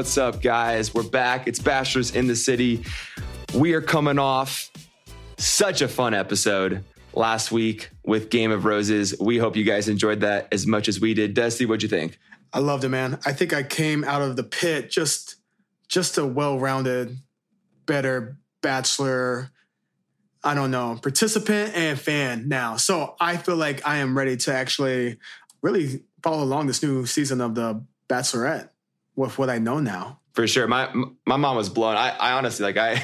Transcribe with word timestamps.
What's 0.00 0.16
up, 0.16 0.40
guys? 0.40 0.94
We're 0.94 1.02
back. 1.02 1.46
It's 1.46 1.58
Bachelors 1.58 2.16
in 2.16 2.26
the 2.26 2.34
City. 2.34 2.86
We 3.52 3.74
are 3.74 3.82
coming 3.82 4.18
off 4.18 4.70
such 5.36 5.82
a 5.82 5.88
fun 5.88 6.14
episode 6.14 6.82
last 7.12 7.52
week 7.52 7.90
with 8.02 8.30
Game 8.30 8.50
of 8.50 8.64
Roses. 8.64 9.14
We 9.20 9.36
hope 9.36 9.56
you 9.56 9.64
guys 9.64 9.90
enjoyed 9.90 10.20
that 10.20 10.48
as 10.52 10.66
much 10.66 10.88
as 10.88 11.02
we 11.02 11.12
did. 11.12 11.34
Dusty, 11.34 11.66
what'd 11.66 11.82
you 11.82 11.88
think? 11.90 12.18
I 12.50 12.60
loved 12.60 12.84
it, 12.84 12.88
man. 12.88 13.18
I 13.26 13.34
think 13.34 13.52
I 13.52 13.62
came 13.62 14.02
out 14.02 14.22
of 14.22 14.36
the 14.36 14.42
pit 14.42 14.90
just 14.90 15.36
just 15.86 16.16
a 16.16 16.24
well-rounded, 16.24 17.18
better 17.84 18.38
bachelor. 18.62 19.50
I 20.42 20.54
don't 20.54 20.70
know, 20.70 20.98
participant 21.02 21.76
and 21.76 22.00
fan 22.00 22.48
now. 22.48 22.76
So 22.76 23.16
I 23.20 23.36
feel 23.36 23.56
like 23.56 23.86
I 23.86 23.98
am 23.98 24.16
ready 24.16 24.38
to 24.38 24.54
actually 24.54 25.18
really 25.60 26.04
follow 26.22 26.42
along 26.42 26.68
this 26.68 26.82
new 26.82 27.04
season 27.04 27.42
of 27.42 27.54
the 27.54 27.84
Bachelorette 28.08 28.69
with 29.20 29.38
what 29.38 29.50
I 29.50 29.58
know 29.58 29.80
now. 29.80 30.20
For 30.32 30.46
sure. 30.46 30.66
My 30.66 30.92
my 31.26 31.36
mom 31.36 31.56
was 31.56 31.68
blown. 31.68 31.96
I, 31.96 32.10
I 32.10 32.32
honestly 32.32 32.64
like 32.64 32.76
I 32.76 33.02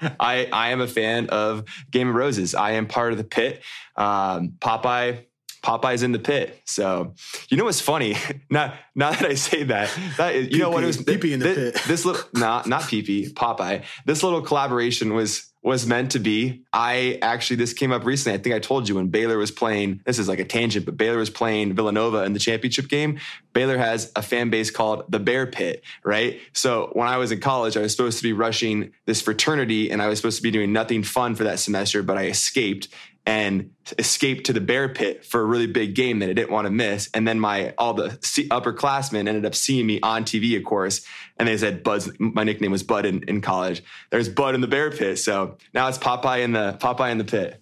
I 0.20 0.48
I 0.52 0.70
am 0.70 0.80
a 0.80 0.86
fan 0.86 1.28
of 1.28 1.64
Game 1.90 2.08
of 2.08 2.14
Roses. 2.14 2.54
I 2.54 2.72
am 2.72 2.86
part 2.86 3.12
of 3.12 3.18
the 3.18 3.24
pit. 3.24 3.62
Um, 3.96 4.54
Popeye 4.58 5.24
Popeye's 5.66 6.02
in 6.04 6.12
the 6.12 6.18
pit. 6.18 6.60
So 6.64 7.14
you 7.48 7.56
know 7.56 7.64
what's 7.64 7.80
funny? 7.80 8.16
Not 8.50 8.74
now 8.94 9.10
that 9.10 9.26
I 9.26 9.34
say 9.34 9.64
that, 9.64 9.90
that 10.16 10.34
is, 10.34 10.44
you 10.44 10.50
Pee-pee, 10.50 10.58
know 10.60 10.70
what 10.70 10.84
it 10.84 10.86
was 10.86 11.02
pee-pee 11.02 11.32
in 11.32 11.40
the 11.40 11.44
this, 11.48 11.72
pit. 11.72 11.88
This 11.88 12.04
little 12.04 12.22
not 12.34 12.66
not 12.66 12.82
PP 12.82 13.32
Popeye. 13.32 13.82
This 14.04 14.22
little 14.22 14.42
collaboration 14.42 15.12
was 15.14 15.52
was 15.66 15.84
meant 15.84 16.12
to 16.12 16.20
be. 16.20 16.62
I 16.72 17.18
actually 17.22 17.56
this 17.56 17.72
came 17.72 17.90
up 17.90 18.04
recently. 18.04 18.38
I 18.38 18.40
think 18.40 18.54
I 18.54 18.60
told 18.60 18.88
you 18.88 18.94
when 18.94 19.08
Baylor 19.08 19.36
was 19.36 19.50
playing. 19.50 20.00
This 20.06 20.20
is 20.20 20.28
like 20.28 20.38
a 20.38 20.44
tangent, 20.44 20.86
but 20.86 20.96
Baylor 20.96 21.18
was 21.18 21.28
playing 21.28 21.74
Villanova 21.74 22.22
in 22.22 22.34
the 22.34 22.38
championship 22.38 22.86
game. 22.86 23.18
Baylor 23.52 23.76
has 23.76 24.12
a 24.14 24.22
fan 24.22 24.48
base 24.48 24.70
called 24.70 25.10
the 25.10 25.18
Bear 25.18 25.44
Pit, 25.44 25.82
right? 26.04 26.38
So 26.52 26.90
when 26.92 27.08
I 27.08 27.16
was 27.16 27.32
in 27.32 27.40
college, 27.40 27.76
I 27.76 27.80
was 27.80 27.90
supposed 27.90 28.18
to 28.18 28.22
be 28.22 28.32
rushing 28.32 28.92
this 29.06 29.20
fraternity, 29.20 29.90
and 29.90 30.00
I 30.00 30.06
was 30.06 30.20
supposed 30.20 30.36
to 30.36 30.42
be 30.44 30.52
doing 30.52 30.72
nothing 30.72 31.02
fun 31.02 31.34
for 31.34 31.42
that 31.42 31.58
semester, 31.58 32.00
but 32.04 32.16
I 32.16 32.26
escaped 32.26 32.86
and 33.26 33.72
escaped 33.98 34.46
to 34.46 34.52
the 34.52 34.60
bear 34.60 34.88
pit 34.88 35.24
for 35.24 35.40
a 35.40 35.44
really 35.44 35.66
big 35.66 35.94
game 35.96 36.20
that 36.20 36.30
I 36.30 36.32
didn't 36.32 36.52
want 36.52 36.66
to 36.66 36.70
miss. 36.70 37.10
And 37.12 37.26
then 37.26 37.40
my 37.40 37.74
all 37.76 37.92
the 37.92 38.10
upperclassmen 38.10 39.26
ended 39.28 39.44
up 39.44 39.54
seeing 39.54 39.86
me 39.86 40.00
on 40.00 40.24
TV, 40.24 40.56
of 40.56 40.64
course, 40.64 41.04
and 41.36 41.48
they 41.48 41.56
said 41.58 41.82
Bud's. 41.82 42.08
My 42.18 42.44
nickname 42.44 42.70
was 42.70 42.82
Bud 42.84 43.04
in, 43.04 43.24
in 43.24 43.40
college. 43.40 43.82
There's 44.10 44.28
Bud 44.28 44.54
in 44.54 44.60
the 44.60 44.68
bear 44.68 44.90
pit, 44.90 45.18
so 45.18 45.56
now 45.74 45.88
it's 45.88 45.98
Popeye 45.98 46.42
in 46.42 46.52
the 46.52 46.76
Popeye 46.80 47.10
in 47.10 47.18
the 47.18 47.24
pit. 47.24 47.60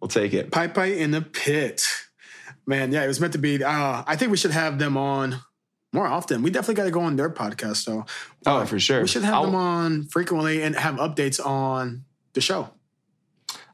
We'll 0.00 0.08
take 0.08 0.34
it. 0.34 0.52
Pipe 0.52 0.78
in 0.78 1.10
the 1.10 1.22
pit. 1.22 1.82
Man, 2.66 2.92
yeah, 2.92 3.02
it 3.02 3.08
was 3.08 3.20
meant 3.20 3.32
to 3.32 3.38
be. 3.38 3.64
Uh, 3.64 4.04
I 4.06 4.14
think 4.16 4.30
we 4.30 4.36
should 4.36 4.50
have 4.50 4.78
them 4.78 4.96
on 4.96 5.40
more 5.92 6.06
often. 6.06 6.42
We 6.42 6.50
definitely 6.50 6.74
got 6.74 6.84
to 6.84 6.90
go 6.90 7.00
on 7.00 7.16
their 7.16 7.30
podcast, 7.30 7.86
though. 7.86 8.04
Oh, 8.46 8.64
for 8.66 8.78
sure. 8.78 9.00
We 9.00 9.08
should 9.08 9.24
have 9.24 9.34
I'll- 9.34 9.46
them 9.46 9.54
on 9.54 10.04
frequently 10.04 10.62
and 10.62 10.76
have 10.76 10.96
updates 10.96 11.44
on 11.44 12.04
the 12.34 12.40
show. 12.40 12.70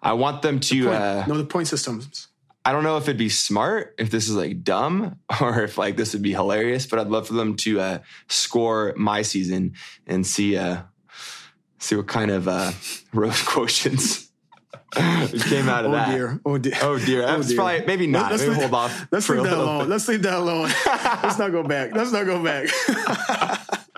I 0.05 0.13
want 0.13 0.43
them 0.43 0.61
to. 0.61 0.85
Point. 0.85 0.95
Uh, 0.95 1.27
know 1.27 1.39
the 1.39 1.45
point 1.45 1.67
systems. 1.69 2.29
I 2.67 2.73
don't 2.73 2.83
know 2.83 2.97
if 2.97 3.03
it'd 3.05 3.19
be 3.19 3.29
smart, 3.29 3.95
if 3.99 4.11
this 4.11 4.29
is 4.29 4.35
like 4.37 4.63
dumb, 4.65 5.19
or 5.41 5.63
if 5.65 5.77
like 5.77 5.97
this 5.97 6.13
would 6.13 6.23
be 6.23 6.33
hilarious. 6.33 6.87
But 6.87 6.99
I'd 6.99 7.09
love 7.09 7.27
for 7.27 7.35
them 7.35 7.57
to 7.57 7.81
uh, 7.81 7.99
score 8.29 8.95
my 8.97 9.23
season 9.23 9.75
and 10.07 10.27
see 10.27 10.57
uh, 10.57 10.83
see 11.79 11.97
what 11.97 12.07
kind 12.07 12.31
of 12.31 12.47
uh, 12.49 12.73
rose 13.13 13.33
quotients 13.43 14.29
came 14.95 15.69
out 15.69 15.85
of 15.85 15.91
Oh 15.91 15.95
that. 15.95 16.11
dear. 16.13 16.41
Oh 16.47 16.57
dear. 16.59 16.75
Oh 16.83 16.99
dear, 16.99 17.23
that's 17.27 17.49
dear. 17.49 17.57
probably 17.57 17.85
maybe 17.87 18.07
not. 18.07 18.31
Let's 18.31 18.43
maybe 18.45 18.55
leave- 18.55 18.71
hold 18.71 18.75
off. 18.75 19.07
Let's 19.11 19.29
leave 19.29 19.43
that 19.43 19.53
alone. 19.53 19.79
bit. 19.81 19.89
Let's 19.89 20.09
leave 20.09 20.23
that 20.23 20.35
alone. 20.39 20.71
Let's 20.87 21.39
not 21.39 21.51
go 21.53 21.63
back. 21.65 21.95
Let's 21.95 22.13
not 22.13 22.25
go 22.27 22.43
back. 22.43 22.69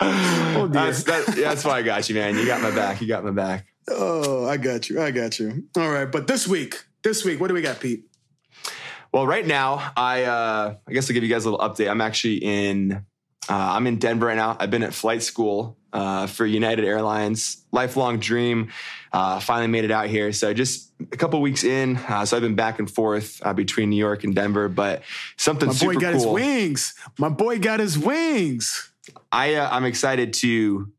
oh 0.01 0.69
dear. 0.69 0.69
That's, 0.69 1.03
that, 1.05 1.29
yeah, 1.37 1.49
that's 1.51 1.65
why 1.65 1.79
I 1.79 1.83
got 1.83 2.09
you, 2.09 2.15
man. 2.15 2.37
You 2.37 2.47
got 2.47 2.63
my 2.63 2.71
back. 2.75 3.01
You 3.01 3.09
got 3.09 3.25
my 3.25 3.31
back. 3.31 3.67
Oh, 3.89 4.47
I 4.47 4.57
got 4.57 4.89
you. 4.89 5.01
I 5.01 5.11
got 5.11 5.39
you. 5.39 5.65
All 5.77 5.91
right, 5.91 6.11
but 6.11 6.27
this 6.27 6.47
week, 6.49 6.85
this 7.03 7.25
week, 7.25 7.41
what 7.41 7.49
do 7.49 7.55
we 7.55 7.63
got, 7.63 7.81
Pete? 7.81 8.05
Well, 9.13 9.27
right 9.27 9.47
now, 9.47 9.93
I 9.97 10.25
uh, 10.25 10.75
I 10.87 10.93
guess 10.93 11.09
I'll 11.09 11.15
give 11.15 11.23
you 11.23 11.31
guys 11.31 11.45
a 11.45 11.51
little 11.51 11.67
update. 11.67 11.89
I'm 11.89 12.01
actually 12.01 12.37
in 12.37 13.05
uh, 13.49 13.55
I'm 13.55 13.87
in 13.87 13.99
Denver 13.99 14.27
right 14.27 14.37
now. 14.37 14.57
I've 14.59 14.71
been 14.71 14.83
at 14.83 14.93
flight 14.93 15.23
school 15.23 15.77
uh, 15.93 16.27
for 16.27 16.45
United 16.45 16.85
Airlines, 16.85 17.65
lifelong 17.73 18.19
dream. 18.19 18.73
Uh, 19.13 19.41
finally 19.41 19.69
made 19.69 19.85
it 19.85 19.91
out 19.91 20.09
here. 20.09 20.33
So 20.33 20.53
just 20.53 20.93
a 21.01 21.17
couple 21.17 21.41
weeks 21.41 21.65
in. 21.65 21.97
Uh, 21.97 22.25
so 22.25 22.37
I've 22.37 22.43
been 22.43 22.57
back 22.57 22.79
and 22.79 22.91
forth 22.91 23.41
uh, 23.45 23.53
between 23.53 23.91
New 23.91 23.97
York 23.97 24.25
and 24.25 24.35
Denver, 24.35 24.69
but 24.69 25.03
something 25.37 25.69
My 25.69 25.75
boy 25.75 25.95
got 25.95 26.15
his 26.15 26.27
wings. 26.27 26.95
My 27.19 27.29
boy 27.29 27.59
got 27.59 27.81
his 27.81 27.99
wings. 27.99 28.91
I 29.31 29.55
uh, 29.55 29.69
I'm 29.71 29.85
excited 29.85 30.33
to 30.35 30.91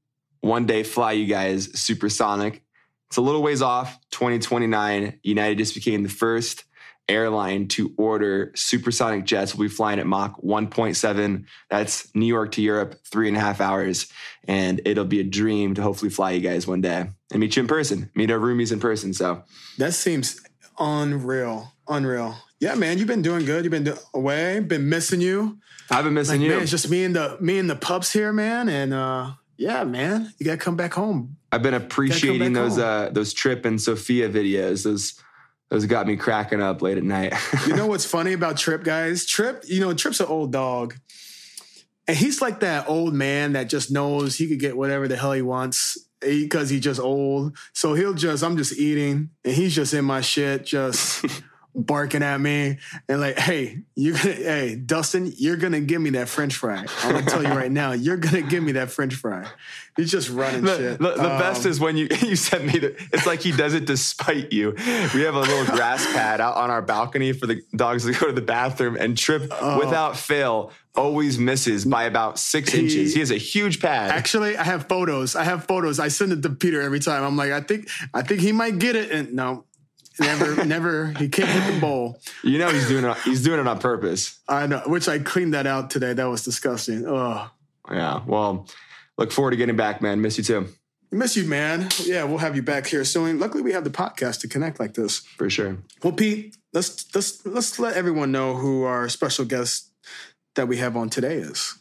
one 0.42 0.66
day 0.66 0.84
fly 0.84 1.12
you 1.12 1.26
guys 1.26 1.80
supersonic. 1.80 2.64
It's 3.08 3.18
a 3.18 3.22
little 3.22 3.42
ways 3.42 3.62
off. 3.62 3.98
2029. 4.12 5.20
United 5.24 5.58
just 5.58 5.76
became 5.76 6.04
the 6.04 6.10
first 6.10 6.64
airline 7.10 7.68
to 7.70 7.94
order 7.98 8.52
supersonic 8.56 9.24
jets. 9.26 9.56
We'll 9.56 9.70
be 9.70 9.74
flying 9.74 10.00
at 10.00 10.06
Mach 10.08 10.42
1.7. 10.42 11.46
That's 11.70 12.14
New 12.14 12.26
York 12.26 12.52
to 12.54 12.62
Europe, 12.62 12.96
three 13.06 13.28
and 13.30 13.38
a 13.38 13.40
half 13.40 13.62
hours, 13.62 14.12
and 14.46 14.82
it'll 14.86 15.06
be 15.06 15.22
a 15.22 15.24
dream 15.24 15.76
to 15.76 15.82
hopefully 15.82 16.12
fly 16.12 16.32
you 16.32 16.42
guys 16.42 16.68
one 16.68 16.82
day 16.82 17.10
and 17.32 17.40
meet 17.40 17.56
you 17.56 17.62
in 17.62 17.68
person, 17.68 18.10
meet 18.14 18.30
our 18.32 18.40
roomies 18.40 18.72
in 18.72 18.80
person. 18.80 19.14
So 19.14 19.44
That 19.78 19.94
seems 19.94 20.42
unreal. 20.80 21.74
Unreal. 21.88 22.36
Yeah, 22.60 22.76
man, 22.76 22.98
you've 22.98 23.08
been 23.08 23.22
doing 23.22 23.46
good. 23.46 23.64
You've 23.64 23.72
been 23.72 23.84
do- 23.86 23.98
away. 24.14 24.60
Been 24.60 24.90
missing 24.90 25.22
you. 25.22 25.60
I've 25.90 26.04
been 26.04 26.14
missing 26.16 26.42
you. 26.42 26.50
Man, 26.50 26.62
it's 26.62 26.72
just 26.72 26.90
me 26.90 27.06
and 27.06 27.16
the 27.16 27.38
me 27.40 27.60
and 27.60 27.70
the 27.70 27.76
pups 27.76 28.12
here, 28.12 28.34
man. 28.34 28.68
And 28.68 28.94
uh 28.94 29.32
yeah, 29.58 29.84
man, 29.86 30.34
you 30.38 30.46
gotta 30.46 30.58
come 30.58 30.76
back 30.76 30.94
home. 30.94 31.38
I've 31.52 31.64
been 31.64 31.74
appreciating 31.74 32.54
those 32.54 32.78
uh, 32.78 33.10
those 33.12 33.34
Trip 33.34 33.66
and 33.66 33.82
Sophia 33.82 34.30
videos. 34.30 34.84
Those 34.84 35.22
those 35.70 35.86
got 35.86 36.08
me 36.08 36.16
cracking 36.16 36.62
up 36.62 36.82
late 36.82 36.98
at 36.98 37.04
night. 37.04 37.34
You 37.66 37.76
know 37.76 37.88
what's 37.88 38.06
funny 38.06 38.34
about 38.34 38.58
Trip, 38.58 38.84
guys? 38.84 39.26
Trip, 39.26 39.64
you 39.68 39.82
know, 39.82 39.94
Trip's 39.94 40.20
an 40.20 40.28
old 40.28 40.52
dog. 40.52 40.96
And 42.08 42.16
he's 42.16 42.42
like 42.42 42.62
that 42.62 42.88
old 42.88 43.14
man 43.14 43.54
that 43.54 43.68
just 43.68 43.92
knows 43.92 44.36
he 44.36 44.48
could 44.48 44.62
get 44.62 44.78
whatever 44.78 45.10
the 45.10 45.18
hell 45.18 45.34
he 45.34 45.42
wants 45.42 45.98
because 46.22 46.70
he's 46.70 46.82
just 46.82 47.02
old. 47.02 47.58
So 47.74 47.96
he'll 47.96 48.14
just, 48.14 48.44
I'm 48.44 48.56
just 48.56 48.78
eating 48.78 49.32
and 49.44 49.54
he's 49.54 49.76
just 49.76 49.94
in 49.94 50.06
my 50.06 50.22
shit, 50.22 50.66
just 50.66 51.26
barking 51.78 52.24
at 52.24 52.42
me 52.42 52.80
and 53.08 53.22
like, 53.22 53.38
hey, 53.38 53.80
you're 53.96 54.16
gonna, 54.18 54.34
hey, 54.34 54.76
Dustin, 54.76 55.32
you're 55.38 55.58
gonna 55.58 55.80
give 55.80 56.02
me 56.02 56.10
that 56.12 56.28
French 56.28 56.56
fry. 56.56 56.86
I'm 57.04 57.12
gonna 57.14 57.26
tell 57.26 57.44
you 57.44 57.50
right 57.50 57.72
now, 57.72 57.92
you're 57.92 58.18
gonna 58.18 58.42
give 58.42 58.64
me 58.64 58.72
that 58.74 58.90
French 58.90 59.14
fry. 59.14 59.48
He's 59.96 60.12
just 60.12 60.30
running 60.30 60.64
the, 60.64 60.78
shit. 60.78 61.00
the, 61.00 61.12
the 61.14 61.32
Um, 61.34 61.40
best 61.40 61.66
is 61.66 61.80
when 61.80 61.96
you 61.98 62.08
you 62.22 62.36
sent 62.36 62.66
me 62.66 62.80
the 62.80 62.96
it's 63.14 63.26
like 63.28 63.42
he 63.42 63.52
does 63.52 63.74
it 63.76 63.86
despite 63.86 64.52
you 64.52 64.74
we 65.14 65.22
have 65.22 65.36
a 65.36 65.40
little 65.40 65.66
grass 65.76 66.06
pad 66.14 66.42
out 66.42 66.56
on 66.56 66.70
our 66.70 66.82
balcony 66.82 67.32
for 67.32 67.46
the 67.48 67.62
dogs 67.76 68.06
to 68.06 68.12
go 68.12 68.28
to 68.28 68.34
the 68.34 68.42
bathroom 68.42 68.96
and 69.00 69.18
trip 69.18 69.52
Oh. 69.60 69.80
without 69.80 70.18
fail 70.18 70.72
always 70.96 71.38
misses 71.38 71.86
by 71.86 72.04
about 72.06 72.40
six 72.40 72.72
He- 72.72 72.80
inches 72.82 73.14
he 73.14 73.20
has 73.20 73.30
a 73.32 73.38
huge 73.38 73.80
pad 73.80 74.10
Actually, 74.12 74.58
I 74.58 74.64
have 74.64 74.88
photos. 74.88 75.36
I 75.36 75.44
have 75.44 75.66
photos. 75.66 76.00
I 76.00 76.08
send 76.08 76.32
it 76.32 76.42
to 76.42 76.50
Peter 76.50 76.82
every 76.82 77.00
time. 77.00 77.24
I'm 77.24 77.38
like, 77.38 77.52
I 77.52 77.62
think, 77.62 77.88
I 78.16 78.24
think 78.24 78.42
he 78.42 78.52
might 78.52 78.80
get 78.80 78.96
it, 78.96 79.12
and 79.12 79.34
no, 79.34 79.66
never, 80.20 80.66
never. 80.66 81.08
He 81.18 81.30
can't 81.30 81.50
hit 81.50 81.74
the 81.74 81.80
bowl. 81.80 82.20
you 82.44 82.58
know 82.58 82.70
he's 82.70 82.88
doing 82.88 83.06
it 83.06 83.18
he's 83.20 83.44
doing 83.44 83.60
it 83.60 83.68
on 83.68 83.80
purpose 83.80 84.40
I 84.48 84.68
know. 84.68 84.82
Which 84.86 85.08
I 85.08 85.20
cleaned 85.20 85.54
that 85.54 85.68
out 85.68 85.90
today. 85.90 86.14
That 86.14 86.26
was 86.26 86.44
disgusting. 86.44 87.06
Oh, 87.08 87.50
yeah 87.92 88.22
well 88.26 88.68
look 89.18 89.32
forward 89.32 89.52
to 89.52 89.58
getting 89.58 89.76
back 89.76 90.02
man 90.02 90.22
miss 90.22 90.38
you 90.38 90.44
too 90.44 90.68
miss 91.10 91.38
you, 91.38 91.46
man. 91.46 91.88
Yeah, 92.04 92.26
we'll 92.26 92.40
have 92.40 92.58
you 92.58 92.62
back 92.62 92.86
here 92.86 93.06
soon. 93.06 93.40
Luckily, 93.40 93.64
we 93.64 93.72
have 93.72 93.86
the 93.86 93.90
podcast 93.90 94.42
to 94.42 94.48
connect 94.50 94.78
like 94.78 94.94
this. 94.94 95.20
for 95.20 95.50
sure 95.50 95.78
Well, 96.04 96.12
Pete, 96.14 96.58
let's 96.74 97.06
let's 97.16 97.46
let's 97.46 97.80
let 97.80 97.96
everyone 97.96 98.32
know 98.34 98.56
who 98.56 98.84
our 98.84 99.08
special 99.08 99.46
guest 99.46 99.90
that 100.56 100.68
we 100.68 100.78
have 100.78 100.98
on 100.98 101.10
today 101.10 101.36
is. 101.36 101.80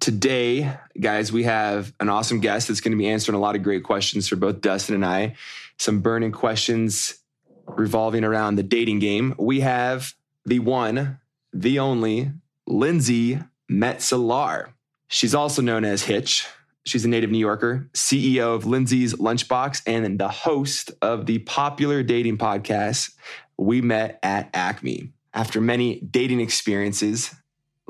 Today, 0.00 0.76
guys, 1.00 1.30
we 1.32 1.44
have 1.44 1.92
an 2.00 2.08
awesome 2.08 2.40
guest 2.40 2.68
that's 2.68 2.80
going 2.80 2.90
to 2.92 2.98
be 2.98 3.08
answering 3.08 3.36
a 3.36 3.40
lot 3.40 3.54
of 3.54 3.62
great 3.62 3.84
questions 3.84 4.28
for 4.28 4.34
both 4.36 4.60
Dustin 4.60 4.96
and 4.96 5.06
I. 5.06 5.36
Some 5.78 6.00
burning 6.00 6.32
questions 6.32 7.18
revolving 7.66 8.24
around 8.24 8.56
the 8.56 8.62
dating 8.62 8.98
game. 8.98 9.34
We 9.38 9.60
have 9.60 10.14
the 10.44 10.58
one, 10.58 11.20
the 11.52 11.78
only, 11.78 12.32
Lindsay 12.66 13.40
Metzelaar. 13.70 14.72
She's 15.08 15.34
also 15.34 15.62
known 15.62 15.84
as 15.84 16.04
Hitch. 16.04 16.46
She's 16.84 17.04
a 17.04 17.08
native 17.08 17.30
New 17.30 17.38
Yorker, 17.38 17.88
CEO 17.92 18.54
of 18.54 18.66
Lindsay's 18.66 19.14
Lunchbox, 19.14 19.82
and 19.86 20.18
the 20.18 20.28
host 20.28 20.90
of 21.00 21.26
the 21.26 21.38
popular 21.40 22.02
dating 22.02 22.38
podcast, 22.38 23.14
We 23.56 23.80
Met 23.80 24.18
at 24.22 24.50
Acme. 24.52 25.12
After 25.32 25.60
many 25.60 26.00
dating 26.00 26.40
experiences, 26.40 27.34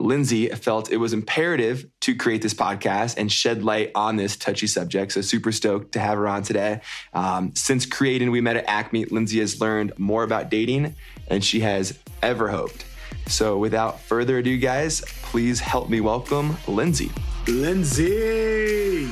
Lindsay 0.02 0.49
felt 0.49 0.90
it 0.90 0.96
was 0.96 1.12
imperative 1.12 1.87
to 2.00 2.16
create 2.16 2.43
this 2.43 2.54
podcast 2.54 3.16
and 3.16 3.31
shed 3.31 3.62
light 3.62 3.93
on 3.94 4.16
this 4.16 4.37
touchy 4.37 4.66
subject. 4.66 5.12
So, 5.12 5.20
super 5.20 5.52
stoked 5.52 5.93
to 5.93 6.00
have 6.00 6.19
her 6.19 6.26
on 6.26 6.43
today. 6.43 6.81
Um, 7.14 7.54
since 7.54 7.87
creating 7.87 8.31
We 8.31 8.40
Met 8.40 8.56
at 8.56 8.64
Acme, 8.66 9.04
Lindsay 9.06 9.38
has 9.38 9.60
learned 9.60 9.93
more 9.99 10.25
about 10.25 10.50
dating 10.50 10.96
than 11.28 11.40
she 11.40 11.60
has 11.60 11.99
ever 12.22 12.49
hoped. 12.49 12.84
So, 13.28 13.56
without 13.58 14.00
further 14.00 14.38
ado, 14.38 14.58
guys, 14.58 15.02
please 15.22 15.60
help 15.60 15.88
me 15.88 16.00
welcome 16.00 16.56
Lindsay. 16.66 17.10
Lindsay. 17.46 19.10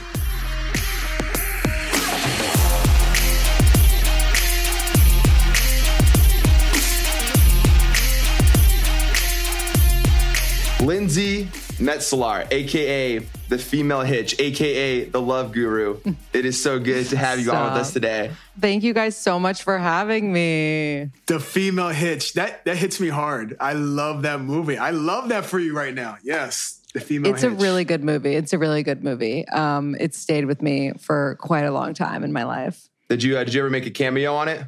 Lindsay 10.83 11.45
Metzelaar, 11.79 12.51
aka 12.51 13.19
the 13.49 13.59
female 13.59 14.01
hitch, 14.01 14.39
aka 14.41 15.05
the 15.05 15.21
love 15.21 15.53
guru. 15.53 16.01
It 16.33 16.47
is 16.47 16.63
so 16.63 16.79
good 16.79 17.07
to 17.09 17.17
have 17.19 17.39
you 17.39 17.53
on 17.53 17.73
with 17.73 17.83
us 17.83 17.93
today. 17.93 18.31
Thank 18.59 18.83
you 18.83 18.95
guys 18.95 19.17
so 19.17 19.39
much 19.39 19.63
for 19.63 19.77
having 19.79 20.33
me. 20.33 21.11
The 21.27 21.39
female 21.39 21.89
hitch. 21.91 22.33
That 22.35 22.65
that 22.65 22.77
hits 22.79 22.99
me 22.99 23.09
hard. 23.09 23.57
I 23.61 23.75
love 23.75 24.23
that 24.23 24.41
movie. 24.41 24.79
I 24.79 24.91
love 24.91 25.29
that 25.29 25.45
for 25.45 25.59
you 25.59 25.77
right 25.77 25.93
now. 25.95 26.17
Yes. 26.23 26.81
The 26.95 27.01
female 27.01 27.33
It's 27.35 27.43
hitch. 27.43 27.53
a 27.53 27.55
really 27.55 27.85
good 27.85 28.03
movie. 28.03 28.35
It's 28.35 28.53
a 28.53 28.59
really 28.59 28.83
good 28.83 29.05
movie. 29.05 29.47
Um, 29.49 29.97
it 30.01 30.15
stayed 30.15 30.47
with 30.47 30.63
me 30.63 30.93
for 30.99 31.37
quite 31.41 31.65
a 31.65 31.71
long 31.73 31.93
time 31.95 32.25
in 32.25 32.33
my 32.33 32.45
life. 32.45 32.89
Did 33.11 33.23
you 33.23 33.37
uh, 33.37 33.45
did 33.45 33.53
you 33.55 33.61
ever 33.61 33.71
make 33.71 33.87
a 33.87 33.91
cameo 33.91 34.35
on 34.35 34.49
it? 34.49 34.65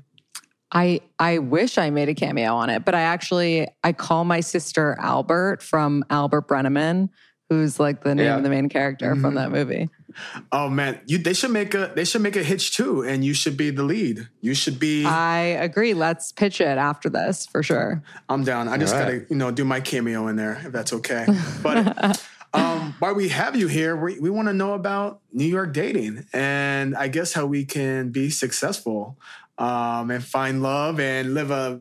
I 0.72 1.00
I 1.18 1.38
wish 1.38 1.76
I 1.78 1.90
made 1.90 2.08
a 2.08 2.14
cameo 2.14 2.54
on 2.54 2.70
it, 2.70 2.84
but 2.84 2.94
I 2.94 3.02
actually 3.02 3.68
I 3.84 3.92
call 3.92 4.24
my 4.24 4.40
sister 4.40 4.96
Albert 4.98 5.62
from 5.62 6.04
Albert 6.08 6.48
Brennaman, 6.48 7.10
who's 7.50 7.78
like 7.78 8.02
the 8.02 8.14
name 8.14 8.26
Yeah. 8.26 8.36
of 8.36 8.42
the 8.42 8.48
main 8.48 8.68
character 8.68 9.14
from 9.16 9.34
that 9.34 9.50
movie. 9.50 9.90
Oh 10.50 10.68
man, 10.68 11.00
you 11.06 11.18
they 11.18 11.34
should 11.34 11.50
make 11.50 11.74
a 11.74 11.92
they 11.94 12.04
should 12.04 12.22
make 12.22 12.36
a 12.36 12.42
hitch 12.42 12.74
too, 12.74 13.02
and 13.02 13.24
you 13.24 13.34
should 13.34 13.56
be 13.56 13.70
the 13.70 13.82
lead. 13.82 14.28
You 14.40 14.54
should 14.54 14.78
be. 14.78 15.04
I 15.04 15.40
agree. 15.40 15.94
Let's 15.94 16.32
pitch 16.32 16.60
it 16.60 16.78
after 16.78 17.08
this 17.10 17.46
for 17.46 17.62
sure. 17.62 18.02
I'm 18.28 18.44
down. 18.44 18.68
I 18.68 18.78
just 18.78 18.94
All 18.94 19.00
gotta 19.00 19.26
you 19.28 19.36
know 19.36 19.50
do 19.50 19.64
my 19.64 19.80
cameo 19.80 20.26
in 20.28 20.36
there 20.36 20.60
if 20.64 20.72
that's 20.72 20.92
okay. 20.94 21.26
But 21.62 22.20
um, 22.54 22.94
while 22.98 23.14
we 23.14 23.28
have 23.28 23.56
you 23.56 23.68
here, 23.68 23.96
we 23.96 24.18
we 24.20 24.30
want 24.30 24.48
to 24.48 24.54
know 24.54 24.72
about 24.74 25.20
New 25.32 25.46
York 25.46 25.72
dating 25.72 26.26
and 26.32 26.94
I 26.96 27.08
guess 27.08 27.32
how 27.34 27.46
we 27.46 27.64
can 27.64 28.10
be 28.10 28.30
successful 28.30 29.18
um, 29.62 30.10
and 30.10 30.22
find 30.24 30.60
love 30.62 30.98
and 30.98 31.32
live 31.34 31.50
a 31.50 31.80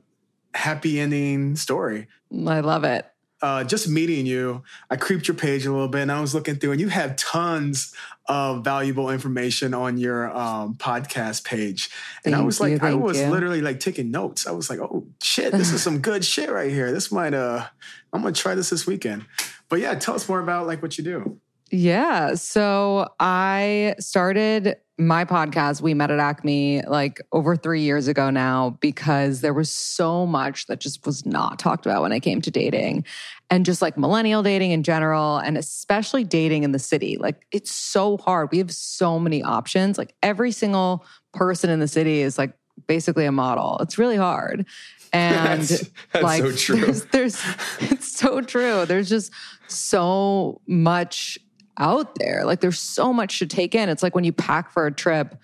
happy 0.53 0.99
ending 0.99 1.55
story. 1.55 2.07
I 2.31 2.59
love 2.61 2.83
it. 2.85 3.05
uh, 3.41 3.63
just 3.63 3.89
meeting 3.89 4.25
you, 4.25 4.61
I 4.89 4.95
creeped 4.97 5.27
your 5.27 5.35
page 5.35 5.65
a 5.65 5.71
little 5.71 5.87
bit 5.87 6.01
and 6.01 6.11
I 6.11 6.21
was 6.21 6.35
looking 6.35 6.55
through, 6.57 6.73
and 6.73 6.79
you 6.81 6.89
have 6.89 7.15
tons 7.15 7.91
of 8.27 8.63
valuable 8.63 9.09
information 9.09 9.73
on 9.73 9.97
your 9.97 10.29
um, 10.37 10.75
podcast 10.75 11.43
page. 11.43 11.89
And 12.23 12.35
I 12.35 12.41
was 12.41 12.59
you, 12.59 12.67
like, 12.67 12.83
I 12.83 12.93
was 12.93 13.19
you. 13.19 13.27
literally 13.27 13.61
like 13.61 13.79
taking 13.79 14.11
notes. 14.11 14.45
I 14.45 14.51
was 14.51 14.69
like, 14.69 14.79
oh 14.79 15.07
shit, 15.23 15.51
this 15.51 15.73
is 15.73 15.81
some 15.81 15.99
good 16.09 16.23
shit 16.23 16.51
right 16.51 16.69
here. 16.69 16.91
This 16.91 17.11
might, 17.11 17.33
uh, 17.33 17.65
I'm 18.13 18.21
gonna 18.21 18.33
try 18.33 18.53
this 18.53 18.69
this 18.69 18.85
weekend. 18.85 19.25
But 19.69 19.79
yeah, 19.79 19.95
tell 19.95 20.13
us 20.13 20.29
more 20.29 20.39
about 20.39 20.67
like 20.67 20.83
what 20.83 20.97
you 20.99 21.03
do. 21.03 21.39
Yeah. 21.71 22.35
So 22.35 23.07
I 23.19 23.95
started 23.99 24.75
my 25.07 25.25
podcast, 25.25 25.81
We 25.81 25.93
Met 25.93 26.11
at 26.11 26.19
Acme, 26.19 26.83
like 26.83 27.19
over 27.31 27.55
three 27.55 27.81
years 27.81 28.07
ago 28.07 28.29
now, 28.29 28.77
because 28.81 29.41
there 29.41 29.53
was 29.53 29.69
so 29.69 30.25
much 30.25 30.67
that 30.67 30.79
just 30.79 31.05
was 31.05 31.25
not 31.25 31.59
talked 31.59 31.85
about 31.85 32.01
when 32.01 32.11
it 32.11 32.19
came 32.19 32.41
to 32.41 32.51
dating 32.51 33.05
and 33.49 33.65
just 33.65 33.81
like 33.81 33.97
millennial 33.97 34.43
dating 34.43 34.71
in 34.71 34.83
general, 34.83 35.37
and 35.37 35.57
especially 35.57 36.23
dating 36.23 36.63
in 36.63 36.71
the 36.71 36.79
city. 36.79 37.17
Like 37.17 37.45
it's 37.51 37.71
so 37.71 38.17
hard. 38.17 38.49
We 38.51 38.59
have 38.59 38.71
so 38.71 39.19
many 39.19 39.41
options. 39.43 39.97
Like 39.97 40.13
every 40.21 40.51
single 40.51 41.05
person 41.33 41.69
in 41.69 41.79
the 41.79 41.87
city 41.87 42.21
is 42.21 42.37
like 42.37 42.53
basically 42.87 43.25
a 43.25 43.31
model. 43.31 43.77
It's 43.81 43.97
really 43.97 44.17
hard. 44.17 44.65
And 45.13 45.61
That's- 45.61 45.89
that's 46.13 46.23
like 46.23 46.41
so 46.43 46.51
true. 46.53 46.79
There's, 46.79 47.05
there's 47.05 47.43
it's 47.79 48.11
so 48.17 48.41
true. 48.41 48.85
There's 48.85 49.09
just 49.09 49.31
so 49.67 50.61
much 50.67 51.37
out 51.77 52.15
there. 52.15 52.43
Like 52.45 52.59
there's 52.61 52.79
so 52.79 53.11
much 53.13 53.39
to 53.39 53.47
take 53.47 53.75
in. 53.75 53.89
It's 53.89 54.03
like 54.03 54.15
when 54.15 54.23
you 54.23 54.31
pack 54.33 54.71
for 54.71 54.85
a 54.87 54.91
trip 54.91 55.35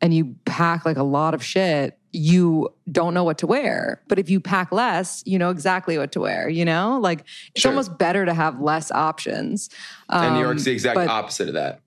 and 0.00 0.12
you 0.14 0.34
pack 0.44 0.84
like 0.84 0.96
a 0.96 1.02
lot 1.02 1.34
of 1.34 1.44
shit, 1.44 1.98
you 2.12 2.68
don't 2.90 3.14
know 3.14 3.24
what 3.24 3.38
to 3.38 3.46
wear. 3.46 4.02
But 4.08 4.18
if 4.18 4.30
you 4.30 4.38
pack 4.40 4.70
less, 4.72 5.22
you 5.26 5.38
know 5.38 5.50
exactly 5.50 5.98
what 5.98 6.12
to 6.12 6.20
wear, 6.20 6.48
you 6.48 6.64
know? 6.64 6.98
Like 7.00 7.24
it's 7.54 7.62
Sure. 7.62 7.72
almost 7.72 7.98
better 7.98 8.24
to 8.24 8.34
have 8.34 8.60
less 8.60 8.90
options. 8.92 9.68
And 10.08 10.34
New 10.34 10.40
Um, 10.40 10.44
York's 10.44 10.64
the 10.64 10.72
exact 10.72 10.94
but- 10.96 11.08
opposite 11.08 11.48
of 11.48 11.54
that. 11.54 11.80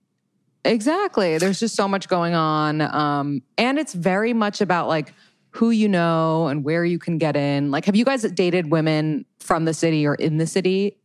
Exactly. 0.64 1.38
There's 1.38 1.60
just 1.60 1.76
so 1.76 1.88
much 1.88 2.08
going 2.08 2.34
on. 2.34 2.80
Um, 2.82 3.42
and 3.56 3.78
it's 3.78 3.94
very 3.94 4.34
much 4.34 4.60
about 4.60 4.88
like 4.88 5.14
who 5.50 5.70
you 5.70 5.88
know 5.88 6.48
and 6.48 6.62
where 6.62 6.84
you 6.84 6.98
can 6.98 7.16
get 7.16 7.36
in. 7.36 7.70
Like, 7.70 7.86
have 7.86 7.96
you 7.96 8.04
guys 8.04 8.22
dated 8.22 8.70
women 8.70 9.24
from 9.40 9.64
the 9.64 9.72
city 9.72 10.06
or 10.06 10.14
in 10.14 10.36
the 10.36 10.46
city 10.46 10.98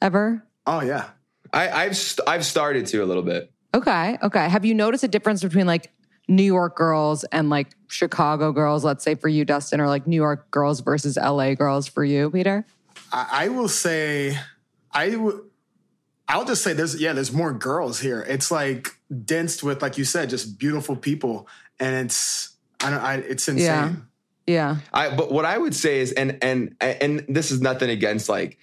ever? 0.00 0.44
Oh 0.66 0.80
yeah. 0.82 1.04
I, 1.52 1.70
I've 1.70 1.96
st- 1.96 2.28
I've 2.28 2.44
started 2.44 2.86
to 2.86 3.02
a 3.02 3.06
little 3.06 3.22
bit. 3.22 3.52
Okay. 3.74 4.18
Okay. 4.22 4.48
Have 4.48 4.64
you 4.64 4.74
noticed 4.74 5.04
a 5.04 5.08
difference 5.08 5.42
between 5.42 5.66
like 5.66 5.90
New 6.28 6.42
York 6.42 6.76
girls 6.76 7.24
and 7.24 7.50
like 7.50 7.68
Chicago 7.88 8.52
girls, 8.52 8.84
let's 8.84 9.04
say 9.04 9.14
for 9.14 9.28
you, 9.28 9.44
Dustin, 9.44 9.80
or 9.80 9.88
like 9.88 10.06
New 10.06 10.16
York 10.16 10.50
girls 10.50 10.80
versus 10.80 11.16
LA 11.16 11.54
girls 11.54 11.86
for 11.88 12.04
you, 12.04 12.30
Peter? 12.30 12.64
I, 13.12 13.28
I 13.32 13.48
will 13.48 13.68
say, 13.68 14.38
I 14.92 15.16
would. 15.16 15.40
I'll 16.28 16.44
just 16.44 16.62
say 16.62 16.72
there's 16.72 17.00
yeah, 17.00 17.12
there's 17.12 17.32
more 17.32 17.52
girls 17.52 18.00
here. 18.00 18.22
It's 18.22 18.50
like 18.50 18.96
densed 19.24 19.62
with, 19.62 19.82
like 19.82 19.98
you 19.98 20.04
said, 20.04 20.30
just 20.30 20.58
beautiful 20.58 20.96
people, 20.96 21.48
and 21.78 22.06
it's 22.06 22.56
I 22.82 22.90
don't 22.90 23.00
I 23.00 23.14
it's 23.16 23.48
insane. 23.48 23.66
Yeah. 23.66 23.92
Yeah. 24.46 24.76
I 24.92 25.14
but 25.14 25.30
what 25.30 25.44
I 25.44 25.58
would 25.58 25.74
say 25.74 26.00
is 26.00 26.12
and 26.12 26.38
and 26.42 26.74
and 26.80 27.24
this 27.28 27.50
is 27.50 27.60
nothing 27.60 27.90
against 27.90 28.28
like 28.28 28.58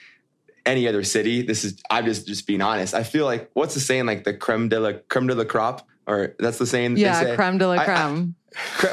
any 0.69 0.87
other 0.87 1.03
city. 1.03 1.41
This 1.41 1.63
is 1.65 1.71
I'm 1.89 2.05
just 2.05 2.27
just 2.27 2.47
being 2.47 2.61
honest. 2.61 2.93
I 2.93 3.03
feel 3.03 3.25
like 3.25 3.49
what's 3.53 3.73
the 3.73 3.79
saying 3.79 4.05
like 4.05 4.23
the 4.23 4.33
creme 4.33 4.69
de 4.69 4.79
la 4.79 4.91
creme 5.09 5.27
de 5.27 5.35
la 5.35 5.43
crop 5.43 5.87
or 6.07 6.35
that's 6.39 6.57
the 6.59 6.65
saying 6.65 6.97
Yeah. 6.97 7.21
they 7.23 7.29
say? 7.31 7.35
Creme 7.35 7.57
de 7.57 7.67
la 7.67 7.73
I- 7.73 7.81
I- 7.81 7.85
creme. 7.85 8.35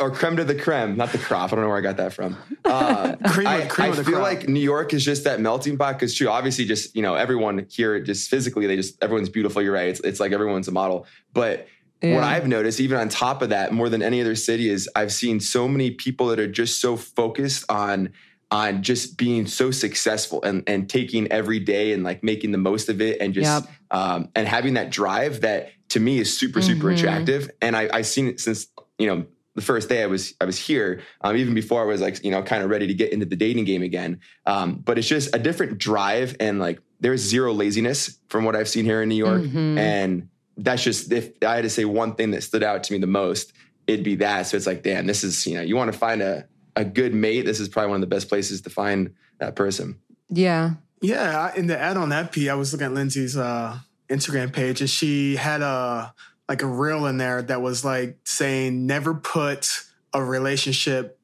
Or 0.00 0.10
creme 0.10 0.36
de 0.36 0.44
the 0.44 0.54
creme, 0.54 0.96
not 0.98 1.12
the 1.12 1.18
crop. 1.18 1.50
I 1.50 1.56
don't 1.56 1.62
know 1.64 1.68
where 1.68 1.78
I 1.78 1.86
got 1.90 1.96
that 1.96 2.12
from. 2.12 2.36
Uh, 2.66 3.14
Cream 3.30 3.46
of- 3.46 3.52
I, 3.62 3.66
cream 3.66 3.86
I 3.86 3.90
of 3.90 3.96
the 3.96 4.04
feel 4.04 4.14
crop. 4.14 4.24
like 4.24 4.48
New 4.48 4.60
York 4.60 4.92
is 4.92 5.04
just 5.04 5.22
that 5.24 5.40
melting 5.40 5.78
pot 5.78 5.94
because 5.94 6.12
true, 6.14 6.28
obviously, 6.28 6.64
just 6.64 6.94
you 6.96 7.00
know, 7.00 7.14
everyone 7.14 7.64
here 7.70 8.00
just 8.00 8.28
physically, 8.28 8.66
they 8.66 8.74
just 8.76 9.00
everyone's 9.02 9.28
beautiful. 9.30 9.62
You're 9.62 9.72
right. 9.72 9.88
It's 9.88 10.00
it's 10.00 10.18
like 10.20 10.32
everyone's 10.32 10.66
a 10.68 10.72
model. 10.72 11.06
But 11.32 11.68
what 12.02 12.22
I've 12.24 12.46
noticed, 12.46 12.80
even 12.80 12.98
on 12.98 13.08
top 13.08 13.40
of 13.40 13.48
that, 13.50 13.72
more 13.72 13.88
than 13.88 14.02
any 14.02 14.20
other 14.20 14.34
city, 14.34 14.68
is 14.68 14.88
I've 14.96 15.12
seen 15.12 15.38
so 15.40 15.66
many 15.68 15.90
people 15.92 16.26
that 16.28 16.38
are 16.40 16.46
just 16.62 16.80
so 16.80 16.96
focused 16.96 17.64
on 17.70 18.10
on 18.50 18.82
just 18.82 19.16
being 19.16 19.46
so 19.46 19.70
successful 19.70 20.42
and 20.42 20.62
and 20.66 20.88
taking 20.88 21.30
every 21.32 21.58
day 21.58 21.92
and 21.92 22.04
like 22.04 22.22
making 22.22 22.52
the 22.52 22.58
most 22.58 22.88
of 22.88 23.00
it 23.00 23.20
and 23.20 23.34
just 23.34 23.64
Yep. 23.64 23.72
um, 23.90 24.28
and 24.36 24.46
having 24.46 24.74
that 24.74 24.90
drive 24.90 25.40
that 25.40 25.70
to 25.88 26.00
me 26.00 26.18
is 26.18 26.36
super 26.36 26.60
super 26.62 26.88
Mhm. 26.88 26.94
attractive. 26.98 27.50
And 27.60 27.76
I 27.76 27.88
I've 27.92 28.06
seen 28.06 28.28
it 28.28 28.38
since 28.40 28.68
you 28.98 29.06
know 29.08 29.26
the 29.56 29.62
first 29.62 29.88
day 29.88 30.02
I 30.02 30.06
was 30.06 30.34
I 30.40 30.44
was 30.44 30.58
here, 30.58 31.00
um, 31.22 31.36
even 31.36 31.54
before 31.54 31.82
I 31.82 31.86
was 31.86 32.00
like 32.00 32.22
you 32.24 32.30
know 32.30 32.42
kind 32.42 32.62
of 32.62 32.70
ready 32.70 32.86
to 32.86 32.94
get 32.94 33.12
into 33.12 33.26
the 33.26 33.36
dating 33.36 33.64
game 33.64 33.82
again. 33.82 34.20
Um, 34.46 34.76
but 34.84 34.96
it's 34.98 35.08
just 35.08 35.34
a 35.34 35.38
different 35.38 35.78
drive 35.78 36.36
and 36.38 36.58
like 36.60 36.78
there's 37.00 37.20
zero 37.22 37.52
laziness 37.52 38.18
from 38.28 38.44
what 38.44 38.54
I've 38.54 38.68
seen 38.68 38.84
here 38.84 39.02
in 39.02 39.08
New 39.08 39.16
York, 39.16 39.42
Mhm. 39.42 39.76
and 39.78 40.28
that's 40.56 40.82
just 40.84 41.10
if 41.12 41.30
I 41.44 41.56
had 41.56 41.62
to 41.64 41.70
say 41.70 41.84
one 41.84 42.14
thing 42.14 42.30
that 42.30 42.42
stood 42.44 42.62
out 42.62 42.84
to 42.84 42.92
me 42.92 42.98
the 43.00 43.06
most, 43.06 43.52
it'd 43.86 44.04
be 44.04 44.14
that. 44.16 44.46
So 44.46 44.56
it's 44.56 44.66
like, 44.66 44.82
damn, 44.84 45.06
this 45.06 45.24
is 45.24 45.46
you 45.48 45.54
know 45.56 45.62
you 45.62 45.74
want 45.76 45.92
to 45.92 45.98
find 45.98 46.22
a 46.22 46.46
a 46.76 46.84
good 46.84 47.14
mate. 47.14 47.42
This 47.46 47.58
is 47.58 47.68
probably 47.68 47.90
one 47.90 47.96
of 47.96 48.08
the 48.08 48.14
best 48.14 48.28
places 48.28 48.60
to 48.62 48.70
find 48.70 49.14
that 49.38 49.56
person. 49.56 49.98
Yeah. 50.28 50.74
Yeah, 51.02 51.50
I- 51.52 51.56
in 51.56 51.66
the 51.66 51.78
ad 51.78 51.96
on 51.96 52.10
that 52.10 52.32
P, 52.32 52.48
I 52.48 52.54
was 52.54 52.72
looking 52.72 52.86
at 52.86 52.92
Lindsay's 52.94 53.36
uh, 53.36 53.78
Instagram 54.08 54.52
page, 54.52 54.80
and 54.80 54.88
she 54.88 55.36
had 55.36 55.60
a 55.62 56.14
like 56.48 56.62
a 56.62 56.66
reel 56.66 57.06
in 57.06 57.16
there 57.18 57.42
that 57.42 57.60
was 57.60 57.84
like 57.84 58.18
saying 58.24 58.86
never 58.86 59.14
put 59.14 59.80
a 60.14 60.22
relationship 60.22 61.18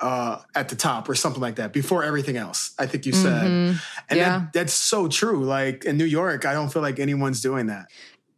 uh, 0.00 0.40
at 0.56 0.68
the 0.68 0.74
top 0.74 1.08
or 1.08 1.14
something 1.14 1.40
like 1.40 1.54
that 1.56 1.72
before 1.72 2.02
everything 2.02 2.36
else. 2.36 2.72
I 2.76 2.86
think 2.86 3.06
you 3.06 3.12
said, 3.12 3.46
Mhm. 3.46 3.80
and 4.10 4.18
Yeah. 4.18 4.38
that, 4.40 4.52
that's 4.52 4.72
so 4.74 5.06
true. 5.06 5.44
Like 5.44 5.84
in 5.84 5.96
New 5.96 6.04
York, 6.04 6.44
I 6.44 6.54
don't 6.54 6.72
feel 6.72 6.82
like 6.82 6.98
anyone's 6.98 7.40
doing 7.40 7.66
that. 7.66 7.86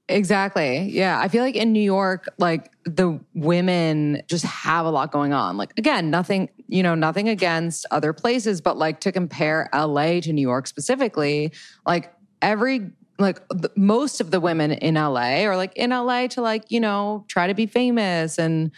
Exactly. 0.08 0.90
Yeah. 0.90 1.18
I 1.18 1.28
feel 1.28 1.42
like 1.42 1.56
in 1.56 1.72
New 1.72 1.80
York, 1.82 2.28
like 2.36 2.70
the 2.84 3.18
women 3.32 4.22
just 4.28 4.44
have 4.44 4.84
a 4.84 4.90
lot 4.90 5.10
going 5.10 5.32
on. 5.32 5.56
Like, 5.56 5.72
again, 5.78 6.10
nothing, 6.10 6.50
you 6.68 6.82
know, 6.82 6.94
nothing 6.94 7.28
against 7.28 7.86
other 7.90 8.12
places, 8.12 8.60
but 8.60 8.76
like 8.76 9.00
to 9.00 9.12
compare 9.12 9.70
LA 9.72 10.20
to 10.20 10.32
New 10.32 10.42
York 10.42 10.66
specifically, 10.66 11.52
like 11.86 12.12
every, 12.42 12.90
like 13.18 13.40
most 13.76 14.20
of 14.20 14.30
the 14.30 14.40
women 14.40 14.72
in 14.72 14.96
LA 14.96 15.44
are 15.44 15.56
like 15.56 15.72
in 15.74 15.88
LA 15.90 16.26
to 16.26 16.42
like, 16.42 16.70
you 16.70 16.80
know, 16.80 17.24
try 17.28 17.46
to 17.46 17.54
be 17.54 17.64
famous 17.64 18.38
and, 18.38 18.72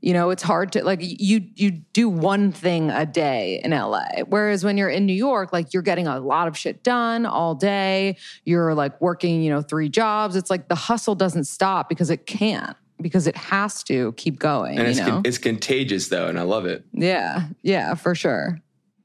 you 0.00 0.12
know 0.12 0.30
it's 0.30 0.42
hard 0.42 0.72
to 0.72 0.84
like 0.84 1.00
you 1.02 1.42
you 1.54 1.70
do 1.70 2.08
one 2.08 2.52
thing 2.52 2.90
a 2.90 3.06
day 3.06 3.60
in 3.64 3.70
LA 3.72 4.04
whereas 4.26 4.64
when 4.64 4.76
you're 4.76 4.88
in 4.88 5.06
New 5.06 5.12
York 5.14 5.52
like 5.52 5.72
you're 5.72 5.82
getting 5.82 6.06
a 6.06 6.20
lot 6.20 6.48
of 6.48 6.56
shit 6.56 6.82
done 6.82 7.26
all 7.26 7.54
day. 7.54 8.16
You're 8.44 8.74
like 8.74 9.00
working 9.00 9.42
you 9.42 9.50
know 9.50 9.62
three 9.62 9.88
jobs. 9.88 10.36
It's 10.36 10.50
like 10.50 10.68
the 10.68 10.74
hustle 10.74 11.14
doesn't 11.14 11.44
stop 11.44 11.88
because 11.88 12.10
it 12.10 12.26
can't 12.26 12.76
because 13.00 13.26
it 13.26 13.36
has 13.36 13.82
to 13.84 14.12
keep 14.12 14.38
going 14.38 14.78
And 14.78 14.86
you 14.86 14.90
it's 14.90 15.00
know? 15.00 15.06
con- 15.06 15.22
it's 15.24 15.38
contagious 15.38 16.08
though, 16.08 16.28
and 16.28 16.38
I 16.38 16.42
love 16.42 16.64
it. 16.66 16.84
yeah. 16.92 17.48
Yeah 17.62 17.94
for 17.94 18.14
sure. 18.14 18.60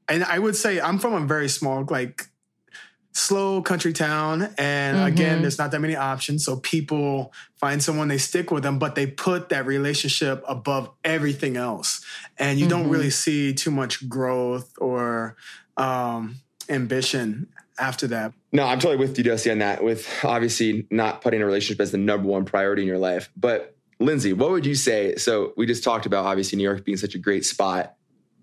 And 0.07 0.23
I 0.25 0.39
would 0.39 0.55
say 0.55 0.79
I'm 0.81 0.99
from 0.99 1.13
a 1.13 1.25
very 1.25 1.47
small, 1.47 1.85
like 1.89 2.27
slow 3.13 3.61
country 3.61 3.91
town. 3.93 4.53
And 4.57 4.97
Mhm. 4.97 5.05
again, 5.05 5.41
there's 5.41 5.57
not 5.57 5.71
that 5.71 5.81
many 5.81 5.95
options. 5.95 6.45
So 6.45 6.57
people 6.57 7.33
find 7.59 7.83
someone, 7.83 8.07
they 8.07 8.17
stick 8.17 8.51
with 8.51 8.63
them, 8.63 8.79
but 8.79 8.95
they 8.95 9.05
put 9.05 9.49
that 9.49 9.65
relationship 9.65 10.43
above 10.47 10.89
everything 11.03 11.57
else. 11.57 12.01
And 12.37 12.59
you 12.59 12.67
don't 12.67 12.87
Mhm. 12.87 12.91
really 12.91 13.09
see 13.09 13.53
too 13.53 13.71
much 13.71 14.07
growth 14.07 14.71
or 14.77 15.35
um, 15.77 16.35
ambition 16.69 17.47
after 17.79 18.05
that. 18.07 18.33
No, 18.51 18.63
I'm 18.63 18.77
totally 18.79 18.97
with 18.97 19.17
you, 19.17 19.23
Dusty, 19.23 19.49
on 19.51 19.59
that. 19.59 19.83
With 19.83 20.07
obviously 20.23 20.85
not 20.91 21.21
putting 21.21 21.41
a 21.41 21.45
relationship 21.45 21.81
as 21.81 21.91
the 21.91 21.97
number 21.97 22.27
one 22.27 22.45
priority 22.45 22.83
in 22.83 22.87
your 22.87 22.99
life. 22.99 23.29
But 23.35 23.75
Lindsay, 23.99 24.33
what 24.33 24.51
would 24.51 24.65
you 24.65 24.75
say? 24.75 25.15
So 25.15 25.53
we 25.57 25.65
just 25.65 25.83
talked 25.83 26.05
about 26.05 26.25
obviously 26.25 26.57
New 26.57 26.63
York 26.63 26.83
being 26.85 26.97
such 26.97 27.15
a 27.15 27.19
great 27.19 27.45
spot 27.45 27.95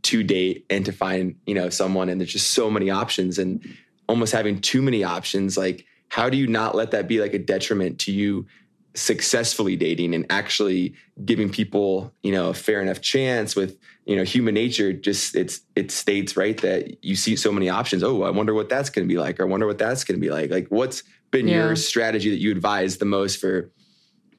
to 0.05 0.23
date 0.23 0.65
and 0.71 0.85
to 0.87 0.93
find, 0.93 1.37
you 1.47 1.55
know, 1.55 1.69
someone, 1.69 2.09
and 2.09 2.21
there's 2.21 2.33
just 2.33 2.53
so 2.53 2.71
many 2.71 2.91
options 2.91 3.39
and 3.39 3.63
almost 4.09 4.33
having 4.33 4.61
too 4.61 4.83
many 4.83 5.05
options. 5.05 5.57
Like, 5.57 5.85
how 6.09 6.31
do 6.31 6.37
you 6.37 6.47
not 6.47 6.75
let 6.75 6.91
that 6.93 7.07
be 7.07 7.21
like 7.21 7.35
a 7.35 7.39
detriment 7.39 7.99
to 8.01 8.13
you 8.13 8.47
successfully 8.95 9.77
dating 9.77 10.15
and 10.15 10.27
actually 10.31 10.95
giving 11.25 11.51
people, 11.51 12.13
you 12.23 12.33
know, 12.33 12.49
a 12.49 12.55
fair 12.55 12.81
enough 12.81 13.01
chance 13.01 13.55
with, 13.55 13.79
you 14.07 14.17
know, 14.17 14.25
human 14.25 14.55
nature 14.55 14.93
just 14.93 15.37
it's 15.37 15.61
it 15.77 15.91
states 15.91 16.37
right 16.37 16.59
that 16.63 17.05
you 17.05 17.15
see 17.15 17.37
so 17.37 17.53
many 17.53 17.69
options. 17.69 18.03
Oh, 18.03 18.23
I 18.23 18.31
wonder 18.31 18.55
what 18.55 18.69
that's 18.69 18.91
gonna 18.91 19.07
be 19.07 19.19
like, 19.19 19.39
or 19.39 19.45
I 19.45 19.47
wonder 19.47 19.67
what 19.67 19.79
that's 19.79 20.03
gonna 20.05 20.19
be 20.19 20.31
like. 20.31 20.51
Like 20.51 20.67
what's 20.69 21.03
been 21.31 21.47
Yeah. 21.47 21.57
your 21.57 21.77
strategy 21.77 22.31
that 22.31 22.39
you 22.39 22.51
advise 22.51 22.97
the 22.97 23.05
most 23.05 23.39
for, 23.41 23.71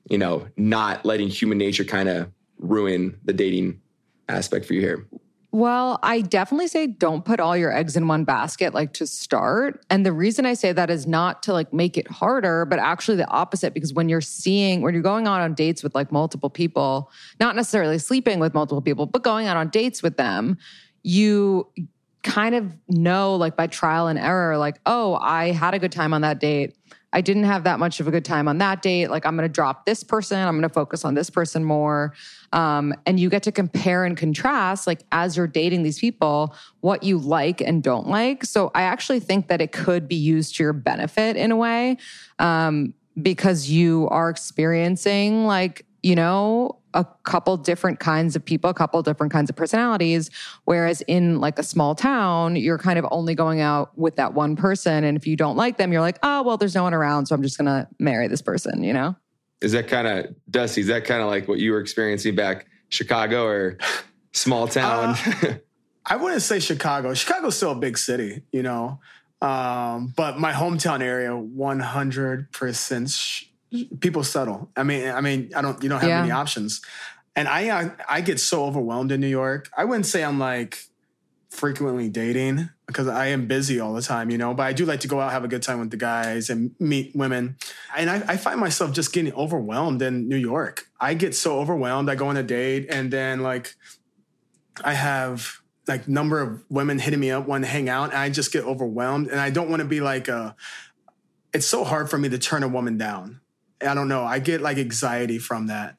you 0.10 0.18
know, 0.18 0.48
not 0.58 1.06
letting 1.06 1.30
human 1.30 1.60
nature 1.60 1.84
kind 1.86 2.10
of 2.10 2.32
ruin 2.58 3.20
the 3.24 3.34
dating 3.34 3.80
aspect 4.28 4.66
for 4.66 4.74
you 4.74 4.82
here? 4.82 5.08
Well, 5.52 5.98
I 6.04 6.22
definitely 6.22 6.68
say 6.68 6.86
don't 6.86 7.26
put 7.26 7.40
all 7.40 7.58
your 7.58 7.76
eggs 7.76 7.96
in 7.98 8.08
one 8.08 8.24
basket, 8.24 8.74
like 8.74 8.94
to 8.94 9.08
start. 9.08 9.84
And 9.90 10.06
the 10.06 10.12
reason 10.12 10.46
I 10.46 10.54
say 10.54 10.72
that 10.74 10.92
is 10.92 11.08
not 11.08 11.42
to 11.44 11.54
like 11.54 11.74
make 11.74 11.98
it 11.98 12.10
harder, 12.10 12.66
but 12.66 12.78
actually 12.78 13.18
the 13.18 13.28
opposite. 13.28 13.74
Because 13.74 13.92
when 13.92 14.10
you're 14.10 14.22
seeing, 14.22 14.82
when 14.82 14.94
you're 14.94 15.02
going 15.02 15.28
out 15.28 15.42
on 15.42 15.56
dates 15.56 15.82
with 15.82 15.96
like 15.96 16.12
multiple 16.12 16.52
people, 16.52 17.12
not 17.40 17.56
necessarily 17.56 17.98
sleeping 17.98 18.40
with 18.40 18.54
multiple 18.54 18.82
people, 18.82 19.08
but 19.08 19.24
going 19.24 19.48
out 19.48 19.58
on 19.58 19.70
dates 19.70 20.04
with 20.04 20.18
them, 20.18 20.56
you 21.02 21.68
kind 22.22 22.54
of 22.54 22.72
know, 22.88 23.36
like 23.36 23.56
by 23.56 23.66
trial 23.66 24.08
and 24.08 24.20
error, 24.20 24.56
like, 24.58 24.80
oh, 24.86 25.16
I 25.16 25.52
had 25.52 25.74
a 25.74 25.80
good 25.80 25.92
time 25.92 26.14
on 26.14 26.22
that 26.22 26.40
date. 26.40 26.76
I 27.12 27.22
didn't 27.22 27.46
have 27.46 27.64
that 27.64 27.80
much 27.80 28.00
of 28.00 28.08
a 28.08 28.12
good 28.12 28.26
time 28.26 28.48
on 28.48 28.60
that 28.60 28.82
date. 28.82 29.10
Like, 29.10 29.26
I'm 29.26 29.36
going 29.36 29.48
to 29.48 29.54
drop 29.54 29.86
this 29.86 30.04
person. 30.04 30.38
I'm 30.38 30.54
going 30.54 30.62
to 30.62 30.74
focus 30.74 31.04
on 31.04 31.16
this 31.16 31.30
person 31.30 31.64
more. 31.64 32.14
Um, 32.54 32.94
and 33.06 33.20
you 33.20 33.30
get 33.30 33.44
to 33.44 33.52
compare 33.52 34.06
and 34.06 34.16
contrast, 34.16 34.86
like, 34.86 35.02
as 35.12 35.36
you're 35.36 35.48
dating 35.48 35.84
these 35.84 36.00
people, 36.00 36.56
what 36.82 37.02
you 37.04 37.18
like 37.18 37.62
and 37.62 37.82
don't 37.82 38.08
like. 38.08 38.46
So, 38.46 38.72
I 38.76 38.84
actually 38.84 39.22
think 39.22 39.48
that 39.48 39.60
it 39.60 39.72
could 39.72 40.08
be 40.08 40.16
used 40.16 40.56
to 40.58 40.64
your 40.64 40.74
benefit 40.74 41.36
in 41.36 41.52
a 41.52 41.56
way 41.56 41.98
um, 42.38 42.94
because 43.20 43.70
you 43.70 44.08
are 44.10 44.30
experiencing, 44.30 45.46
like, 45.46 45.86
you 46.04 46.16
know, 46.16 46.80
a 46.94 47.06
couple 47.24 47.56
different 47.58 48.00
kinds 48.00 48.36
of 48.36 48.44
people, 48.44 48.70
a 48.70 48.74
couple 48.74 49.02
different 49.04 49.32
kinds 49.32 49.50
of 49.50 49.56
personalities. 49.56 50.32
Whereas 50.66 51.02
in 51.02 51.40
like 51.40 51.60
a 51.60 51.64
small 51.64 51.96
town, 51.96 52.56
you're 52.56 52.78
kind 52.78 52.98
of 52.98 53.06
only 53.12 53.36
going 53.36 53.62
out 53.62 53.98
with 53.98 54.16
that 54.16 54.34
one 54.34 54.56
person. 54.56 55.04
And 55.04 55.16
if 55.16 55.28
you 55.28 55.36
don't 55.36 55.56
like 55.56 55.78
them, 55.78 55.92
you're 55.92 56.02
like, 56.02 56.18
oh, 56.24 56.44
well, 56.44 56.58
there's 56.58 56.76
no 56.76 56.84
one 56.84 56.94
around. 56.94 57.28
So 57.28 57.36
I'm 57.36 57.44
just 57.44 57.58
going 57.58 57.68
to 57.68 57.88
marry 58.00 58.28
this 58.28 58.42
person, 58.42 58.84
you 58.84 58.94
know? 58.94 59.16
Is 59.62 59.74
that 59.74 59.88
kind 59.88 60.08
of 60.08 60.36
Dusty? 60.50 60.82
Is 60.82 60.88
that 60.88 61.06
kind 61.06 61.22
of 61.22 61.28
like 61.28 61.48
what 61.48 61.60
you 61.60 61.74
were 61.74 61.80
experiencing 61.80 62.36
back 62.36 62.66
Chicago 62.88 63.46
or 63.46 63.78
small 64.32 64.68
town? 64.68 65.16
I 66.06 66.16
wouldn't 66.16 66.42
say 66.42 66.60
Chicago. 66.60 67.14
Chicago's 67.14 67.58
still 67.58 67.72
a 67.72 67.76
big 67.76 67.98
city, 67.98 68.44
you 68.52 68.64
know. 68.64 69.00
Um, 69.42 70.14
but 70.16 70.40
my 70.40 70.52
hometown 70.52 71.02
area, 71.02 71.30
100% 71.30 73.14
sh- 73.14 73.46
people 74.00 74.24
settle. 74.24 74.70
I 74.76 74.84
mean, 74.84 75.08
I 75.10 75.22
mean, 75.22 75.52
I 75.56 75.62
don't, 75.62 75.82
you 75.84 75.90
don't 75.90 76.00
have 76.00 76.10
Yeah. 76.10 76.22
many 76.22 76.32
options. 76.32 76.82
And 77.36 77.48
I, 77.48 77.70
I, 77.82 77.92
I 78.10 78.22
get 78.22 78.40
so 78.40 78.66
overwhelmed 78.66 79.12
in 79.12 79.22
New 79.22 79.28
York. 79.28 79.70
I 79.78 79.86
wouldn't 79.86 80.06
say 80.08 80.24
I'm 80.24 80.40
like 80.40 80.80
frequently 81.52 82.10
dating 82.10 82.70
because 82.86 83.08
I 83.08 83.28
am 83.28 83.48
busy 83.48 83.80
all 83.80 83.94
the 83.94 84.02
time, 84.02 84.30
you 84.30 84.38
know, 84.38 84.54
but 84.54 84.64
I 84.64 84.74
do 84.74 84.86
like 84.86 85.00
to 85.02 85.08
go 85.08 85.20
out, 85.20 85.32
have 85.32 85.44
a 85.44 85.48
good 85.48 85.64
time 85.64 85.80
with 85.80 85.90
the 85.92 85.98
guys 85.98 86.50
and 86.50 86.76
meet 86.80 87.16
women. 87.16 87.58
And 87.96 88.10
I, 88.10 88.16
I 88.28 88.38
find 88.38 88.60
myself 88.60 88.92
just 88.94 89.14
getting 89.14 89.34
overwhelmed 89.34 90.02
in 90.02 90.28
New 90.28 90.36
York. 90.38 90.86
I 91.00 91.14
get 91.14 91.36
so 91.36 91.60
overwhelmed. 91.60 92.10
I 92.10 92.16
go 92.16 92.28
on 92.28 92.38
a 92.38 92.44
date 92.44 92.88
and 92.90 93.12
then 93.12 93.42
like 93.42 93.76
I 94.84 94.94
have 94.94 95.60
like 95.88 96.08
number 96.08 96.40
of 96.40 96.64
women 96.70 97.00
hitting 97.00 97.20
me 97.20 97.32
up, 97.32 97.48
want 97.48 97.64
to 97.64 97.70
hang 97.70 97.90
out, 97.90 98.10
and 98.12 98.18
I 98.20 98.30
just 98.30 98.52
get 98.54 98.64
overwhelmed. 98.64 99.28
And 99.28 99.40
I 99.40 99.50
don't 99.50 99.70
want 99.70 99.82
to 99.82 99.88
be 99.88 100.02
like 100.02 100.28
a. 100.28 100.56
It's 101.52 101.66
so 101.66 101.84
hard 101.84 102.12
for 102.12 102.18
me 102.20 102.30
to 102.30 102.38
turn 102.38 102.62
a 102.62 102.68
woman 102.68 102.98
down. 102.98 103.42
I 103.86 103.94
don't 103.94 104.08
know. 104.08 104.24
I 104.24 104.40
get 104.40 104.62
like 104.62 104.78
anxiety 104.78 105.40
from 105.40 105.68
that. 105.68 105.98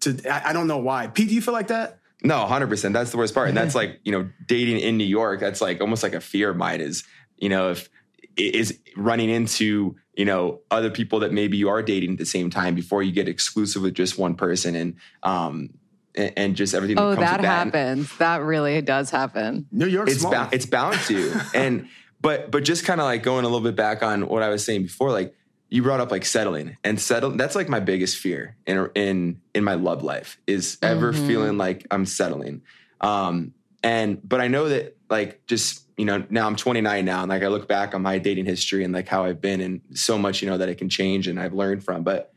To 0.00 0.16
I, 0.30 0.50
I 0.50 0.52
don't 0.52 0.66
know 0.66 0.78
why. 0.78 1.06
Pete, 1.08 1.28
do 1.28 1.34
you 1.34 1.40
feel 1.42 1.54
like 1.54 1.68
that? 1.68 1.98
No, 2.22 2.36
100%. 2.36 2.92
That's 2.92 3.10
the 3.10 3.16
worst 3.18 3.34
part. 3.34 3.48
And 3.48 3.56
that's 3.56 3.74
like, 3.80 4.00
you 4.04 4.12
know, 4.12 4.28
dating 4.46 4.78
in 4.80 4.96
New 4.96 5.04
York, 5.04 5.40
that's 5.40 5.60
like 5.60 5.80
almost 5.80 6.02
like 6.02 6.14
a 6.14 6.20
fear 6.20 6.50
of 6.50 6.56
mine 6.56 6.80
is, 6.80 7.04
you 7.36 7.48
know, 7.48 7.70
if 7.70 7.88
is 8.36 8.78
running 8.96 9.30
into, 9.30 9.94
you 10.16 10.24
know, 10.24 10.60
other 10.70 10.90
people 10.90 11.20
that 11.20 11.32
maybe 11.32 11.56
you 11.56 11.68
are 11.68 11.82
dating 11.82 12.12
at 12.12 12.18
the 12.18 12.26
same 12.26 12.50
time 12.50 12.74
before 12.74 13.02
you 13.02 13.12
get 13.12 13.28
exclusive 13.28 13.82
with 13.82 13.94
just 13.94 14.18
one 14.18 14.34
person 14.34 14.74
and 14.74 14.96
um 15.22 15.70
and, 16.16 16.32
and 16.36 16.56
just 16.56 16.74
everything 16.74 16.98
Oh, 16.98 17.10
that 17.10 17.16
comes 17.16 17.26
that 17.30 17.36
with 17.40 17.42
that. 17.42 17.78
happens. 17.78 18.18
That 18.18 18.42
really 18.42 18.80
does 18.82 19.10
happen. 19.10 19.66
New 19.70 19.86
York, 19.86 20.08
it's 20.08 20.20
small. 20.20 20.32
bound 20.32 20.52
it's 20.54 20.66
bound 20.66 20.98
to 21.06 21.40
and 21.54 21.88
but 22.20 22.50
but 22.50 22.64
just 22.64 22.84
kind 22.84 23.00
of 23.00 23.04
like 23.04 23.22
going 23.22 23.44
a 23.44 23.48
little 23.48 23.60
bit 23.60 23.76
back 23.76 24.02
on 24.02 24.26
what 24.28 24.42
i 24.42 24.48
was 24.48 24.64
saying 24.64 24.82
before 24.82 25.10
like 25.12 25.34
you 25.74 25.82
brought 25.82 25.98
up 25.98 26.12
like 26.12 26.24
settling 26.24 26.76
and 26.84 27.00
settle 27.00 27.30
that's 27.30 27.56
like 27.56 27.68
my 27.68 27.80
biggest 27.80 28.16
fear 28.16 28.56
in 28.64 28.88
in 28.94 29.40
in 29.56 29.64
my 29.64 29.74
love 29.74 30.04
life 30.04 30.38
is 30.46 30.78
ever 30.82 31.12
Mhm. 31.12 31.26
feeling 31.26 31.58
like 31.58 31.84
i'm 31.90 32.06
settling. 32.06 32.62
Um 33.00 33.54
and 33.82 34.20
but 34.22 34.40
i 34.40 34.46
know 34.46 34.68
that 34.68 34.96
like 35.10 35.44
just 35.46 35.82
you 35.96 36.04
know 36.04 36.24
now 36.30 36.46
i'm 36.46 36.54
29 36.54 37.04
now 37.04 37.22
and 37.22 37.28
like 37.28 37.42
i 37.42 37.48
look 37.48 37.66
back 37.66 37.92
on 37.92 38.02
my 38.02 38.18
dating 38.18 38.44
history 38.44 38.84
and 38.84 38.94
like 38.94 39.08
how 39.08 39.24
i've 39.24 39.40
been 39.40 39.60
and 39.60 39.80
so 39.94 40.16
much 40.16 40.42
you 40.42 40.48
know 40.48 40.56
that 40.58 40.68
it 40.68 40.76
can 40.78 40.88
change 40.88 41.26
and 41.26 41.40
i've 41.40 41.52
learned 41.54 41.82
from 41.82 42.04
but 42.04 42.32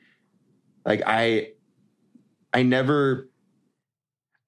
like 0.83 1.03
i 1.05 1.49
i 2.53 2.63
never 2.63 3.29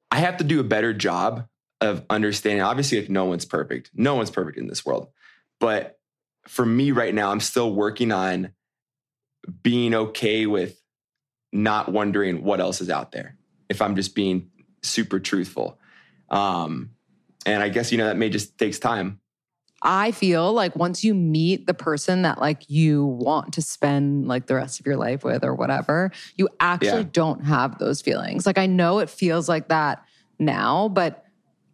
i 0.10 0.17
have 0.17 0.38
to 0.38 0.43
do 0.43 0.60
a 0.60 0.63
better 0.63 0.93
job 0.93 1.48
of 1.79 2.03
understanding 2.10 2.63
obviously 2.63 3.00
like 3.00 3.10
no 3.10 3.25
one's 3.25 3.46
perfect. 3.46 3.91
No 3.93 4.15
one's 4.15 4.31
perfect 4.31 4.58
in 4.58 4.67
this 4.67 4.84
world. 4.84 5.10
But 5.60 6.00
for 6.48 6.65
me 6.65 6.91
right 6.91 7.13
now 7.13 7.29
i'm 7.31 7.39
still 7.39 7.72
working 7.74 8.12
on 8.12 8.50
being 9.63 9.93
okay 9.93 10.46
with 10.46 10.81
not 11.51 11.91
wondering 11.91 12.43
what 12.43 12.60
else 12.60 12.81
is 12.81 12.89
out 12.89 13.12
there 13.12 13.36
if 13.69 13.81
i'm 13.81 13.96
just 13.96 14.15
being 14.15 14.50
super 14.84 15.19
truthful 15.19 15.79
um 16.29 16.91
and 17.46 17.63
i 17.63 17.69
guess 17.69 17.91
you 17.91 17.98
know 17.98 18.05
that 18.05 18.17
may 18.17 18.29
just 18.29 18.58
takes 18.58 18.79
time 18.79 19.19
I 19.81 20.12
feel 20.12 20.51
like 20.51 20.75
once 20.75 21.03
you 21.03 21.13
meet 21.13 21.65
the 21.65 21.74
person 21.74 22.24
that 22.24 22.39
like 22.39 22.69
you 22.69 23.05
want 23.05 23.53
to 23.53 23.62
spend 23.62 24.27
like 24.27 24.48
the 24.48 24.55
rest 24.55 24.79
of 24.79 24.86
your 24.86 24.98
life 24.98 25.24
with 25.24 25.43
or 25.43 25.55
whatever, 25.55 26.12
you 26.36 26.50
actually 26.60 27.03
Yeah. 27.03 27.10
don't 27.13 27.46
have 27.46 27.77
those 27.79 28.01
feelings. 28.01 28.46
Like 28.46 28.58
I 28.58 28.65
know 28.65 29.00
it 29.00 29.10
feels 29.10 29.48
like 29.48 29.69
that 29.69 30.03
now, 30.38 30.89
but 30.89 31.25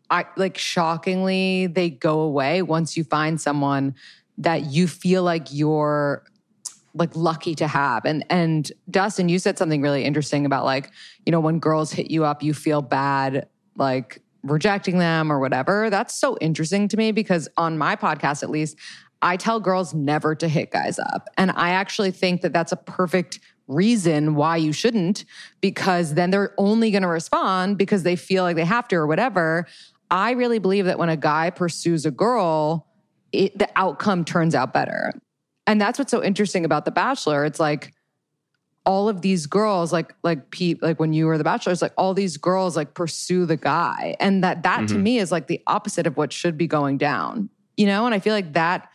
I 0.09 0.25
like 0.37 0.57
shockingly 0.57 1.67
they 1.67 1.89
go 1.89 2.19
away 2.19 2.61
once 2.61 2.95
you 2.95 3.03
find 3.03 3.41
someone 3.41 3.95
that 4.37 4.65
you 4.65 4.87
feel 4.87 5.23
like 5.23 5.47
you're 5.51 6.23
like 6.95 7.15
lucky 7.15 7.53
to 7.55 7.67
have. 7.67 8.05
And 8.05 8.25
and 8.29 8.71
Dustin, 8.89 9.29
you 9.29 9.37
said 9.37 9.57
something 9.57 9.81
really 9.81 10.03
interesting 10.03 10.45
about 10.45 10.65
like, 10.65 10.91
you 11.25 11.31
know, 11.31 11.39
when 11.39 11.59
girls 11.59 11.91
hit 11.91 12.09
you 12.09 12.25
up, 12.25 12.41
you 12.41 12.53
feel 12.53 12.81
bad 12.81 13.47
like 13.77 14.21
rejecting 14.43 14.99
them 14.99 15.31
or 15.31 15.39
whatever. 15.39 15.89
That's 15.89 16.15
so 16.15 16.37
interesting 16.39 16.87
to 16.87 16.97
me 16.97 17.11
because 17.11 17.49
on 17.57 17.77
my 17.77 17.95
podcast 17.95 18.43
at 18.43 18.49
least, 18.49 18.77
I 19.21 19.37
tell 19.37 19.59
girls 19.59 19.93
never 19.93 20.35
to 20.35 20.47
hit 20.47 20.71
guys 20.71 20.99
up. 20.99 21.29
And 21.37 21.51
I 21.55 21.71
actually 21.71 22.11
think 22.11 22.41
that 22.41 22.53
that's 22.53 22.71
a 22.71 22.77
perfect 22.77 23.39
reason 23.67 24.35
why 24.35 24.57
you 24.57 24.71
shouldn't 24.71 25.25
because 25.61 26.13
then 26.13 26.29
they're 26.29 26.53
only 26.57 26.91
going 26.91 27.01
to 27.01 27.07
respond 27.07 27.77
because 27.77 28.03
they 28.03 28.15
feel 28.15 28.43
like 28.43 28.55
they 28.55 28.65
have 28.65 28.87
to 28.89 28.95
or 28.95 29.07
whatever. 29.07 29.65
I 30.11 30.31
really 30.31 30.59
believe 30.59 30.85
that 30.85 30.99
when 30.99 31.09
a 31.09 31.17
guy 31.17 31.49
pursues 31.49 32.05
a 32.05 32.11
girl, 32.11 32.87
it, 33.31 33.57
the 33.57 33.67
outcome 33.75 34.23
turns 34.23 34.53
out 34.53 34.71
better. 34.71 35.11
And 35.67 35.79
that's 35.81 35.97
what's 35.99 36.11
so 36.11 36.23
interesting 36.23 36.65
about 36.65 36.85
The 36.85 36.91
Bachelor. 36.91 37.45
It's 37.45 37.59
like 37.59 37.93
all 38.85 39.09
of 39.09 39.21
these 39.21 39.47
girls, 39.47 39.91
like 39.91 40.13
like 40.23 40.51
Pete, 40.51 40.81
like 40.83 40.99
when 40.99 41.11
you 41.11 41.25
were 41.25 41.37
The 41.39 41.43
Bachelor, 41.43 41.73
it's 41.73 41.81
like 41.81 41.93
all 41.97 42.13
these 42.13 42.37
girls 42.37 42.75
like 42.75 42.93
pursue 42.93 43.45
the 43.45 43.57
guy, 43.57 44.15
and 44.19 44.43
that 44.43 44.61
that 44.63 44.87
to 44.89 44.95
Mhm. 44.95 45.01
me 45.01 45.17
is 45.17 45.31
like 45.31 45.47
the 45.47 45.61
opposite 45.65 46.05
of 46.05 46.17
what 46.17 46.31
should 46.31 46.55
be 46.57 46.67
going 46.67 46.97
down, 46.99 47.49
you 47.77 47.87
know. 47.87 48.05
And 48.05 48.13
I 48.13 48.19
feel 48.19 48.33
like 48.33 48.53
that 48.53 48.89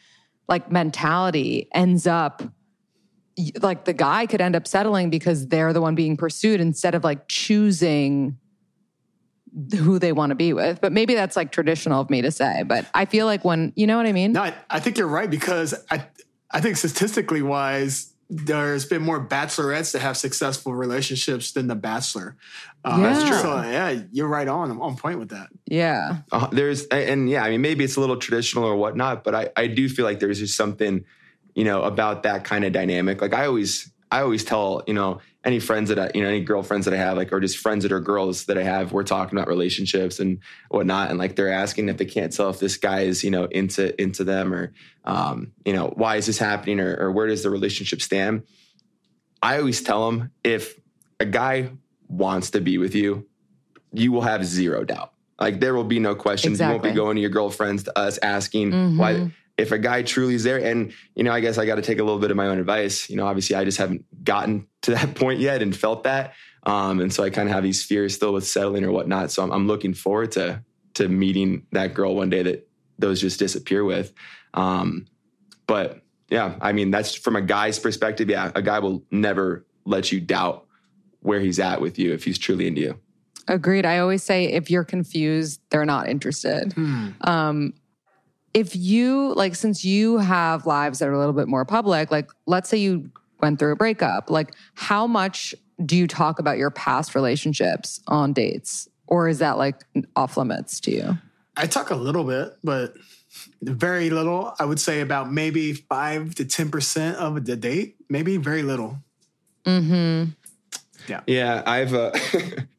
like 0.48 0.70
mentality 0.70 1.68
ends 1.74 2.06
up 2.06 2.42
like 3.62 3.84
the 3.84 3.92
guy 3.92 4.26
could 4.26 4.40
end 4.40 4.54
up 4.54 4.66
settling 4.68 5.08
because 5.10 5.48
they're 5.48 5.72
the 5.72 5.80
one 5.80 5.94
being 5.94 6.16
pursued 6.16 6.60
instead 6.60 6.94
of 6.94 7.02
like 7.02 7.26
choosing 7.26 8.36
who 9.76 9.98
they 9.98 10.12
want 10.12 10.30
to 10.30 10.34
be 10.36 10.52
with. 10.52 10.80
But 10.80 10.92
maybe 10.92 11.14
that's 11.14 11.34
like 11.36 11.50
traditional 11.50 12.00
of 12.00 12.10
me 12.10 12.22
to 12.22 12.30
say. 12.30 12.62
But 12.64 12.86
I 12.94 13.06
feel 13.06 13.26
like 13.26 13.44
when 13.44 13.72
you 13.74 13.86
know 13.86 13.96
what 13.96 14.06
I 14.06 14.12
mean. 14.12 14.32
No, 14.32 14.42
I, 14.42 14.54
I 14.68 14.78
think 14.78 14.98
you're 14.98 15.08
right 15.08 15.28
because 15.30 15.74
I 15.90 16.04
I 16.50 16.60
think 16.60 16.76
statistically 16.76 17.42
wise, 17.42 18.12
there's 18.28 18.84
been 18.84 19.02
more 19.02 19.24
bachelorettes 19.24 19.92
that 19.92 20.00
have 20.00 20.16
successful 20.16 20.72
relationships 20.72 21.52
than 21.52 21.66
the 21.66 21.74
bachelor. 21.74 22.36
Uh, 22.84 23.00
That's 23.00 23.28
true. 23.28 23.38
So 23.38 23.62
yeah, 23.62 24.02
you're 24.12 24.28
right 24.28 24.46
on 24.46 24.70
I'm 24.70 24.80
on 24.80 24.96
point 24.96 25.18
with 25.18 25.30
that. 25.30 25.48
Yeah. 25.66 26.18
Uh, 26.30 26.46
there's 26.48 26.86
and 26.86 27.28
yeah, 27.28 27.42
I 27.42 27.50
mean 27.50 27.60
maybe 27.60 27.84
it's 27.84 27.96
a 27.96 28.00
little 28.00 28.16
traditional 28.16 28.64
or 28.64 28.76
whatnot, 28.76 29.24
but 29.24 29.34
I 29.34 29.50
I 29.56 29.66
do 29.66 29.88
feel 29.88 30.04
like 30.04 30.20
there's 30.20 30.38
just 30.38 30.56
something 30.56 31.04
you 31.54 31.64
know 31.64 31.82
about 31.82 32.22
that 32.22 32.44
kind 32.44 32.64
of 32.64 32.72
dynamic. 32.72 33.20
Like 33.20 33.34
I 33.34 33.46
always 33.46 33.90
I 34.12 34.20
always 34.20 34.44
tell 34.44 34.82
you 34.86 34.94
know 34.94 35.20
any 35.44 35.58
friends 35.58 35.88
that 35.88 35.98
I 35.98 36.10
you 36.14 36.22
know 36.22 36.28
any 36.28 36.40
girlfriends 36.42 36.84
that 36.84 36.92
I 36.92 36.98
have 36.98 37.16
like 37.16 37.32
or 37.32 37.40
just 37.40 37.56
friends 37.58 37.82
that 37.84 37.92
are 37.92 38.00
girls 38.00 38.44
that 38.46 38.58
I 38.58 38.62
have 38.62 38.92
we're 38.92 39.04
talking 39.04 39.38
about 39.38 39.48
relationships 39.48 40.20
and 40.20 40.38
whatnot 40.68 41.08
and 41.10 41.18
like 41.18 41.34
they're 41.36 41.52
asking 41.52 41.88
if 41.88 41.96
they 41.96 42.04
can't 42.04 42.30
tell 42.32 42.50
if 42.50 42.60
this 42.60 42.76
guy 42.76 43.00
is 43.02 43.24
you 43.24 43.30
know 43.30 43.44
into 43.44 43.98
into 44.00 44.22
them 44.24 44.52
or 44.52 44.72
um 45.04 45.52
you 45.64 45.72
know 45.72 45.92
why 45.96 46.16
is 46.16 46.26
this 46.26 46.36
happening 46.38 46.78
or, 46.78 46.94
or 46.96 47.10
where 47.12 47.26
does 47.26 47.42
the 47.42 47.50
relationship 47.50 48.02
stand. 48.02 48.42
I 49.42 49.58
always 49.58 49.82
tell 49.82 50.10
them 50.10 50.30
if 50.44 50.78
a 51.18 51.24
guy 51.24 51.70
wants 52.08 52.50
to 52.50 52.60
be 52.60 52.76
with 52.76 52.94
you, 52.94 53.26
you 53.92 54.12
will 54.12 54.20
have 54.20 54.44
zero 54.44 54.84
doubt. 54.84 55.12
Like 55.40 55.60
there 55.60 55.74
will 55.74 55.84
be 55.84 55.98
no 55.98 56.14
questions. 56.14 56.60
You 56.60 56.66
won't 56.66 56.82
be 56.82 56.90
going 56.96 57.14
to 57.16 57.20
your 57.22 57.30
girlfriends 57.30 57.84
to 57.84 57.98
us 57.98 58.18
asking 58.18 58.72
Mhm. 58.72 58.98
why. 58.98 59.32
If 59.60 59.72
a 59.72 59.78
guy 59.78 60.02
truly 60.02 60.34
is 60.34 60.44
there, 60.44 60.58
and 60.58 60.92
you 61.14 61.22
know, 61.22 61.32
I 61.32 61.40
guess 61.40 61.58
I 61.58 61.66
got 61.66 61.76
to 61.76 61.82
take 61.82 61.98
a 61.98 62.04
little 62.04 62.18
bit 62.18 62.30
of 62.30 62.36
my 62.36 62.46
own 62.46 62.58
advice. 62.58 63.10
You 63.10 63.16
know, 63.16 63.26
obviously, 63.26 63.56
I 63.56 63.64
just 63.64 63.78
haven't 63.78 64.04
gotten 64.24 64.66
to 64.82 64.92
that 64.92 65.14
point 65.14 65.40
yet 65.40 65.62
and 65.62 65.74
felt 65.76 66.04
that, 66.04 66.34
um, 66.64 67.00
and 67.00 67.12
so 67.12 67.22
I 67.22 67.30
kind 67.30 67.48
of 67.48 67.54
have 67.54 67.62
these 67.62 67.84
fears 67.84 68.14
still 68.14 68.32
with 68.32 68.46
settling 68.46 68.84
or 68.84 68.92
whatnot. 68.92 69.30
So 69.30 69.42
I'm, 69.42 69.50
I'm 69.52 69.66
looking 69.66 69.94
forward 69.94 70.32
to 70.32 70.62
to 70.94 71.08
meeting 71.08 71.66
that 71.72 71.94
girl 71.94 72.14
one 72.14 72.30
day 72.30 72.42
that 72.42 72.68
those 72.98 73.20
just 73.20 73.38
disappear 73.38 73.84
with. 73.84 74.12
Um, 74.54 75.06
but 75.66 76.02
yeah, 76.28 76.56
I 76.60 76.72
mean, 76.72 76.90
that's 76.90 77.14
from 77.14 77.36
a 77.36 77.42
guy's 77.42 77.78
perspective. 77.78 78.28
Yeah, 78.28 78.50
a 78.54 78.62
guy 78.62 78.78
will 78.78 79.04
never 79.10 79.66
let 79.84 80.12
you 80.12 80.20
doubt 80.20 80.66
where 81.20 81.40
he's 81.40 81.58
at 81.58 81.80
with 81.80 81.98
you 81.98 82.12
if 82.12 82.24
he's 82.24 82.38
truly 82.38 82.66
into 82.66 82.80
you. 82.80 83.00
Agreed. 83.48 83.84
I 83.84 83.98
always 83.98 84.22
say 84.22 84.44
if 84.44 84.70
you're 84.70 84.84
confused, 84.84 85.60
they're 85.70 85.84
not 85.84 86.08
interested. 86.08 86.72
Um, 87.22 87.74
if 88.54 88.74
you 88.74 89.32
like, 89.34 89.54
since 89.54 89.84
you 89.84 90.18
have 90.18 90.66
lives 90.66 90.98
that 90.98 91.08
are 91.08 91.12
a 91.12 91.18
little 91.18 91.32
bit 91.32 91.48
more 91.48 91.64
public, 91.64 92.10
like 92.10 92.30
let's 92.46 92.68
say 92.68 92.78
you 92.78 93.10
went 93.40 93.58
through 93.58 93.72
a 93.72 93.76
breakup, 93.76 94.30
like 94.30 94.54
how 94.74 95.06
much 95.06 95.54
do 95.84 95.96
you 95.96 96.06
talk 96.06 96.38
about 96.38 96.58
your 96.58 96.70
past 96.70 97.14
relationships 97.14 98.00
on 98.06 98.32
dates? 98.32 98.88
Or 99.06 99.28
is 99.28 99.38
that 99.38 99.58
like 99.58 99.76
off 100.16 100.36
limits 100.36 100.80
to 100.80 100.90
you? 100.90 101.18
I 101.56 101.66
talk 101.66 101.90
a 101.90 101.96
little 101.96 102.24
bit, 102.24 102.56
but 102.62 102.94
very 103.62 104.10
little. 104.10 104.54
I 104.58 104.64
would 104.64 104.80
say 104.80 105.00
about 105.00 105.32
maybe 105.32 105.72
five 105.72 106.34
to 106.36 106.44
ten 106.44 106.70
percent 106.70 107.16
of 107.16 107.44
the 107.44 107.56
date. 107.56 107.96
Maybe 108.08 108.36
very 108.36 108.62
little. 108.62 108.98
Mm-hmm. 109.64 110.30
Yeah, 111.26 111.62
I've 111.66 111.92
uh, 111.92 112.12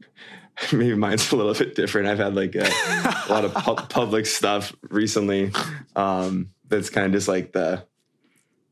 maybe 0.71 0.95
mine's 0.95 1.31
a 1.31 1.35
little 1.35 1.53
bit 1.65 1.75
different. 1.75 2.07
I've 2.07 2.17
had 2.17 2.35
like 2.35 2.55
a, 2.55 2.67
a 2.67 3.27
lot 3.29 3.45
of 3.45 3.53
pu- 3.53 3.75
public 3.89 4.25
stuff 4.25 4.73
recently. 4.89 5.51
Um, 5.95 6.51
that's 6.67 6.89
kind 6.89 7.05
of 7.05 7.11
just 7.11 7.27
like 7.27 7.51
the 7.51 7.85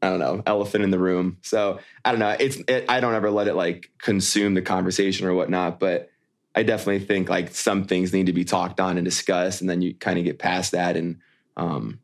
I 0.02 0.10
don't 0.10 0.20
know 0.20 0.42
elephant 0.46 0.84
in 0.84 0.92
the 0.92 1.00
room. 1.00 1.38
So 1.42 1.80
I 2.06 2.12
don't 2.12 2.20
know. 2.20 2.36
It's 2.40 2.58
it, 2.68 2.86
I 2.90 3.00
don't 3.00 3.16
ever 3.16 3.30
let 3.30 3.48
it 3.48 3.56
like 3.56 3.92
consume 3.98 4.54
the 4.54 4.62
conversation 4.62 5.28
or 5.28 5.34
whatnot, 5.34 5.80
but. 5.80 6.10
I 6.56 6.64
definitely 6.64 7.06
think 7.06 7.30
like 7.30 7.54
some 7.54 7.86
things 7.86 8.12
need 8.12 8.26
to 8.26 8.34
be 8.34 8.44
talked 8.44 8.80
on 8.80 8.98
and 8.98 9.06
discussed, 9.06 9.62
and 9.62 9.70
then 9.70 9.84
you 9.84 9.94
kind 9.94 10.18
of 10.18 10.26
get 10.26 10.40
past 10.40 10.72
that. 10.72 10.98
And 10.98 11.20
um, 11.56 12.00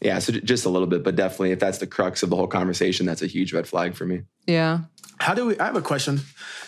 yeah, 0.00 0.18
so 0.18 0.32
just 0.32 0.64
a 0.64 0.68
little 0.68 0.88
bit, 0.88 1.02
but 1.04 1.16
definitely 1.16 1.52
if 1.52 1.58
that's 1.58 1.78
the 1.78 1.86
crux 1.86 2.22
of 2.22 2.30
the 2.30 2.36
whole 2.36 2.46
conversation, 2.46 3.06
that's 3.06 3.22
a 3.22 3.26
huge 3.26 3.52
red 3.52 3.66
flag 3.68 3.94
for 3.94 4.06
me. 4.06 4.22
Yeah. 4.46 4.80
How 5.18 5.34
do 5.34 5.46
we? 5.46 5.58
I 5.58 5.66
have 5.66 5.76
a 5.76 5.82
question. 5.82 6.20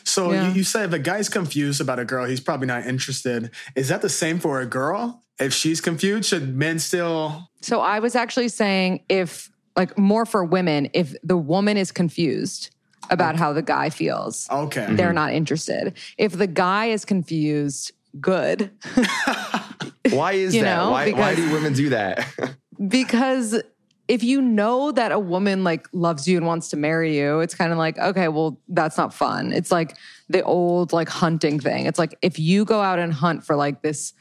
So 0.05 0.33
Yeah. 0.33 0.49
you, 0.49 0.57
you 0.57 0.65
said 0.65 0.87
if 0.89 0.93
a 0.93 0.99
guy's 0.99 1.29
confused 1.29 1.81
about 1.81 1.99
a 1.99 2.05
girl, 2.05 2.27
he's 2.27 2.41
probably 2.41 2.67
not 2.67 2.87
interested. 2.87 3.51
Is 3.75 3.89
that 3.89 4.03
the 4.03 4.11
same 4.11 4.39
for 4.39 4.61
a 4.61 4.67
girl? 4.67 5.23
If 5.39 5.55
she's 5.55 5.81
confused, 5.81 6.29
should 6.29 6.55
men 6.55 6.79
still? 6.79 7.49
So 7.63 7.81
I 7.81 8.01
was 8.01 8.15
actually 8.15 8.49
saying 8.49 9.05
if, 9.09 9.51
like, 9.77 9.97
more 9.97 10.27
for 10.27 10.45
women, 10.45 10.91
if 10.93 11.15
the 11.25 11.39
woman 11.39 11.79
is 11.79 11.91
confused 11.91 12.69
about 13.11 13.37
how 13.37 13.53
the 13.55 13.63
guy 13.63 13.89
feels, 13.89 14.47
Okay. 14.51 14.87
they're 14.91 15.07
mm-hmm. 15.09 15.15
not 15.15 15.33
interested. 15.33 15.95
If 16.19 16.33
the 16.33 16.47
guy 16.47 16.87
is 16.87 17.05
confused, 17.07 17.93
good. 18.21 18.71
Why 20.11 20.33
is 20.33 20.55
You 20.55 20.63
that? 20.63 20.77
know, 20.77 20.91
why, 20.91 21.11
why 21.13 21.35
do 21.35 21.51
women 21.53 21.73
do 21.73 21.89
that? 21.91 22.27
because 22.89 23.63
if 24.09 24.23
you 24.23 24.43
know 24.43 24.93
that 24.93 25.13
a 25.13 25.19
woman 25.19 25.65
like 25.65 25.87
loves 25.93 26.27
you 26.27 26.37
and 26.37 26.47
wants 26.47 26.69
to 26.71 26.77
marry 26.77 27.17
you, 27.17 27.41
it's 27.41 27.55
kind 27.55 27.73
of 27.73 27.79
like, 27.79 27.99
okay, 27.99 28.29
well, 28.29 28.61
that's 28.69 28.99
not 28.99 29.15
fun. 29.15 29.53
It's 29.53 29.71
like 29.71 29.97
the 30.29 30.43
old 30.43 30.93
like 30.93 31.09
hunting 31.09 31.61
thing. 31.61 31.87
It's 31.87 31.99
like 31.99 32.17
if 32.23 32.39
you 32.39 32.65
go 32.65 32.81
out 32.81 32.99
and 32.99 33.13
hunt 33.13 33.45
for 33.45 33.57
like 33.57 33.83
this 33.83 34.13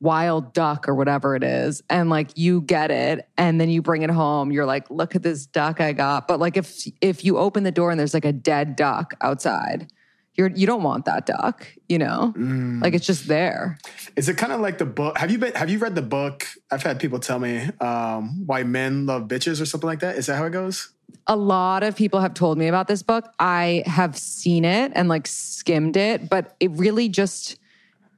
wild 0.00 0.54
duck 0.54 0.88
or 0.88 0.94
whatever 0.94 1.36
it 1.36 1.44
is 1.44 1.82
and 1.90 2.08
like 2.08 2.30
you 2.36 2.62
get 2.62 2.90
it 2.90 3.28
and 3.36 3.60
then 3.60 3.68
you 3.68 3.82
bring 3.82 4.00
it 4.00 4.08
home 4.08 4.50
you're 4.50 4.64
like 4.64 4.90
look 4.90 5.14
at 5.14 5.22
this 5.22 5.44
duck 5.44 5.78
i 5.78 5.92
got 5.92 6.26
but 6.26 6.40
like 6.40 6.56
if 6.56 6.88
if 7.02 7.22
you 7.22 7.36
open 7.36 7.64
the 7.64 7.70
door 7.70 7.90
and 7.90 8.00
there's 8.00 8.14
like 8.14 8.24
a 8.24 8.32
dead 8.32 8.76
duck 8.76 9.12
outside 9.20 9.92
you're 10.34 10.48
you 10.50 10.66
don't 10.66 10.82
want 10.82 11.04
that 11.04 11.26
duck 11.26 11.66
you 11.88 11.98
know 11.98 12.32
like 12.82 12.94
it's 12.94 13.06
just 13.06 13.28
there 13.28 13.78
Is 14.16 14.28
it 14.28 14.36
kind 14.36 14.52
of 14.52 14.60
like 14.60 14.78
the 14.78 14.86
book? 14.86 15.18
Have 15.18 15.30
you 15.30 15.38
been? 15.38 15.52
Have 15.54 15.70
you 15.70 15.78
read 15.78 15.94
the 15.94 16.02
book? 16.02 16.46
I've 16.70 16.82
had 16.82 16.98
people 16.98 17.18
tell 17.20 17.38
me 17.38 17.70
um, 17.80 18.44
why 18.46 18.64
men 18.64 19.06
love 19.06 19.28
bitches 19.28 19.60
or 19.60 19.66
something 19.66 19.86
like 19.86 20.00
that. 20.00 20.16
Is 20.16 20.26
that 20.26 20.36
how 20.36 20.44
it 20.46 20.50
goes? 20.50 20.92
a 21.26 21.36
lot 21.36 21.82
of 21.82 21.94
people 21.96 22.20
have 22.20 22.34
told 22.34 22.58
me 22.58 22.66
about 22.66 22.88
this 22.88 23.02
book. 23.02 23.32
I 23.38 23.82
have 23.86 24.16
seen 24.16 24.64
it 24.64 24.92
and 24.94 25.08
like 25.08 25.26
skimmed 25.26 25.96
it, 25.96 26.28
but 26.28 26.56
it 26.60 26.70
really 26.72 27.08
just 27.08 27.56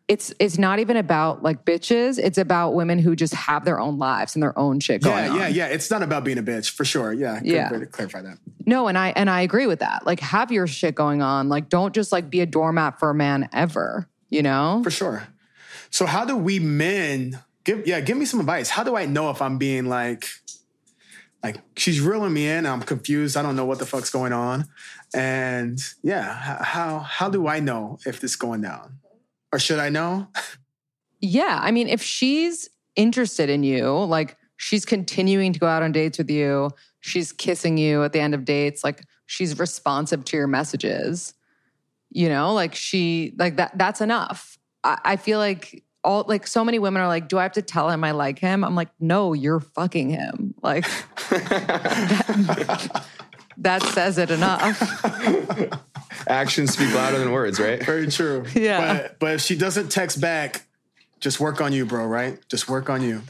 it's 0.09 0.33
it's 0.39 0.59
not 0.59 0.79
even 0.81 0.97
about 0.97 1.43
like 1.43 1.65
bitches. 1.65 2.19
It's 2.19 2.37
about 2.39 2.75
women 2.75 2.99
who 2.99 3.15
just 3.17 3.35
have 3.35 3.65
their 3.65 3.79
own 3.81 3.99
lives 3.99 4.35
and 4.35 4.43
their 4.43 4.57
own 4.59 4.81
shit 4.81 5.03
going 5.03 5.17
Yeah, 5.25 5.31
on. 5.31 5.37
yeah, 5.37 5.49
yeah. 5.49 5.69
Yeah. 5.69 5.75
It's 5.75 5.91
not 5.91 6.03
about 6.03 6.25
being 6.25 6.39
a 6.39 6.43
bitch 6.43 6.71
for 6.71 6.85
sure. 6.85 7.13
Yeah, 7.13 7.41
Yeah. 7.43 7.71
clarify 7.91 8.23
that. 8.23 8.39
No, 8.67 8.89
and 8.89 8.99
I 8.99 9.11
and 9.17 9.31
I 9.31 9.41
agree 9.43 9.67
with 9.67 9.79
that. 9.81 10.05
Like 10.05 10.21
have 10.21 10.51
your 10.53 10.67
shit 10.67 10.95
going 10.95 11.23
on. 11.23 11.49
Like 11.49 11.69
don't 11.69 11.95
just 11.95 12.13
like 12.13 12.29
be 12.31 12.41
a 12.41 12.47
doormat 12.47 12.99
for 12.99 13.11
a 13.11 13.15
man 13.15 13.49
ever, 13.53 14.09
you 14.29 14.43
know? 14.43 14.81
For 14.85 14.91
sure. 14.91 15.29
So 15.91 16.07
how 16.07 16.25
do 16.25 16.37
we 16.37 16.59
men 16.59 17.39
give? 17.65 17.87
Yeah, 17.87 18.01
give 18.01 18.17
me 18.17 18.25
some 18.25 18.41
advice. 18.41 18.71
How 18.71 18.83
do 18.83 18.97
I 18.97 19.07
know 19.07 19.31
if 19.31 19.41
I'm 19.41 19.57
being 19.59 19.87
like, 19.87 20.27
like 21.43 21.57
she's 21.77 22.01
reeling 22.01 22.33
me 22.33 22.49
in? 22.49 22.67
I'm 22.67 22.81
confused. 22.83 23.37
I 23.37 23.43
don't 23.43 23.57
know 23.57 23.65
what 23.67 23.79
the 23.79 23.87
fuck's 23.87 24.11
going 24.11 24.33
on. 24.33 24.69
And 25.15 25.79
yeah, 26.03 26.59
how 26.63 26.99
how 27.01 27.29
do 27.29 27.47
I 27.47 27.61
know 27.61 27.99
if 28.07 28.21
this 28.21 28.33
is 28.33 28.37
going 28.37 28.63
down, 28.63 28.99
or 29.53 29.59
should 29.59 29.79
I 29.79 29.91
know? 29.91 30.29
Yeah, 31.21 31.61
I 31.63 31.71
mean, 31.71 31.89
if 31.89 32.03
she's 32.03 32.69
interested 32.97 33.49
in 33.51 33.63
you, 33.63 33.91
like 34.05 34.37
she's 34.57 34.85
continuing 34.85 35.53
to 35.53 35.61
go 35.61 35.67
out 35.67 35.83
on 35.83 35.93
dates 35.93 36.19
with 36.19 36.31
you, 36.31 36.71
she's 37.01 37.33
kissing 37.33 37.77
you 37.77 38.03
at 38.03 38.13
the 38.13 38.21
end 38.21 38.35
of 38.35 38.45
dates, 38.45 38.83
like 38.83 39.05
she's 39.27 39.59
responsive 39.59 40.25
to 40.27 40.37
your 40.37 40.47
messages, 40.47 41.35
you 42.11 42.29
know, 42.29 42.53
like 42.53 42.75
she, 42.75 43.35
like 43.39 43.57
that, 43.57 43.77
that's 43.77 44.01
enough. 44.01 44.59
I, 44.83 44.99
I 45.05 45.17
feel 45.17 45.39
like 45.39 45.85
all, 46.03 46.25
like 46.27 46.47
so 46.47 46.65
many 46.65 46.79
women 46.79 47.03
are 47.03 47.09
like, 47.09 47.29
do 47.29 47.39
I 47.39 47.45
have 47.45 47.53
to 47.53 47.63
tell 47.63 47.91
him 47.91 48.03
I 48.05 48.11
like 48.13 48.39
him? 48.39 48.65
I'm 48.65 48.75
like, 48.75 48.91
no, 48.99 49.33
you're 49.33 49.61
fucking 49.61 50.11
him. 50.11 50.55
Like, 50.63 50.85
that 53.59 53.83
says 53.95 54.19
it 54.19 54.31
enough. 54.31 55.83
Actions 56.27 56.73
speak 56.73 56.95
louder 56.95 57.19
than 57.19 57.33
words, 57.33 57.59
right? 57.61 57.83
Very 57.85 58.09
true. 58.09 58.45
Yeah. 58.55 58.81
But 58.81 59.19
but 59.19 59.35
if 59.35 59.41
she 59.41 59.57
doesn't 59.57 59.91
text 59.91 60.21
back, 60.21 60.67
just 61.21 61.41
work 61.41 61.61
on 61.61 61.73
you, 61.73 61.87
bro. 61.87 62.07
Right? 62.07 62.39
Just 62.49 62.69
work 62.69 62.91
on 62.91 63.03
you. 63.03 63.23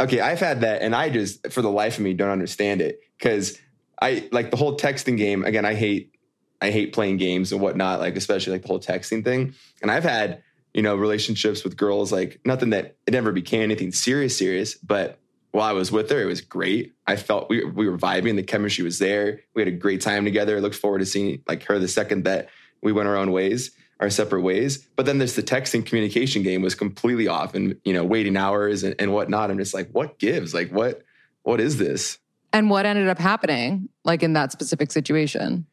Okay, 0.00 0.20
I've 0.20 0.38
had 0.38 0.60
that, 0.60 0.82
and 0.82 0.94
I 0.94 1.10
just, 1.10 1.50
for 1.50 1.60
the 1.60 1.70
life 1.70 1.98
of 1.98 2.04
me, 2.04 2.14
don't 2.14 2.30
understand 2.30 2.80
it 2.80 3.00
because 3.18 3.58
I 4.00 4.28
like 4.30 4.52
the 4.52 4.56
whole 4.56 4.76
texting 4.78 5.16
game. 5.16 5.44
Again, 5.44 5.64
I 5.64 5.74
hate, 5.74 6.14
I 6.62 6.70
hate 6.70 6.92
playing 6.92 7.16
games 7.16 7.50
and 7.50 7.60
whatnot. 7.60 7.98
Like 7.98 8.16
especially 8.16 8.52
like 8.52 8.62
the 8.62 8.68
whole 8.68 8.80
texting 8.80 9.24
thing. 9.24 9.54
And 9.82 9.90
I've 9.90 10.04
had, 10.04 10.42
you 10.72 10.82
know, 10.82 10.94
relationships 10.94 11.64
with 11.64 11.76
girls. 11.76 12.12
Like 12.12 12.40
nothing 12.44 12.70
that 12.70 12.96
it 13.06 13.12
never 13.12 13.32
became 13.32 13.62
anything 13.62 13.90
serious, 13.90 14.38
serious. 14.38 14.74
But 14.74 15.18
while 15.50 15.68
I 15.68 15.72
was 15.72 15.90
with 15.90 16.10
her, 16.10 16.20
it 16.20 16.26
was 16.26 16.40
great. 16.40 16.94
I 17.06 17.16
felt 17.16 17.48
we 17.48 17.64
we 17.64 17.88
were 17.88 17.98
vibing. 17.98 18.36
The 18.36 18.42
chemistry 18.42 18.84
was 18.84 18.98
there. 18.98 19.40
We 19.54 19.62
had 19.62 19.68
a 19.68 19.76
great 19.76 20.00
time 20.00 20.24
together. 20.24 20.56
I 20.56 20.60
looked 20.60 20.76
forward 20.76 20.98
to 20.98 21.06
seeing 21.06 21.42
like 21.48 21.62
her 21.64 21.78
the 21.78 21.88
second 21.88 22.24
that 22.24 22.48
we 22.82 22.92
went 22.92 23.08
our 23.08 23.16
own 23.16 23.32
ways, 23.32 23.70
our 24.00 24.10
separate 24.10 24.42
ways. 24.42 24.86
But 24.96 25.06
then 25.06 25.18
there's 25.18 25.34
the 25.34 25.42
texting 25.42 25.84
communication 25.84 26.42
game 26.42 26.62
was 26.62 26.74
completely 26.74 27.28
off, 27.28 27.54
and 27.54 27.76
you 27.84 27.92
know, 27.92 28.04
waiting 28.04 28.36
hours 28.36 28.82
and, 28.82 28.94
and 28.98 29.12
whatnot. 29.12 29.50
I'm 29.50 29.58
just 29.58 29.74
like, 29.74 29.90
what 29.90 30.18
gives? 30.18 30.52
Like, 30.52 30.70
what 30.70 31.02
what 31.42 31.60
is 31.60 31.78
this? 31.78 32.18
And 32.52 32.70
what 32.70 32.86
ended 32.86 33.08
up 33.08 33.18
happening, 33.18 33.88
like 34.04 34.22
in 34.22 34.34
that 34.34 34.52
specific 34.52 34.90
situation? 34.90 35.66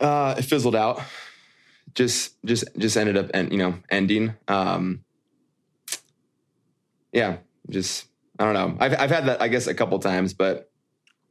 Uh, 0.00 0.34
it 0.38 0.42
fizzled 0.42 0.76
out. 0.76 1.00
Just 1.94 2.36
just 2.44 2.64
just 2.76 2.96
ended 2.96 3.16
up 3.16 3.30
and 3.32 3.50
you 3.52 3.58
know 3.58 3.74
ending. 3.88 4.34
Um, 4.48 5.04
yeah, 7.12 7.38
just 7.70 8.06
I 8.38 8.44
don't 8.44 8.54
know. 8.54 8.76
I've 8.80 8.98
I've 8.98 9.10
had 9.10 9.26
that 9.26 9.42
I 9.42 9.48
guess 9.48 9.66
a 9.66 9.74
couple 9.74 9.98
times, 9.98 10.34
but 10.34 10.70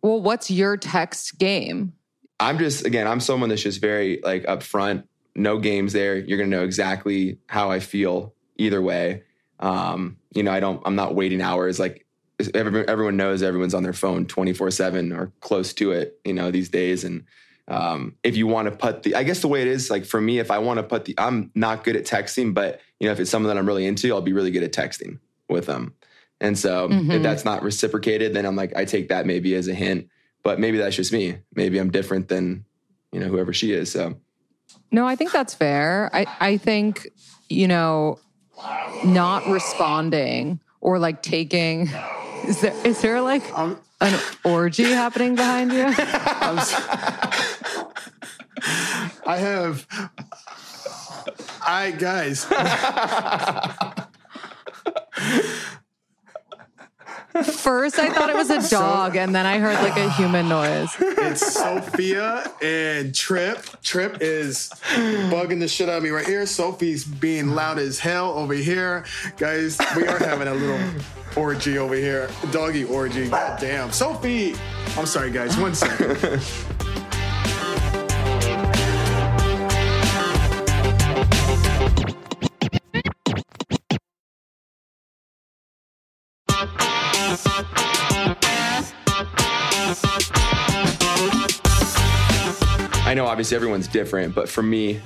Well, 0.01 0.21
what's 0.21 0.49
your 0.49 0.77
text 0.77 1.37
game? 1.37 1.93
I'm 2.39 2.57
just 2.57 2.85
again, 2.85 3.07
I'm 3.07 3.19
someone 3.19 3.49
that's 3.49 3.61
just 3.61 3.81
very 3.81 4.19
like 4.23 4.43
upfront. 4.43 5.03
No 5.35 5.59
games 5.59 5.93
there. 5.93 6.15
You're 6.15 6.37
gonna 6.37 6.49
know 6.49 6.63
exactly 6.63 7.39
how 7.47 7.71
I 7.71 7.79
feel 7.79 8.33
either 8.57 8.81
way. 8.81 9.23
Um, 9.59 10.17
you 10.33 10.43
know, 10.43 10.51
I 10.51 10.59
don't. 10.59 10.81
I'm 10.85 10.95
not 10.95 11.15
waiting 11.15 11.41
hours. 11.41 11.79
Like 11.79 12.05
everyone, 12.53 12.89
everyone 12.89 13.17
knows, 13.17 13.43
everyone's 13.43 13.73
on 13.73 13.83
their 13.83 13.93
phone 13.93 14.25
24 14.25 14.71
seven 14.71 15.11
or 15.11 15.31
close 15.41 15.73
to 15.75 15.91
it. 15.91 16.19
You 16.23 16.33
know, 16.33 16.51
these 16.51 16.69
days. 16.69 17.03
And 17.03 17.25
um, 17.67 18.15
if 18.23 18.35
you 18.35 18.47
want 18.47 18.69
to 18.69 18.75
put 18.75 19.03
the, 19.03 19.15
I 19.15 19.23
guess 19.23 19.41
the 19.41 19.47
way 19.47 19.61
it 19.61 19.67
is, 19.67 19.89
like 19.89 20.05
for 20.05 20.19
me, 20.19 20.39
if 20.39 20.51
I 20.51 20.59
want 20.59 20.77
to 20.77 20.83
put 20.83 21.05
the, 21.05 21.15
I'm 21.17 21.51
not 21.55 21.83
good 21.83 21.95
at 21.95 22.05
texting, 22.05 22.53
but 22.53 22.81
you 22.99 23.07
know, 23.07 23.13
if 23.13 23.19
it's 23.19 23.31
something 23.31 23.47
that 23.47 23.57
I'm 23.57 23.67
really 23.67 23.85
into, 23.85 24.13
I'll 24.13 24.21
be 24.21 24.33
really 24.33 24.51
good 24.51 24.63
at 24.63 24.73
texting 24.73 25.19
with 25.49 25.65
them. 25.65 25.93
And 26.43 26.59
so 26.59 26.85
if 26.91 26.93
Mhm. 27.07 27.23
that's 27.23 27.43
not 27.45 27.63
reciprocated, 27.63 28.33
then 28.35 28.45
I'm 28.45 28.55
like, 28.55 28.75
I 28.75 28.85
take 28.85 29.09
that 29.09 29.25
maybe 29.25 29.55
as 29.55 29.67
a 29.67 29.73
hint. 29.73 30.09
But 30.43 30.59
maybe 30.59 30.77
that's 30.77 30.95
just 30.95 31.11
me. 31.13 31.37
Maybe 31.55 31.79
I'm 31.79 31.89
different 31.89 32.27
than 32.27 32.65
you 33.13 33.19
know 33.21 33.27
whoever 33.27 33.53
she 33.53 33.71
is. 33.71 33.91
So 33.91 34.15
No, 34.91 35.07
I 35.07 35.15
think 35.15 35.31
that's 35.31 35.53
fair. 35.53 36.09
I, 36.13 36.25
I 36.39 36.57
think, 36.57 37.07
you 37.49 37.67
know, 37.67 38.19
not 39.05 39.47
responding 39.47 40.59
or 40.81 40.99
like 40.99 41.21
taking 41.23 41.89
is 42.47 42.59
there 42.61 42.75
is 42.83 43.01
there 43.01 43.21
like 43.21 43.43
I'm, 43.57 43.79
an 44.01 44.19
orgy 44.43 44.91
happening 44.91 45.35
behind 45.35 45.71
you? 45.71 45.85
I'm 45.87 46.59
s- 46.59 46.73
I 49.25 49.37
have. 49.37 49.87
I 51.65 51.91
guys, 51.91 52.45
First 57.41 57.97
I 57.97 58.09
thought 58.13 58.29
it 58.29 58.35
was 58.35 58.49
a 58.49 58.69
dog 58.69 59.15
and 59.15 59.33
then 59.33 59.45
I 59.45 59.57
heard 59.57 59.75
like 59.75 59.97
a 59.97 60.11
human 60.11 60.47
noise. 60.47 60.89
it's 60.99 61.53
Sophia 61.53 62.51
and 62.61 63.13
Trip. 63.13 63.65
Trip 63.81 64.17
is 64.21 64.69
bugging 65.31 65.59
the 65.59 65.67
shit 65.67 65.89
out 65.89 65.97
of 65.97 66.03
me 66.03 66.09
right 66.09 66.25
here. 66.25 66.45
Sophie's 66.45 67.03
being 67.03 67.49
loud 67.49 67.79
as 67.79 67.99
hell 67.99 68.33
over 68.33 68.53
here. 68.53 69.05
Guys, 69.37 69.79
we 69.95 70.05
are 70.07 70.19
having 70.19 70.47
a 70.47 70.53
little 70.53 70.79
orgy 71.35 71.77
over 71.77 71.95
here. 71.95 72.29
Doggy 72.51 72.83
orgy. 72.83 73.29
God 73.29 73.59
damn. 73.59 73.91
Sophie! 73.91 74.55
I'm 74.97 75.05
sorry, 75.07 75.31
guys. 75.31 75.57
One 75.57 75.73
second. 75.73 76.19
Know 93.23 93.29
obviously 93.29 93.55
everyone's 93.55 93.87
different, 93.87 94.35
but 94.35 94.49
for 94.49 94.61
me, 94.61 95.01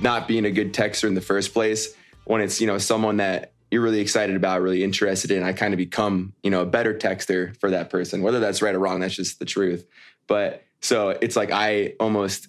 not 0.00 0.28
being 0.28 0.44
a 0.44 0.50
good 0.50 0.72
texter 0.72 1.04
in 1.04 1.14
the 1.14 1.20
first 1.20 1.52
place, 1.52 1.94
when 2.24 2.40
it's, 2.40 2.60
you 2.60 2.66
know, 2.66 2.78
someone 2.78 3.18
that 3.18 3.52
you're 3.70 3.82
really 3.82 4.00
excited 4.00 4.36
about, 4.36 4.62
really 4.62 4.82
interested 4.82 5.30
in, 5.30 5.42
I 5.42 5.52
kind 5.52 5.74
of 5.74 5.78
become, 5.78 6.32
you 6.42 6.50
know, 6.50 6.62
a 6.62 6.66
better 6.66 6.94
texter 6.94 7.58
for 7.60 7.70
that 7.70 7.90
person. 7.90 8.22
Whether 8.22 8.40
that's 8.40 8.62
right 8.62 8.74
or 8.74 8.78
wrong, 8.78 9.00
that's 9.00 9.14
just 9.14 9.38
the 9.38 9.44
truth. 9.44 9.86
But 10.26 10.62
so 10.80 11.10
it's 11.10 11.36
like 11.36 11.50
I 11.50 11.94
almost, 12.00 12.48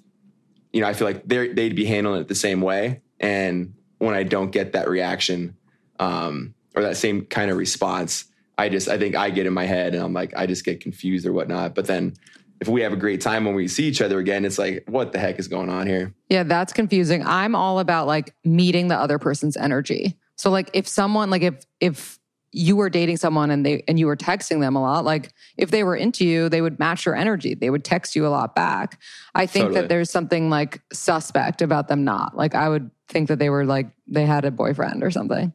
you 0.72 0.82
know, 0.82 0.88
I 0.88 0.94
feel 0.94 1.08
like 1.08 1.28
they 1.28 1.52
they'd 1.52 1.76
be 1.76 1.86
handling 1.86 2.22
it 2.22 2.28
the 2.28 2.36
same 2.36 2.62
way. 2.62 3.02
And 3.20 3.74
when 3.98 4.16
I 4.16 4.24
don't 4.24 4.52
get 4.52 4.74
that 4.74 4.88
reaction 4.88 5.58
um, 6.00 6.54
or 6.76 6.84
that 6.84 6.96
same 6.96 7.26
kind 7.26 7.52
of 7.52 7.58
response, 7.58 8.26
I 8.58 8.70
just 8.70 8.88
I 8.88 8.98
think 8.98 9.16
I 9.16 9.30
get 9.30 9.46
in 9.46 9.54
my 9.54 9.66
head 9.66 9.94
and 9.94 10.04
I'm 10.04 10.14
like 10.14 10.34
I 10.38 10.46
just 10.46 10.64
get 10.64 10.82
confused 10.82 11.26
or 11.26 11.34
whatnot. 11.34 11.76
But 11.76 11.88
then 11.88 12.14
if 12.62 12.68
we 12.68 12.82
have 12.82 12.94
a 12.94 12.98
great 12.98 13.22
time 13.22 13.46
when 13.46 13.56
we 13.56 13.68
see 13.68 13.86
each 13.86 14.02
other 14.02 14.20
again, 14.20 14.46
it's 14.46 14.60
like 14.60 14.84
what 14.88 15.12
the 15.12 15.20
heck 15.20 15.40
is 15.40 15.48
going 15.48 15.70
on 15.70 15.88
here? 15.88 16.14
Yeah, 16.30 16.44
that's 16.44 16.74
confusing. 16.74 17.26
I'm 17.26 17.56
all 17.56 17.80
about 17.80 18.08
like 18.08 18.36
meeting 18.44 18.88
the 18.88 18.98
other 18.98 19.18
person's 19.18 19.56
energy. 19.56 20.18
So 20.36 20.50
like 20.50 20.70
if 20.74 20.88
someone 20.88 21.30
like 21.30 21.42
if 21.42 21.66
if 21.80 22.20
you 22.52 22.76
were 22.76 22.90
dating 22.90 23.18
someone 23.18 23.52
and 23.52 23.66
they 23.66 23.84
and 23.88 24.00
you 24.00 24.08
were 24.08 24.18
texting 24.18 24.60
them 24.60 24.76
a 24.76 24.82
lot, 24.82 25.06
like 25.06 25.32
if 25.58 25.72
they 25.72 25.84
were 25.84 25.96
into 25.96 26.26
you, 26.26 26.50
they 26.50 26.62
would 26.62 26.80
match 26.80 27.06
your 27.06 27.16
energy. 27.16 27.54
They 27.54 27.70
would 27.70 27.84
text 27.84 28.16
you 28.16 28.26
a 28.26 28.30
lot 28.30 28.56
back. 28.56 29.00
I 29.36 29.46
think 29.46 29.66
Totally. 29.66 29.82
that 29.82 29.90
there's 29.90 30.10
something 30.10 30.50
like 30.50 30.82
suspect 30.92 31.62
about 31.62 31.88
them 31.88 32.04
not. 32.04 32.36
Like 32.36 32.56
I 32.56 32.68
would 32.68 32.90
think 33.08 33.28
that 33.30 33.40
they 33.40 33.50
were 33.50 33.66
like 33.66 33.88
they 34.08 34.26
had 34.26 34.46
a 34.46 34.52
boyfriend 34.52 35.04
or 35.04 35.12
something. 35.12 35.54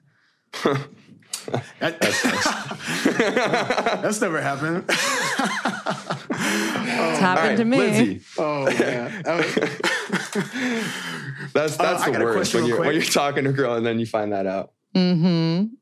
That- 1.78 2.00
That's 4.02 4.20
never 4.20 4.40
happened. 4.40 4.84
It's 6.54 7.18
happened 7.20 7.26
All 7.26 7.48
right, 7.48 7.56
to 7.56 7.64
me. 7.64 7.76
Lindsay, 7.78 8.20
Oh 8.38 8.64
man. 8.66 9.22
Was- 9.26 9.54
that's 11.52 11.76
that's 11.76 12.02
Uh, 12.06 12.10
the 12.10 12.20
worst 12.24 12.54
when 12.54 12.66
you're 12.66 12.80
when 12.80 12.94
you're 12.94 13.02
talking 13.02 13.44
to 13.44 13.50
a 13.50 13.52
girl 13.52 13.74
and 13.74 13.84
then 13.86 13.98
you 13.98 14.06
find 14.06 14.32
that 14.32 14.46
out. 14.46 14.72
Mm-hmm. 14.94 15.74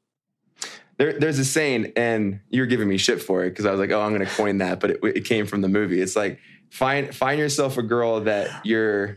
There, 0.99 1.19
there's 1.19 1.39
a 1.39 1.45
saying, 1.45 1.93
and 1.97 2.41
you're 2.51 2.67
giving 2.67 2.89
me 2.89 2.97
shit 2.99 3.21
for 3.23 3.45
it 3.45 3.51
because 3.51 3.67
I 3.67 3.71
was 3.71 3.81
like, 3.81 3.91
oh, 3.91 4.01
I'm 4.01 4.15
going 4.15 4.25
to 4.27 4.33
coin 4.35 4.59
that, 4.59 4.79
but 4.79 4.91
it, 4.93 5.01
it 5.03 5.25
came 5.25 5.47
from 5.47 5.61
the 5.63 5.69
movie. 5.69 6.01
It's 6.01 6.15
like 6.17 6.39
find 6.71 7.15
find 7.15 7.39
yourself 7.39 7.79
a 7.79 7.83
girl 7.83 8.21
that 8.23 8.65
you're 8.67 9.17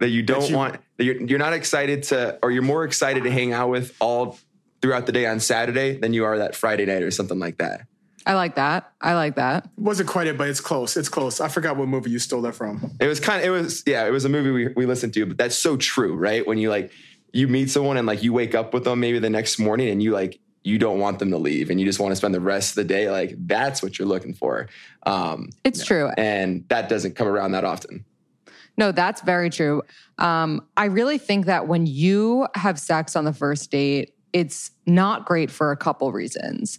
that 0.00 0.08
you 0.08 0.22
don't 0.22 0.48
you- 0.50 0.56
want 0.56 0.80
that 0.96 1.04
you're 1.04 1.20
you're 1.22 1.38
not 1.38 1.52
excited 1.52 2.04
to, 2.04 2.38
or 2.42 2.50
you're 2.50 2.62
more 2.62 2.84
excited 2.84 3.24
to 3.24 3.30
hang 3.30 3.52
out 3.52 3.68
with 3.70 3.94
all 4.00 4.38
throughout 4.82 5.06
the 5.06 5.12
day 5.12 5.26
on 5.26 5.40
Saturday 5.40 5.96
than 5.96 6.12
you 6.12 6.24
are 6.24 6.38
that 6.38 6.54
Friday 6.54 6.84
night 6.86 7.02
or 7.02 7.10
something 7.10 7.38
like 7.38 7.58
that. 7.58 7.82
I 8.26 8.34
like 8.34 8.54
that. 8.54 8.90
I 9.00 9.14
like 9.14 9.36
that. 9.36 9.68
wasn't 9.76 10.08
quite 10.08 10.26
it, 10.26 10.38
but 10.38 10.48
it's 10.48 10.60
close. 10.60 10.96
It's 10.96 11.08
close. 11.10 11.40
I 11.40 11.48
forgot 11.48 11.76
what 11.76 11.88
movie 11.88 12.10
you 12.10 12.18
stole 12.18 12.40
that 12.42 12.54
from. 12.54 12.90
It 13.00 13.06
was 13.06 13.20
kind 13.20 13.40
of, 13.40 13.46
it 13.46 13.50
was, 13.50 13.82
yeah, 13.86 14.06
it 14.06 14.10
was 14.10 14.24
a 14.24 14.28
movie 14.30 14.50
we, 14.50 14.68
we 14.68 14.86
listened 14.86 15.12
to, 15.14 15.26
but 15.26 15.36
that's 15.36 15.56
so 15.56 15.76
true, 15.76 16.14
right? 16.16 16.46
When 16.46 16.56
you 16.58 16.70
like, 16.70 16.90
you 17.32 17.48
meet 17.48 17.70
someone 17.70 17.96
and 17.96 18.06
like 18.06 18.22
you 18.22 18.32
wake 18.32 18.54
up 18.54 18.72
with 18.72 18.84
them 18.84 19.00
maybe 19.00 19.18
the 19.18 19.28
next 19.30 19.58
morning 19.58 19.88
and 19.88 20.02
you 20.02 20.12
like, 20.12 20.40
you 20.62 20.78
don't 20.78 20.98
want 20.98 21.18
them 21.18 21.30
to 21.30 21.36
leave 21.36 21.68
and 21.68 21.78
you 21.78 21.84
just 21.84 22.00
want 22.00 22.12
to 22.12 22.16
spend 22.16 22.34
the 22.34 22.40
rest 22.40 22.70
of 22.70 22.76
the 22.76 22.84
day. 22.84 23.10
Like 23.10 23.34
that's 23.46 23.82
what 23.82 23.98
you're 23.98 24.08
looking 24.08 24.32
for. 24.32 24.68
Um, 25.04 25.50
It's 25.62 25.84
true. 25.84 26.10
and 26.16 26.64
that 26.68 26.88
doesn't 26.88 27.16
come 27.16 27.26
around 27.28 27.52
that 27.52 27.64
often. 27.64 28.06
No, 28.78 28.90
that's 28.90 29.20
very 29.20 29.50
true. 29.50 29.82
Um, 30.18 30.66
I 30.76 30.86
really 30.86 31.18
think 31.18 31.46
that 31.46 31.68
when 31.68 31.86
you 31.86 32.48
have 32.54 32.80
sex 32.80 33.14
on 33.14 33.24
the 33.24 33.32
first 33.34 33.70
date, 33.70 34.14
it's 34.32 34.70
not 34.86 35.26
great 35.26 35.50
for 35.50 35.70
a 35.70 35.76
couple 35.76 36.10
reasons. 36.10 36.78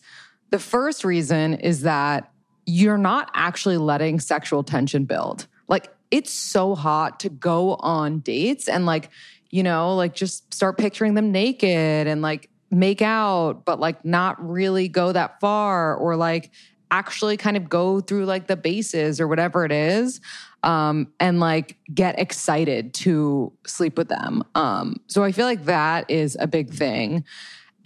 The 0.51 0.59
first 0.59 1.03
reason 1.03 1.55
is 1.55 1.81
that 1.81 2.31
you're 2.65 2.97
not 2.97 3.29
actually 3.33 3.77
letting 3.77 4.19
sexual 4.19 4.63
tension 4.63 5.05
build. 5.05 5.47
Like, 5.67 5.93
it's 6.11 6.31
so 6.31 6.75
hot 6.75 7.19
to 7.21 7.29
go 7.29 7.75
on 7.75 8.19
dates 8.19 8.67
and, 8.67 8.85
like, 8.85 9.09
you 9.49 9.63
know, 9.63 9.95
like 9.95 10.13
just 10.13 10.53
start 10.53 10.77
picturing 10.77 11.13
them 11.13 11.31
naked 11.31 12.07
and 12.07 12.21
like 12.21 12.49
make 12.71 13.01
out, 13.01 13.63
but 13.63 13.79
like 13.79 14.03
not 14.03 14.35
really 14.45 14.87
go 14.89 15.11
that 15.11 15.39
far 15.39 15.95
or 15.95 16.15
like 16.17 16.51
actually 16.91 17.37
kind 17.37 17.57
of 17.57 17.69
go 17.69 18.01
through 18.01 18.25
like 18.25 18.47
the 18.47 18.57
bases 18.57 19.21
or 19.21 19.27
whatever 19.27 19.65
it 19.65 19.71
is 19.71 20.19
um, 20.63 21.07
and 21.19 21.39
like 21.39 21.77
get 21.93 22.19
excited 22.19 22.93
to 22.93 23.51
sleep 23.65 23.97
with 23.97 24.09
them. 24.09 24.43
Um, 24.55 24.97
so 25.07 25.23
I 25.23 25.31
feel 25.31 25.45
like 25.45 25.65
that 25.65 26.09
is 26.09 26.35
a 26.39 26.47
big 26.47 26.69
thing. 26.69 27.23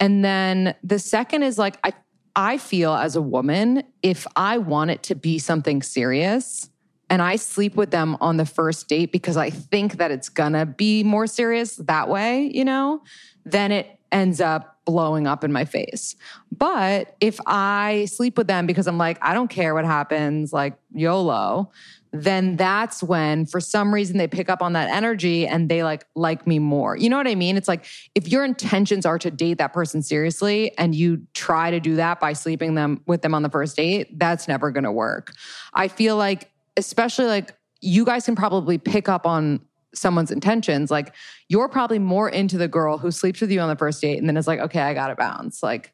And 0.00 0.24
then 0.24 0.74
the 0.82 0.98
second 0.98 1.42
is 1.42 1.58
like 1.58 1.78
I 1.84 1.92
I 2.36 2.58
feel 2.58 2.94
as 2.94 3.16
a 3.16 3.22
woman, 3.22 3.82
if 4.02 4.26
I 4.36 4.58
want 4.58 4.90
it 4.90 5.02
to 5.04 5.14
be 5.14 5.38
something 5.38 5.82
serious 5.82 6.70
and 7.08 7.20
I 7.20 7.36
sleep 7.36 7.74
with 7.74 7.90
them 7.90 8.16
on 8.20 8.36
the 8.36 8.46
first 8.46 8.88
date 8.88 9.10
because 9.10 9.36
I 9.36 9.50
think 9.50 9.96
that 9.96 10.10
it's 10.10 10.28
gonna 10.28 10.64
be 10.64 11.02
more 11.02 11.26
serious 11.26 11.76
that 11.76 12.08
way, 12.08 12.50
you 12.54 12.64
know, 12.64 13.02
then 13.44 13.72
it 13.72 13.98
ends 14.12 14.40
up 14.40 14.78
blowing 14.84 15.26
up 15.26 15.44
in 15.44 15.52
my 15.52 15.64
face. 15.64 16.16
But 16.56 17.16
if 17.20 17.38
I 17.46 18.06
sleep 18.06 18.38
with 18.38 18.46
them 18.46 18.66
because 18.66 18.86
I'm 18.86 18.98
like, 18.98 19.18
I 19.22 19.34
don't 19.34 19.48
care 19.48 19.74
what 19.74 19.84
happens, 19.84 20.52
like 20.52 20.74
YOLO, 20.92 21.70
then 22.12 22.56
that's 22.56 23.02
when 23.02 23.46
for 23.46 23.60
some 23.60 23.94
reason 23.94 24.18
they 24.18 24.26
pick 24.26 24.48
up 24.48 24.62
on 24.62 24.72
that 24.72 24.90
energy 24.90 25.46
and 25.46 25.68
they 25.68 25.84
like 25.84 26.04
like 26.14 26.46
me 26.46 26.58
more. 26.58 26.96
You 26.96 27.08
know 27.08 27.16
what 27.16 27.28
I 27.28 27.34
mean? 27.34 27.56
It's 27.56 27.68
like 27.68 27.84
if 28.14 28.28
your 28.28 28.44
intentions 28.44 29.06
are 29.06 29.18
to 29.18 29.30
date 29.30 29.58
that 29.58 29.72
person 29.72 30.02
seriously 30.02 30.76
and 30.76 30.94
you 30.94 31.26
try 31.34 31.70
to 31.70 31.78
do 31.78 31.96
that 31.96 32.18
by 32.18 32.32
sleeping 32.32 32.74
them 32.74 33.02
with 33.06 33.22
them 33.22 33.34
on 33.34 33.42
the 33.42 33.50
first 33.50 33.76
date, 33.76 34.18
that's 34.18 34.48
never 34.48 34.70
going 34.70 34.84
to 34.84 34.92
work. 34.92 35.32
I 35.72 35.88
feel 35.88 36.16
like 36.16 36.50
especially 36.76 37.26
like 37.26 37.54
you 37.80 38.04
guys 38.04 38.24
can 38.24 38.36
probably 38.36 38.78
pick 38.78 39.08
up 39.08 39.26
on 39.26 39.60
someone's 39.94 40.30
intentions. 40.30 40.90
Like 40.90 41.14
you're 41.48 41.68
probably 41.68 41.98
more 41.98 42.28
into 42.28 42.58
the 42.58 42.68
girl 42.68 42.98
who 42.98 43.10
sleeps 43.10 43.40
with 43.40 43.50
you 43.50 43.60
on 43.60 43.68
the 43.68 43.76
first 43.76 44.00
date 44.00 44.18
and 44.18 44.28
then 44.28 44.36
is 44.36 44.46
like, 44.46 44.60
okay, 44.60 44.80
I 44.80 44.94
gotta 44.94 45.14
bounce. 45.14 45.62
Like 45.62 45.92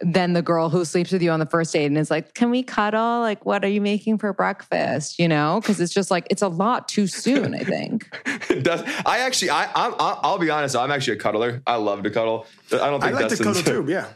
than 0.00 0.32
the 0.32 0.42
girl 0.42 0.68
who 0.68 0.84
sleeps 0.84 1.10
with 1.10 1.22
you 1.22 1.30
on 1.30 1.40
the 1.40 1.46
first 1.46 1.72
date 1.72 1.86
and 1.86 1.98
is 1.98 2.10
like, 2.10 2.34
can 2.34 2.50
we 2.50 2.62
cuddle? 2.62 3.20
Like, 3.20 3.44
what 3.44 3.64
are 3.64 3.68
you 3.68 3.80
making 3.80 4.18
for 4.18 4.32
breakfast? 4.32 5.18
You 5.18 5.28
know, 5.28 5.60
because 5.60 5.80
it's 5.80 5.92
just 5.92 6.10
like 6.10 6.26
it's 6.30 6.42
a 6.42 6.48
lot 6.48 6.88
too 6.88 7.06
soon. 7.06 7.54
I 7.54 7.64
think. 7.64 8.08
Does. 8.62 8.82
I 9.04 9.20
actually, 9.20 9.50
I, 9.50 9.64
I'm, 9.74 9.94
I'll 9.98 10.20
I'll 10.22 10.38
be 10.38 10.50
honest. 10.50 10.76
I'm 10.76 10.90
actually 10.90 11.16
a 11.16 11.20
cuddler. 11.20 11.62
I 11.66 11.76
love 11.76 12.02
to 12.04 12.10
cuddle. 12.10 12.46
I 12.72 12.90
don't 12.90 13.00
think 13.00 13.14
I 13.14 13.18
think 13.18 13.30
like 13.30 13.38
to 13.38 13.44
cuddle 13.44 13.84
too. 13.84 13.92
Yeah. 13.92 14.08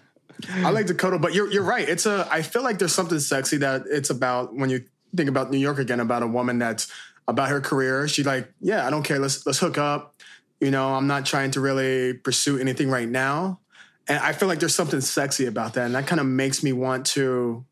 I 0.48 0.70
like 0.70 0.86
Dakota, 0.86 1.18
but 1.18 1.34
you're 1.34 1.50
you're 1.50 1.62
right. 1.62 1.88
It's 1.88 2.06
a. 2.06 2.26
I 2.30 2.42
feel 2.42 2.62
like 2.62 2.78
there's 2.78 2.94
something 2.94 3.18
sexy 3.18 3.58
that 3.58 3.84
it's 3.86 4.10
about 4.10 4.54
when 4.54 4.70
you 4.70 4.84
think 5.16 5.28
about 5.28 5.50
New 5.50 5.58
York 5.58 5.78
again 5.78 6.00
about 6.00 6.22
a 6.22 6.26
woman 6.26 6.58
that's 6.58 6.90
about 7.28 7.48
her 7.48 7.60
career. 7.60 8.08
She 8.08 8.22
like, 8.22 8.52
yeah, 8.60 8.86
I 8.86 8.90
don't 8.90 9.02
care. 9.02 9.18
Let's 9.18 9.46
let's 9.46 9.58
hook 9.58 9.78
up. 9.78 10.14
You 10.60 10.70
know, 10.70 10.94
I'm 10.94 11.06
not 11.06 11.26
trying 11.26 11.50
to 11.52 11.60
really 11.60 12.14
pursue 12.14 12.58
anything 12.58 12.88
right 12.88 13.08
now, 13.08 13.60
and 14.08 14.18
I 14.18 14.32
feel 14.32 14.48
like 14.48 14.58
there's 14.58 14.74
something 14.74 15.00
sexy 15.00 15.46
about 15.46 15.74
that, 15.74 15.86
and 15.86 15.94
that 15.94 16.06
kind 16.06 16.20
of 16.20 16.26
makes 16.26 16.62
me 16.62 16.72
want 16.72 17.06
to 17.08 17.64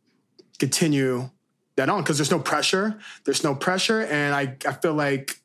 continue 0.59 1.31
that 1.77 1.89
on 1.89 2.03
because 2.03 2.19
there's 2.19 2.31
no 2.31 2.39
pressure. 2.39 2.99
There's 3.25 3.43
no 3.43 3.55
pressure, 3.55 4.03
and 4.03 4.35
I 4.35 4.57
I 4.67 4.73
feel 4.73 4.95
like 4.95 5.41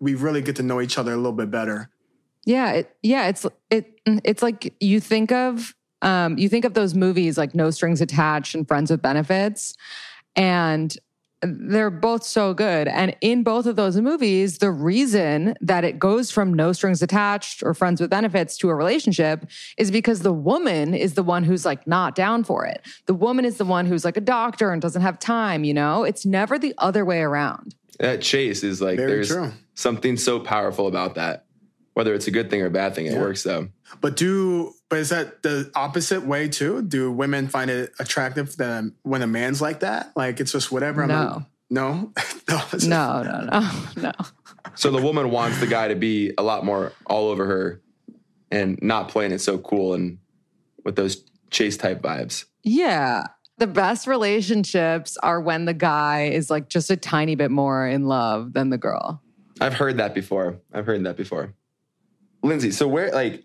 we 0.00 0.14
really 0.14 0.42
get 0.42 0.56
to 0.56 0.62
know 0.62 0.80
each 0.80 0.98
other 0.98 1.12
a 1.12 1.16
little 1.16 1.32
bit 1.32 1.50
better. 1.50 1.90
Yeah, 2.44 2.72
it, 2.72 2.96
yeah, 3.02 3.28
it's 3.28 3.46
it 3.70 4.00
it's 4.06 4.42
like 4.42 4.74
you 4.80 5.00
think 5.00 5.32
of 5.32 5.74
um 6.02 6.38
you 6.38 6.48
think 6.48 6.64
of 6.64 6.74
those 6.74 6.94
movies 6.94 7.36
like 7.36 7.54
No 7.54 7.70
Strings 7.70 8.00
Attached 8.00 8.54
and 8.54 8.66
Friends 8.66 8.90
with 8.90 9.02
Benefits 9.02 9.74
and 10.36 10.96
they're 11.42 11.90
both 11.90 12.24
so 12.24 12.52
good. 12.52 12.88
And 12.88 13.14
in 13.20 13.42
both 13.44 13.66
of 13.66 13.76
those 13.76 13.96
movies, 14.00 14.58
the 14.58 14.70
reason 14.72 15.54
that 15.60 15.84
it 15.84 15.98
goes 15.98 16.30
from 16.30 16.52
no 16.52 16.72
strings 16.72 17.00
attached 17.00 17.62
or 17.62 17.74
friends 17.74 18.00
with 18.00 18.10
benefits 18.10 18.56
to 18.58 18.68
a 18.70 18.74
relationship 18.74 19.46
is 19.76 19.90
because 19.90 20.20
the 20.22 20.32
woman 20.32 20.94
is 20.94 21.14
the 21.14 21.22
one 21.22 21.44
who's 21.44 21.64
like 21.64 21.86
not 21.86 22.14
down 22.16 22.42
for 22.42 22.64
it. 22.66 22.84
The 23.06 23.14
woman 23.14 23.44
is 23.44 23.56
the 23.56 23.64
one 23.64 23.86
who's 23.86 24.04
like 24.04 24.16
a 24.16 24.20
doctor 24.20 24.72
and 24.72 24.82
doesn't 24.82 25.02
have 25.02 25.18
time, 25.20 25.62
you 25.62 25.74
know? 25.74 26.02
It's 26.04 26.26
never 26.26 26.58
the 26.58 26.74
other 26.78 27.04
way 27.04 27.20
around. 27.20 27.74
That 28.00 28.20
chase 28.20 28.64
is 28.64 28.80
like 28.80 28.96
Very 28.96 29.10
there's 29.12 29.28
true. 29.28 29.52
something 29.74 30.16
so 30.16 30.40
powerful 30.40 30.86
about 30.88 31.14
that. 31.14 31.44
Whether 31.94 32.14
it's 32.14 32.26
a 32.26 32.30
good 32.32 32.50
thing 32.50 32.62
or 32.62 32.66
a 32.66 32.70
bad 32.70 32.94
thing, 32.94 33.06
it 33.06 33.12
Yeah. 33.14 33.20
works 33.20 33.42
though. 33.44 33.68
But 34.00 34.16
do 34.16 34.72
but 34.88 34.98
is 34.98 35.10
that 35.10 35.42
the 35.42 35.70
opposite 35.74 36.24
way 36.24 36.48
too? 36.48 36.82
Do 36.82 37.12
women 37.12 37.48
find 37.48 37.70
it 37.70 37.92
attractive 37.98 38.56
that 38.56 38.78
um, 38.78 38.94
when 39.02 39.22
a 39.22 39.26
man's 39.26 39.60
like 39.60 39.80
that? 39.80 40.12
Like 40.16 40.40
it's 40.40 40.52
just 40.52 40.72
whatever. 40.72 41.02
I'm 41.02 41.08
No. 41.70 42.12
no, 42.48 42.48
no, 42.48 42.62
No, 42.86 43.22
no, 43.22 43.40
no, 43.60 43.70
no. 44.02 44.12
So 44.74 44.90
the 44.90 45.02
woman 45.02 45.30
wants 45.30 45.60
the 45.60 45.66
guy 45.66 45.88
to 45.88 45.94
be 45.94 46.32
a 46.38 46.42
lot 46.42 46.64
more 46.64 46.92
all 47.06 47.28
over 47.28 47.44
her 47.44 47.82
and 48.50 48.78
not 48.80 49.08
playing 49.08 49.32
it 49.32 49.40
so 49.40 49.58
cool 49.58 49.92
and 49.92 50.18
with 50.84 50.96
those 50.96 51.24
chase 51.50 51.76
type 51.76 52.00
vibes. 52.00 52.46
Yeah. 52.62 53.24
The 53.58 53.66
best 53.66 54.06
relationships 54.06 55.18
are 55.22 55.40
when 55.40 55.64
the 55.64 55.74
guy 55.74 56.28
is 56.28 56.48
like 56.48 56.68
just 56.68 56.90
a 56.90 56.96
tiny 56.96 57.34
bit 57.34 57.50
more 57.50 57.86
in 57.86 58.04
love 58.06 58.52
than 58.54 58.70
the 58.70 58.78
girl. 58.78 59.20
I've 59.60 59.74
heard 59.74 59.98
that 59.98 60.14
before. 60.14 60.60
I've 60.72 60.86
heard 60.86 61.04
that 61.04 61.16
before. 61.16 61.52
Lindsay, 62.42 62.70
so 62.70 62.86
where 62.86 63.10
like 63.10 63.42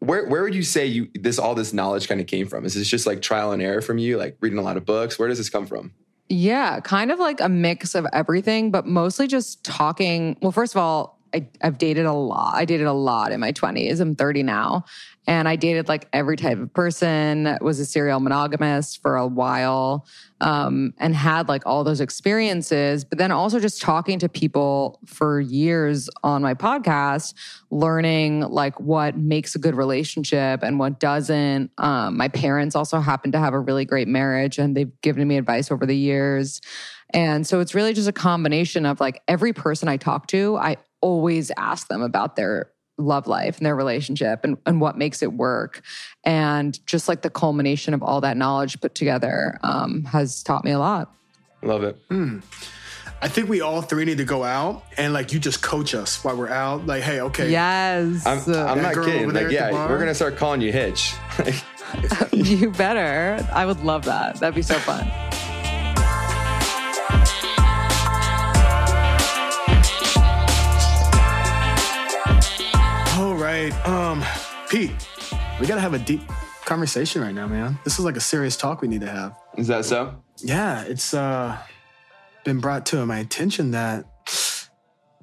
where 0.00 0.26
where 0.26 0.42
would 0.42 0.54
you 0.54 0.62
say 0.62 0.86
you 0.86 1.08
this 1.14 1.38
all 1.38 1.54
this 1.54 1.72
knowledge 1.72 2.08
kind 2.08 2.20
of 2.20 2.26
came 2.26 2.46
from? 2.46 2.64
Is 2.64 2.74
this 2.74 2.88
just 2.88 3.06
like 3.06 3.22
trial 3.22 3.52
and 3.52 3.62
error 3.62 3.80
from 3.80 3.98
you, 3.98 4.16
like 4.18 4.36
reading 4.40 4.58
a 4.58 4.62
lot 4.62 4.76
of 4.76 4.84
books? 4.84 5.18
Where 5.18 5.28
does 5.28 5.38
this 5.38 5.50
come 5.50 5.66
from? 5.66 5.92
Yeah, 6.28 6.80
kind 6.80 7.10
of 7.10 7.18
like 7.18 7.40
a 7.40 7.48
mix 7.48 7.94
of 7.94 8.06
everything, 8.12 8.70
but 8.70 8.86
mostly 8.86 9.26
just 9.26 9.62
talking. 9.64 10.36
Well, 10.40 10.52
first 10.52 10.74
of 10.74 10.80
all, 10.80 11.18
I, 11.34 11.46
I've 11.62 11.78
dated 11.78 12.06
a 12.06 12.12
lot. 12.12 12.54
I 12.54 12.64
dated 12.64 12.86
a 12.86 12.92
lot 12.92 13.32
in 13.32 13.40
my 13.40 13.52
20s. 13.52 14.00
I'm 14.00 14.16
30 14.16 14.42
now. 14.42 14.84
And 15.26 15.46
I 15.46 15.56
dated 15.56 15.86
like 15.86 16.08
every 16.12 16.36
type 16.36 16.58
of 16.58 16.72
person, 16.72 17.58
was 17.60 17.78
a 17.78 17.84
serial 17.84 18.20
monogamist 18.20 19.02
for 19.02 19.16
a 19.16 19.26
while, 19.26 20.06
um, 20.40 20.94
and 20.98 21.14
had 21.14 21.48
like 21.48 21.62
all 21.66 21.84
those 21.84 22.00
experiences. 22.00 23.04
But 23.04 23.18
then 23.18 23.30
also 23.30 23.60
just 23.60 23.82
talking 23.82 24.18
to 24.20 24.28
people 24.28 24.98
for 25.06 25.40
years 25.40 26.08
on 26.24 26.42
my 26.42 26.54
podcast, 26.54 27.34
learning 27.70 28.40
like 28.40 28.80
what 28.80 29.16
makes 29.16 29.54
a 29.54 29.58
good 29.58 29.74
relationship 29.74 30.62
and 30.62 30.78
what 30.78 30.98
doesn't. 30.98 31.70
Um, 31.78 32.16
my 32.16 32.28
parents 32.28 32.74
also 32.74 32.98
happen 33.00 33.30
to 33.32 33.38
have 33.38 33.52
a 33.52 33.60
really 33.60 33.84
great 33.84 34.08
marriage 34.08 34.58
and 34.58 34.76
they've 34.76 35.00
given 35.02 35.28
me 35.28 35.36
advice 35.36 35.70
over 35.70 35.84
the 35.86 35.96
years. 35.96 36.60
And 37.12 37.46
so 37.46 37.60
it's 37.60 37.74
really 37.74 37.92
just 37.92 38.08
a 38.08 38.12
combination 38.12 38.86
of 38.86 39.00
like 39.00 39.22
every 39.28 39.52
person 39.52 39.88
I 39.88 39.96
talk 39.96 40.28
to, 40.28 40.56
I 40.56 40.76
always 41.00 41.50
ask 41.56 41.88
them 41.88 42.02
about 42.02 42.36
their 42.36 42.72
love 43.00 43.26
life 43.26 43.56
and 43.58 43.66
their 43.66 43.76
relationship 43.76 44.40
and, 44.44 44.56
and 44.66 44.80
what 44.80 44.96
makes 44.96 45.22
it 45.22 45.32
work. 45.32 45.82
And 46.24 46.78
just 46.86 47.08
like 47.08 47.22
the 47.22 47.30
culmination 47.30 47.94
of 47.94 48.02
all 48.02 48.20
that 48.20 48.36
knowledge 48.36 48.80
put 48.80 48.94
together 48.94 49.58
um, 49.62 50.04
has 50.04 50.42
taught 50.42 50.64
me 50.64 50.70
a 50.70 50.78
lot. 50.78 51.12
Love 51.62 51.82
it. 51.82 51.96
I 53.22 53.28
think 53.28 53.50
we 53.50 53.60
all 53.60 53.82
three 53.82 54.06
need 54.06 54.18
to 54.18 54.24
go 54.24 54.44
out 54.44 54.84
and 54.96 55.12
like 55.12 55.32
you 55.32 55.38
just 55.38 55.60
coach 55.62 55.94
us 55.94 56.24
while 56.24 56.36
we're 56.36 56.48
out. 56.48 56.86
Like, 56.86 57.02
hey, 57.02 57.20
okay, 57.20 57.50
Yes. 57.50 58.24
I'm, 58.26 58.38
I'm 58.54 58.80
not 58.80 58.94
kidding. 58.94 59.30
Like, 59.30 59.50
yeah, 59.50 59.70
bar? 59.70 59.88
we're 59.88 59.98
gonna 59.98 60.14
start 60.14 60.36
calling 60.36 60.60
you 60.62 60.72
Hitch. 60.72 61.14
you 62.32 62.70
better. 62.70 63.46
I 63.52 63.66
would 63.66 63.80
love 63.80 64.04
that. 64.04 64.36
That'd 64.36 64.54
be 64.54 64.62
so 64.62 64.78
fun. 64.78 65.10
Um, 73.68 74.24
Pete, 74.70 74.90
we 75.60 75.66
gotta 75.66 75.82
have 75.82 75.92
a 75.92 75.98
deep 75.98 76.22
conversation 76.64 77.20
right 77.20 77.34
now, 77.34 77.46
man. 77.46 77.78
This 77.84 77.98
is 77.98 78.04
like 78.06 78.16
a 78.16 78.20
serious 78.20 78.56
talk 78.56 78.80
we 78.80 78.88
need 78.88 79.02
to 79.02 79.10
have. 79.10 79.36
Is 79.58 79.66
that 79.66 79.84
so? 79.84 80.14
Yeah, 80.38 80.82
it's 80.84 81.12
uh 81.12 81.58
been 82.42 82.60
brought 82.60 82.86
to 82.86 83.04
my 83.04 83.18
attention 83.18 83.72
that 83.72 84.06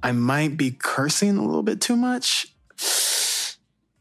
I 0.04 0.12
might 0.12 0.56
be 0.56 0.70
cursing 0.70 1.38
a 1.38 1.44
little 1.44 1.64
bit 1.64 1.82
too 1.82 1.96
much. 1.96 2.54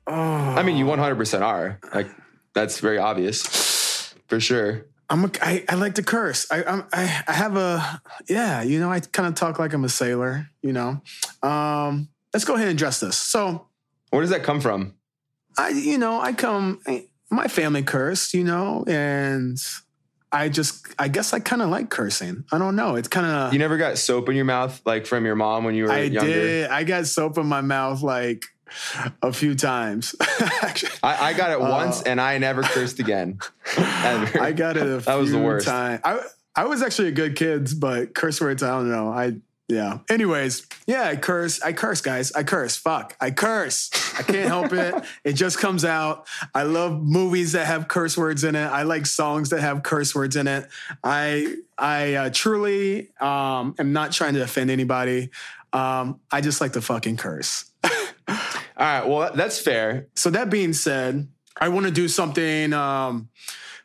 Oh, 0.07 0.13
I 0.13 0.63
mean, 0.63 0.77
you 0.77 0.85
100% 0.85 1.41
are. 1.41 1.81
Like, 1.95 2.09
that's 2.55 2.79
very 2.81 2.99
obvious, 2.99 4.15
for 4.29 4.39
sure. 4.39 4.85
I'm 5.09 5.25
a, 5.25 5.31
I, 5.41 5.65
I 5.67 5.77
like 5.77 5.95
to 5.95 6.03
curse. 6.03 6.47
I, 6.51 6.63
I'm, 6.63 6.85
I 6.93 7.25
I 7.27 7.33
have 7.33 7.57
a 7.57 8.03
yeah. 8.29 8.61
You 8.61 8.81
know, 8.81 8.91
I 8.91 9.01
kind 9.01 9.29
of 9.29 9.35
talk 9.35 9.59
like 9.59 9.73
I'm 9.73 9.85
a 9.85 9.89
sailor. 9.89 10.51
You 10.61 10.75
know, 10.75 11.01
um, 11.43 12.09
let's 12.35 12.45
go 12.45 12.55
ahead 12.55 12.69
and 12.69 12.77
address 12.77 13.01
this. 13.01 13.17
So 13.17 13.66
Where 14.11 14.23
does 14.23 14.31
that 14.31 14.43
come 14.43 14.61
from? 14.61 14.95
I, 15.59 15.71
you 15.71 15.99
know, 15.99 16.21
I 16.21 16.33
come. 16.33 16.81
I, 16.87 17.07
my 17.31 17.49
family 17.49 17.83
cursed. 17.83 18.35
You 18.35 18.45
know, 18.45 18.85
and 18.87 19.59
I 20.33 20.49
just 20.49 20.87
I 20.99 21.09
guess 21.09 21.33
I 21.33 21.41
kind 21.41 21.63
of 21.63 21.71
like 21.71 21.91
cursing. 21.91 22.45
I 22.53 22.59
don't 22.59 22.77
know. 22.77 22.97
It's 22.97 23.09
kind 23.09 23.27
of 23.27 23.53
You 23.53 23.59
never 23.59 23.77
got 23.77 23.99
soap 23.99 24.29
in 24.29 24.37
your 24.37 24.45
mouth, 24.45 24.81
like 24.85 25.07
from 25.07 25.25
your 25.25 25.37
mom 25.37 25.65
when 25.65 25.75
you 25.75 25.85
were 25.85 25.93
I 25.93 26.03
younger? 26.03 26.31
did. 26.31 26.71
I 26.71 26.85
got 26.85 27.07
soap 27.07 27.39
in 27.39 27.47
my 27.47 27.61
mouth 27.63 28.03
like 28.03 28.45
a 29.23 29.33
few 29.33 29.55
times. 29.55 30.15
I, 30.21 30.77
I 31.03 31.33
got 31.35 31.51
it 31.53 31.61
Uh, 31.61 31.71
once 31.71 32.03
and 32.03 32.21
I 32.21 32.37
never 32.39 32.63
cursed 32.63 32.99
again. 32.99 33.39
I 33.77 34.53
got 34.55 34.77
it 34.77 34.83
a 34.83 34.99
That 34.99 35.15
was 35.15 35.31
the 35.31 35.39
few 35.39 35.47
worst. 35.47 35.67
times. 35.67 36.01
I 36.05 36.21
I 36.59 36.65
was 36.65 36.83
actually 36.83 37.09
a 37.09 37.13
good 37.13 37.37
kid, 37.37 37.69
but 37.79 38.15
curse 38.15 38.41
words, 38.41 38.63
I 38.63 38.71
don't 38.71 38.91
know. 38.91 39.09
I 39.13 39.35
yeah. 39.69 39.99
Anyways, 40.09 40.67
yeah, 40.87 41.05
I 41.05 41.17
curse. 41.17 41.61
I 41.61 41.73
curse, 41.73 42.01
guys. 42.01 42.31
I 42.33 42.45
curse. 42.45 42.77
Fuck. 42.77 43.17
I 43.21 43.33
curse. 43.33 43.91
I 44.17 44.23
can't 44.23 44.47
help 44.47 44.73
it. 44.73 44.95
It 45.25 45.33
just 45.33 45.59
comes 45.59 45.85
out. 45.85 46.27
I 46.55 46.63
love 46.63 47.03
movies 47.03 47.53
that 47.53 47.67
have 47.67 47.89
curse 47.89 48.17
words 48.17 48.45
in 48.45 48.55
it. 48.55 48.67
I 48.67 48.85
like 48.85 49.07
songs 49.07 49.51
that 49.51 49.61
have 49.61 49.83
curse 49.83 50.15
words 50.15 50.37
in 50.37 50.47
it. 50.47 50.69
I 51.03 51.57
I 51.77 52.15
uh, 52.15 52.31
truly 52.33 53.11
um, 53.21 53.75
am 53.79 53.93
not 53.93 54.13
trying 54.13 54.35
to 54.35 54.43
offend 54.43 54.71
anybody. 54.71 55.31
Um, 55.73 56.21
I 56.31 56.41
just 56.41 56.61
like 56.61 56.75
to 56.75 56.81
fucking 56.81 57.17
curse. 57.17 57.71
All 57.85 58.37
right, 58.79 59.07
well, 59.07 59.33
that's 59.35 59.59
fair. 59.59 60.07
So 60.15 60.31
that 60.31 60.49
being 60.49 60.75
said, 60.75 61.29
I 61.61 61.71
want 61.71 61.87
to 61.87 61.93
do 61.93 62.09
something 62.09 62.73
um, 62.73 63.31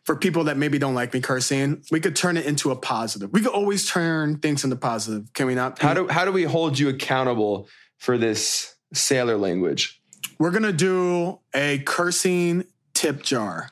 for 0.04 0.16
people 0.16 0.46
that 0.46 0.58
maybe 0.58 0.80
don't 0.80 0.96
like 0.96 1.14
me 1.14 1.22
cursing. 1.22 1.84
We 1.92 2.00
could 2.00 2.16
turn 2.16 2.38
it 2.38 2.46
into 2.46 2.72
a 2.72 2.76
positive. 2.76 3.32
We 3.32 3.42
could 3.42 3.54
always 3.54 3.90
turn 3.90 4.40
things 4.40 4.64
into 4.64 4.76
positive. 4.76 5.32
Can 5.34 5.48
we 5.48 5.56
not? 5.56 5.80
How 5.80 5.94
do 5.94 6.08
how 6.08 6.26
do 6.26 6.32
we 6.32 6.44
hold 6.44 6.78
you 6.80 6.90
accountable 6.90 7.68
for 7.98 8.18
this 8.18 8.76
sailor 8.94 9.38
language? 9.38 10.02
We're 10.40 10.52
gonna 10.52 10.74
do 10.74 11.40
a 11.54 11.80
cursing 11.80 12.66
tip 12.94 13.22
jar, 13.22 13.70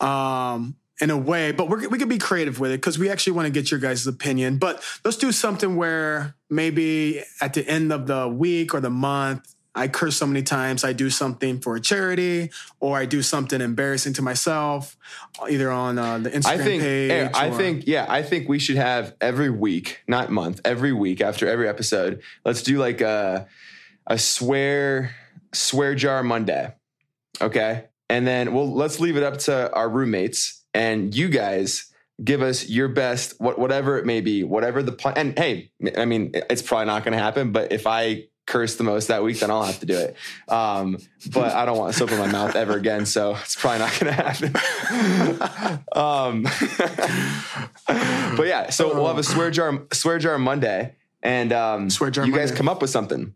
um, 0.00 0.76
in 1.00 1.10
a 1.10 1.16
way, 1.16 1.52
but 1.52 1.68
we're, 1.68 1.88
we 1.88 1.98
could 1.98 2.08
be 2.08 2.18
creative 2.18 2.58
with 2.58 2.72
it 2.72 2.78
because 2.78 2.98
we 2.98 3.08
actually 3.08 3.34
want 3.34 3.46
to 3.46 3.50
get 3.50 3.70
your 3.70 3.78
guys' 3.78 4.06
opinion. 4.06 4.58
But 4.58 4.82
let's 5.04 5.16
do 5.16 5.30
something 5.32 5.76
where 5.76 6.34
maybe 6.50 7.22
at 7.40 7.54
the 7.54 7.66
end 7.68 7.92
of 7.92 8.06
the 8.06 8.28
week 8.28 8.74
or 8.74 8.80
the 8.80 8.90
month, 8.90 9.54
I 9.78 9.88
curse 9.88 10.16
so 10.16 10.26
many 10.26 10.42
times. 10.42 10.84
I 10.84 10.92
do 10.92 11.08
something 11.10 11.60
for 11.60 11.76
a 11.76 11.80
charity, 11.80 12.50
or 12.80 12.98
I 12.98 13.06
do 13.06 13.22
something 13.22 13.60
embarrassing 13.60 14.14
to 14.14 14.22
myself, 14.22 14.96
either 15.48 15.70
on 15.70 15.98
uh, 15.98 16.18
the 16.18 16.30
Instagram 16.30 16.46
I 16.46 16.58
think 16.58 16.82
page. 16.82 17.10
eh, 17.10 17.30
I 17.34 17.48
or- 17.48 17.56
think 17.56 17.84
yeah, 17.86 18.06
I 18.08 18.22
think 18.22 18.48
we 18.48 18.58
should 18.58 18.76
have 18.76 19.14
every 19.20 19.50
week, 19.50 20.02
not 20.08 20.30
month, 20.30 20.60
every 20.64 20.92
week 20.92 21.20
after 21.20 21.48
every 21.48 21.68
episode. 21.68 22.22
Let's 22.44 22.62
do 22.62 22.78
like 22.78 23.00
a 23.00 23.46
a 24.06 24.18
swear 24.18 25.14
swear 25.52 25.94
jar 25.94 26.22
Monday. 26.22 26.74
Okay? 27.40 27.84
And 28.10 28.26
then 28.26 28.52
we'll 28.52 28.72
let's 28.72 29.00
leave 29.00 29.16
it 29.16 29.22
up 29.22 29.38
to 29.40 29.72
our 29.72 29.88
roommates 29.88 30.64
and 30.74 31.14
you 31.14 31.28
guys 31.28 31.92
give 32.22 32.42
us 32.42 32.68
your 32.68 32.88
best 32.88 33.40
whatever 33.40 33.98
it 33.98 34.04
may 34.06 34.20
be, 34.20 34.42
whatever 34.44 34.82
the 34.82 34.92
plan 34.92 35.14
and 35.16 35.38
hey, 35.38 35.70
I 35.96 36.04
mean 36.04 36.32
it's 36.34 36.62
probably 36.62 36.86
not 36.86 37.04
going 37.04 37.16
to 37.16 37.22
happen, 37.22 37.52
but 37.52 37.70
if 37.72 37.86
I 37.86 38.24
curse 38.48 38.74
the 38.76 38.84
most 38.84 39.08
that 39.08 39.22
week, 39.22 39.38
then 39.38 39.50
I'll 39.50 39.62
have 39.62 39.78
to 39.80 39.86
do 39.86 39.96
it. 39.96 40.16
Um, 40.48 40.98
but 41.32 41.54
I 41.54 41.64
don't 41.64 41.78
want 41.78 41.94
soap 41.94 42.10
in 42.10 42.18
my 42.18 42.26
mouth 42.26 42.56
ever 42.56 42.76
again, 42.76 43.06
so 43.06 43.36
it's 43.36 43.54
probably 43.54 43.78
not 43.78 44.00
going 44.00 44.14
to 44.14 44.22
happen. 44.22 45.84
um, 45.94 46.42
but 48.36 48.46
yeah, 48.46 48.70
so 48.70 48.92
we'll 48.94 49.06
have 49.06 49.18
a 49.18 49.22
swear 49.22 49.50
jar 49.50 49.86
swear 49.92 50.18
jar 50.18 50.38
Monday, 50.38 50.96
and 51.22 51.52
um, 51.52 51.90
Swear 51.90 52.10
jar 52.10 52.26
you 52.26 52.34
guys 52.34 52.50
come 52.50 52.68
up 52.68 52.80
with 52.80 52.90
something 52.90 53.34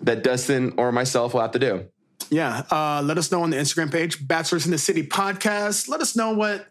that 0.00 0.22
Dustin 0.22 0.74
or 0.76 0.92
myself 0.92 1.34
will 1.34 1.40
have 1.40 1.52
to 1.52 1.58
do. 1.58 1.86
Yeah. 2.30 2.62
Uh, 2.70 3.02
let 3.04 3.18
us 3.18 3.30
know 3.30 3.42
on 3.42 3.50
the 3.50 3.56
Instagram 3.56 3.92
page, 3.92 4.26
Bachelors 4.26 4.64
in 4.64 4.72
the 4.72 4.78
City 4.78 5.06
podcast. 5.06 5.88
Let 5.88 6.00
us 6.00 6.16
know 6.16 6.32
what 6.32 6.66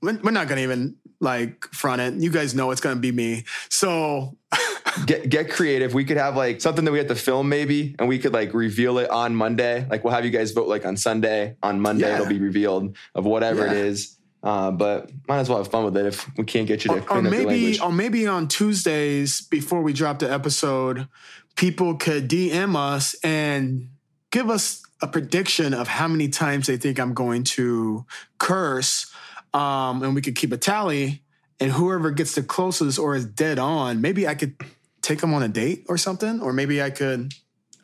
we're 0.00 0.30
not 0.30 0.48
gonna 0.48 0.62
even 0.62 0.96
like 1.20 1.64
front 1.66 2.00
it. 2.02 2.14
You 2.14 2.30
guys 2.30 2.54
know 2.54 2.70
it's 2.72 2.80
gonna 2.80 2.96
be 2.96 3.12
me. 3.12 3.44
So 3.68 4.36
Get 5.06 5.28
get 5.28 5.50
creative. 5.50 5.94
We 5.94 6.04
could 6.04 6.16
have 6.16 6.36
like 6.36 6.60
something 6.60 6.84
that 6.84 6.92
we 6.92 6.98
have 6.98 7.08
to 7.08 7.14
film 7.14 7.48
maybe, 7.48 7.94
and 7.98 8.08
we 8.08 8.18
could 8.18 8.32
like 8.32 8.52
reveal 8.54 8.98
it 8.98 9.10
on 9.10 9.34
Monday. 9.34 9.86
Like 9.90 10.04
we'll 10.04 10.12
have 10.14 10.24
you 10.24 10.30
guys 10.30 10.50
vote 10.52 10.68
like 10.68 10.84
on 10.84 10.96
Sunday. 10.96 11.56
On 11.62 11.80
Monday 11.80 12.06
Yeah. 12.08 12.16
it'll 12.16 12.26
be 12.28 12.38
revealed 12.40 12.96
of 13.14 13.24
whatever 13.24 13.66
it 13.66 13.72
Yeah. 13.72 13.84
is. 13.84 14.16
Uh, 14.42 14.70
but 14.72 15.10
might 15.28 15.38
as 15.38 15.48
well 15.48 15.58
have 15.58 15.68
fun 15.70 15.84
with 15.84 15.96
it 15.96 16.04
if 16.04 16.28
we 16.36 16.44
can't 16.44 16.66
get 16.66 16.84
you 16.84 16.88
to 16.90 16.96
or, 16.96 17.00
or 17.00 17.02
clean 17.04 17.26
up 17.26 17.32
your 17.32 17.42
maybe 17.44 17.60
language. 17.62 17.80
or 17.80 17.92
maybe 17.92 18.26
on 18.26 18.48
Tuesdays 18.48 19.40
before 19.40 19.82
we 19.82 19.92
drop 19.92 20.18
the 20.18 20.30
episode, 20.30 21.06
people 21.54 21.94
could 21.94 22.28
DM 22.28 22.74
us 22.76 23.14
and 23.22 23.88
give 24.32 24.50
us 24.50 24.82
a 25.00 25.06
prediction 25.06 25.72
of 25.74 25.86
how 25.86 26.08
many 26.08 26.28
times 26.28 26.66
they 26.66 26.76
think 26.76 26.98
I'm 26.98 27.14
going 27.14 27.44
to 27.44 28.04
curse. 28.38 29.06
Um, 29.54 30.02
and 30.02 30.14
we 30.14 30.20
could 30.22 30.34
keep 30.34 30.52
a 30.52 30.56
tally. 30.56 31.22
And 31.60 31.70
whoever 31.70 32.10
gets 32.10 32.34
the 32.34 32.42
closest 32.42 32.98
or 32.98 33.14
is 33.14 33.24
dead 33.24 33.60
on, 33.60 34.00
maybe 34.00 34.26
I 34.26 34.34
could 34.34 34.56
take 35.02 35.20
them 35.20 35.34
on 35.34 35.42
a 35.42 35.48
date 35.48 35.84
or 35.88 35.98
something. 35.98 36.40
Or 36.40 36.52
maybe 36.52 36.82
I 36.82 36.90
could, 36.90 37.32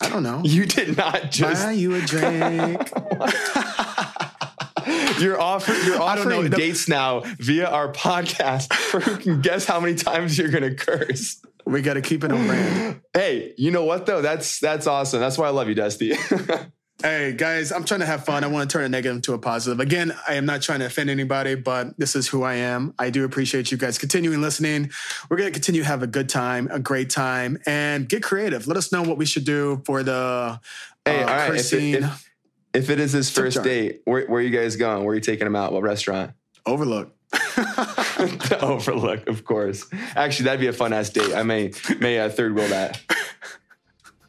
I 0.00 0.08
don't 0.08 0.22
know. 0.22 0.40
You 0.44 0.66
did 0.66 0.96
not 0.96 1.30
just 1.30 1.64
Buy 1.64 1.72
you 1.72 1.94
a 1.94 2.00
drink. 2.00 2.90
you're 5.20 5.40
offering 5.40 5.78
you're 5.84 6.00
I 6.00 6.14
don't 6.16 6.28
know. 6.28 6.36
offering 6.36 6.50
The- 6.50 6.56
dates 6.56 6.88
now 6.88 7.20
via 7.38 7.66
our 7.68 7.92
podcast 7.92 8.72
for 8.72 9.00
who 9.00 9.16
can 9.16 9.40
guess 9.42 9.64
how 9.64 9.80
many 9.80 9.94
times 9.96 10.38
you're 10.38 10.50
gonna 10.50 10.74
curse. 10.74 11.42
we 11.66 11.82
got 11.82 11.94
to 11.94 12.00
keep 12.00 12.24
it 12.24 12.32
on 12.32 12.46
brand. 12.46 13.00
Hey, 13.12 13.52
you 13.58 13.70
know 13.70 13.84
what 13.84 14.06
though? 14.06 14.22
That's 14.22 14.58
that's 14.60 14.86
awesome. 14.86 15.20
That's 15.20 15.36
why 15.36 15.48
I 15.48 15.50
love 15.50 15.68
you, 15.68 15.74
Dusty. 15.74 16.14
Hey 17.00 17.32
guys, 17.32 17.70
I'm 17.70 17.84
trying 17.84 18.00
to 18.00 18.06
have 18.06 18.24
fun. 18.24 18.42
I 18.42 18.48
want 18.48 18.68
to 18.68 18.76
turn 18.76 18.84
a 18.84 18.88
negative 18.88 19.14
into 19.14 19.32
a 19.32 19.38
positive. 19.38 19.78
Again, 19.78 20.12
I 20.28 20.34
am 20.34 20.46
not 20.46 20.62
trying 20.62 20.80
to 20.80 20.86
offend 20.86 21.10
anybody, 21.10 21.54
but 21.54 21.96
this 21.96 22.16
is 22.16 22.26
who 22.26 22.42
I 22.42 22.54
am. 22.54 22.92
I 22.98 23.10
do 23.10 23.24
appreciate 23.24 23.70
you 23.70 23.78
guys 23.78 23.98
continuing 23.98 24.40
listening. 24.40 24.90
We're 25.30 25.36
going 25.36 25.46
to 25.48 25.52
continue 25.52 25.82
to 25.82 25.86
have 25.86 26.02
a 26.02 26.08
good 26.08 26.28
time, 26.28 26.68
a 26.72 26.80
great 26.80 27.08
time, 27.08 27.58
and 27.66 28.08
get 28.08 28.24
creative. 28.24 28.66
Let 28.66 28.76
us 28.76 28.90
know 28.90 29.02
what 29.02 29.16
we 29.16 29.26
should 29.26 29.44
do 29.44 29.80
for 29.86 30.02
the 30.02 30.60
hey, 31.04 31.22
uh, 31.22 31.30
all 31.30 31.50
right. 31.50 31.54
If 31.54 31.72
it, 31.72 32.02
if, 32.02 32.30
if 32.74 32.90
it 32.90 32.98
is 32.98 33.12
his 33.12 33.30
first 33.30 33.54
jar. 33.54 33.64
date, 33.64 34.02
where, 34.04 34.26
where 34.26 34.40
are 34.40 34.42
you 34.42 34.50
guys 34.50 34.74
going? 34.74 35.04
Where 35.04 35.12
are 35.12 35.14
you 35.14 35.20
taking 35.20 35.46
him 35.46 35.54
out? 35.54 35.72
What 35.72 35.82
restaurant? 35.82 36.32
overlook. 36.68 37.14
the 37.30 38.58
Overlook, 38.62 39.28
of 39.28 39.44
course. 39.44 39.86
Actually, 40.16 40.46
that'd 40.46 40.60
be 40.60 40.66
a 40.66 40.72
fun 40.72 40.92
ass 40.92 41.10
date. 41.10 41.34
I 41.34 41.42
may 41.42 41.72
may 42.00 42.18
uh, 42.18 42.28
third 42.28 42.54
wheel 42.54 42.68
that. 42.68 43.00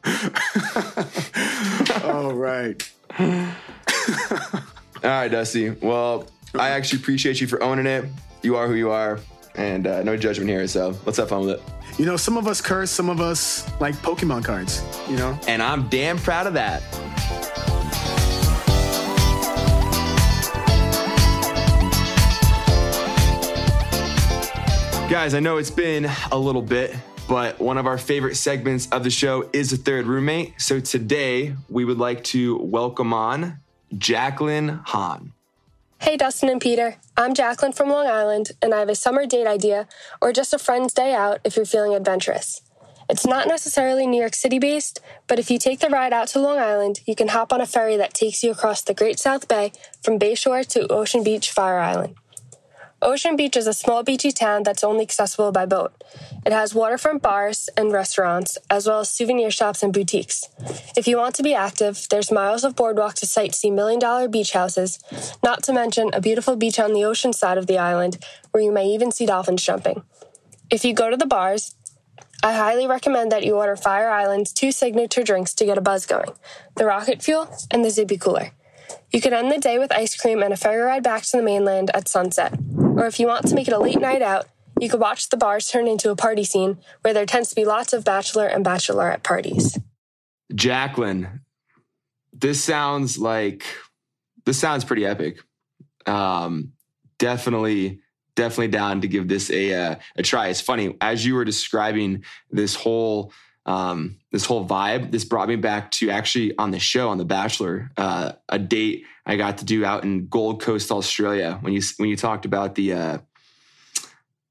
All 2.30 2.36
right. 2.36 2.92
All 3.18 3.26
right, 5.02 5.26
Dusty. 5.26 5.70
Well, 5.70 6.28
I 6.54 6.68
actually 6.68 7.00
appreciate 7.00 7.40
you 7.40 7.48
for 7.48 7.60
owning 7.60 7.86
it. 7.86 8.04
You 8.42 8.54
are 8.54 8.68
who 8.68 8.74
you 8.74 8.88
are, 8.92 9.18
and 9.56 9.84
uh, 9.84 10.04
no 10.04 10.16
judgment 10.16 10.48
here. 10.48 10.64
So 10.68 10.96
let's 11.04 11.18
have 11.18 11.30
fun 11.30 11.44
with 11.44 11.58
it. 11.58 11.62
You 11.98 12.06
know, 12.06 12.16
some 12.16 12.36
of 12.36 12.46
us 12.46 12.60
curse, 12.60 12.92
some 12.92 13.10
of 13.10 13.20
us 13.20 13.68
like 13.80 13.96
Pokemon 13.96 14.44
cards, 14.44 14.80
you 15.08 15.16
know? 15.16 15.36
And 15.48 15.60
I'm 15.60 15.88
damn 15.88 16.18
proud 16.18 16.46
of 16.46 16.54
that. 16.54 16.82
Guys, 25.10 25.34
I 25.34 25.40
know 25.40 25.56
it's 25.56 25.68
been 25.68 26.08
a 26.30 26.38
little 26.38 26.62
bit, 26.62 26.94
but 27.30 27.60
one 27.60 27.78
of 27.78 27.86
our 27.86 27.96
favorite 27.96 28.34
segments 28.34 28.88
of 28.88 29.04
the 29.04 29.10
show 29.10 29.48
is 29.52 29.70
the 29.70 29.76
third 29.76 30.06
roommate. 30.06 30.60
So 30.60 30.80
today 30.80 31.54
we 31.68 31.84
would 31.84 31.96
like 31.96 32.24
to 32.24 32.58
welcome 32.58 33.14
on 33.14 33.60
Jacqueline 33.96 34.80
Hahn. 34.84 35.32
Hey, 35.98 36.16
Dustin 36.16 36.48
and 36.48 36.60
Peter. 36.60 36.96
I'm 37.16 37.32
Jacqueline 37.32 37.72
from 37.72 37.88
Long 37.88 38.08
Island, 38.08 38.50
and 38.60 38.74
I 38.74 38.80
have 38.80 38.88
a 38.88 38.96
summer 38.96 39.26
date 39.26 39.46
idea 39.46 39.86
or 40.20 40.32
just 40.32 40.52
a 40.52 40.58
friend's 40.58 40.92
day 40.92 41.14
out 41.14 41.38
if 41.44 41.54
you're 41.54 41.64
feeling 41.64 41.94
adventurous. 41.94 42.62
It's 43.08 43.26
not 43.26 43.46
necessarily 43.46 44.08
New 44.08 44.20
York 44.20 44.34
City 44.34 44.58
based, 44.58 44.98
but 45.28 45.38
if 45.38 45.52
you 45.52 45.58
take 45.60 45.78
the 45.78 45.88
ride 45.88 46.12
out 46.12 46.26
to 46.28 46.40
Long 46.40 46.58
Island, 46.58 46.98
you 47.06 47.14
can 47.14 47.28
hop 47.28 47.52
on 47.52 47.60
a 47.60 47.66
ferry 47.66 47.96
that 47.96 48.12
takes 48.12 48.42
you 48.42 48.50
across 48.50 48.82
the 48.82 48.94
Great 48.94 49.20
South 49.20 49.46
Bay 49.46 49.70
from 50.02 50.18
Bay 50.18 50.34
Shore 50.34 50.64
to 50.64 50.92
Ocean 50.92 51.22
Beach, 51.22 51.52
Fire 51.52 51.78
Island. 51.78 52.16
Ocean 53.02 53.34
Beach 53.34 53.56
is 53.56 53.66
a 53.66 53.72
small 53.72 54.02
beachy 54.02 54.30
town 54.30 54.62
that's 54.62 54.84
only 54.84 55.02
accessible 55.02 55.52
by 55.52 55.64
boat. 55.64 55.92
It 56.44 56.52
has 56.52 56.74
waterfront 56.74 57.22
bars 57.22 57.70
and 57.74 57.90
restaurants, 57.92 58.58
as 58.68 58.86
well 58.86 59.00
as 59.00 59.08
souvenir 59.08 59.50
shops 59.50 59.82
and 59.82 59.90
boutiques. 59.90 60.44
If 60.96 61.08
you 61.08 61.16
want 61.16 61.34
to 61.36 61.42
be 61.42 61.54
active, 61.54 62.06
there's 62.10 62.30
miles 62.30 62.62
of 62.62 62.76
boardwalk 62.76 63.14
to 63.16 63.26
sightsee 63.26 63.72
million 63.72 63.98
dollar 63.98 64.28
beach 64.28 64.52
houses, 64.52 64.98
not 65.42 65.62
to 65.62 65.72
mention 65.72 66.10
a 66.12 66.20
beautiful 66.20 66.56
beach 66.56 66.78
on 66.78 66.92
the 66.92 67.04
ocean 67.04 67.32
side 67.32 67.56
of 67.56 67.66
the 67.66 67.78
island 67.78 68.18
where 68.50 68.62
you 68.62 68.70
may 68.70 68.86
even 68.88 69.10
see 69.10 69.24
dolphins 69.24 69.64
jumping. 69.64 70.02
If 70.70 70.84
you 70.84 70.92
go 70.92 71.08
to 71.08 71.16
the 71.16 71.26
bars, 71.26 71.74
I 72.42 72.52
highly 72.52 72.86
recommend 72.86 73.32
that 73.32 73.44
you 73.44 73.56
order 73.56 73.76
Fire 73.76 74.10
Island's 74.10 74.52
two 74.52 74.72
signature 74.72 75.22
drinks 75.22 75.54
to 75.54 75.64
get 75.64 75.78
a 75.78 75.82
buzz 75.82 76.04
going 76.04 76.32
the 76.76 76.84
Rocket 76.84 77.22
Fuel 77.22 77.48
and 77.70 77.82
the 77.82 77.90
Zippy 77.90 78.18
Cooler. 78.18 78.52
You 79.12 79.20
can 79.20 79.32
end 79.32 79.50
the 79.50 79.58
day 79.58 79.78
with 79.78 79.92
ice 79.92 80.16
cream 80.16 80.42
and 80.42 80.52
a 80.52 80.56
ferry 80.56 80.82
ride 80.82 81.02
back 81.02 81.22
to 81.24 81.36
the 81.36 81.42
mainland 81.42 81.90
at 81.94 82.08
sunset. 82.08 82.58
Or 82.78 83.06
if 83.06 83.18
you 83.20 83.26
want 83.26 83.46
to 83.48 83.54
make 83.54 83.68
it 83.68 83.74
a 83.74 83.78
late 83.78 84.00
night 84.00 84.22
out, 84.22 84.46
you 84.80 84.88
could 84.88 85.00
watch 85.00 85.28
the 85.28 85.36
bars 85.36 85.68
turn 85.68 85.86
into 85.86 86.10
a 86.10 86.16
party 86.16 86.44
scene 86.44 86.78
where 87.02 87.12
there 87.12 87.26
tends 87.26 87.50
to 87.50 87.54
be 87.54 87.64
lots 87.64 87.92
of 87.92 88.04
bachelor 88.04 88.46
and 88.46 88.64
bachelorette 88.64 89.22
parties. 89.22 89.78
Jacqueline, 90.54 91.40
this 92.32 92.62
sounds 92.62 93.18
like 93.18 93.64
this 94.44 94.58
sounds 94.58 94.84
pretty 94.84 95.04
epic. 95.04 95.38
Um, 96.06 96.72
definitely, 97.18 98.00
definitely 98.34 98.68
down 98.68 99.02
to 99.02 99.08
give 99.08 99.28
this 99.28 99.50
a 99.50 99.74
uh, 99.74 99.94
a 100.16 100.22
try. 100.22 100.48
It's 100.48 100.60
funny 100.60 100.96
as 101.00 101.24
you 101.24 101.34
were 101.34 101.44
describing 101.44 102.24
this 102.50 102.74
whole 102.74 103.32
um, 103.66 104.18
this 104.32 104.44
whole 104.44 104.66
vibe. 104.66 105.10
This 105.10 105.24
brought 105.24 105.48
me 105.48 105.56
back 105.56 105.90
to 105.92 106.10
actually 106.10 106.56
on 106.56 106.70
the 106.70 106.78
show 106.78 107.08
on 107.10 107.18
The 107.18 107.24
Bachelor, 107.24 107.90
uh, 107.96 108.32
a 108.48 108.58
date 108.58 109.04
I 109.26 109.36
got 109.36 109.58
to 109.58 109.64
do 109.64 109.84
out 109.84 110.02
in 110.02 110.28
Gold 110.28 110.62
Coast, 110.62 110.90
Australia. 110.90 111.58
When 111.60 111.72
you 111.72 111.82
when 111.98 112.08
you 112.08 112.16
talked 112.16 112.44
about 112.44 112.74
the 112.74 112.92
uh, 112.92 113.18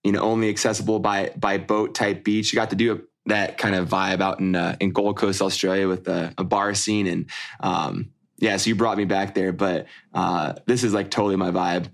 you 0.04 0.12
know 0.12 0.22
only 0.22 0.50
accessible 0.50 1.00
by 1.00 1.32
by 1.36 1.58
boat 1.58 1.96
type 1.96 2.24
beach, 2.24 2.54
you 2.54 2.58
got 2.58 2.70
to 2.70 2.76
do 2.76 2.94
a 2.94 3.00
that 3.30 3.58
kind 3.58 3.76
of 3.76 3.88
vibe 3.88 4.22
out 4.22 4.40
in 4.40 4.56
uh, 4.56 4.76
in 4.80 4.92
Gold 4.92 5.18
Coast, 5.18 5.42
Australia, 5.42 5.88
with 5.88 6.08
a, 6.08 6.34
a 6.38 6.44
bar 6.44 6.74
scene, 6.74 7.08
and 7.08 7.30
um, 7.60 8.12
yeah, 8.38 8.58
so 8.58 8.70
you 8.70 8.76
brought 8.76 8.98
me 8.98 9.06
back 9.06 9.34
there. 9.34 9.54
But 9.54 9.88
uh, 10.14 10.54
this 10.66 10.84
is 10.84 10.94
like 10.94 11.10
totally 11.10 11.36
my 11.36 11.52
vibe. 11.52 11.90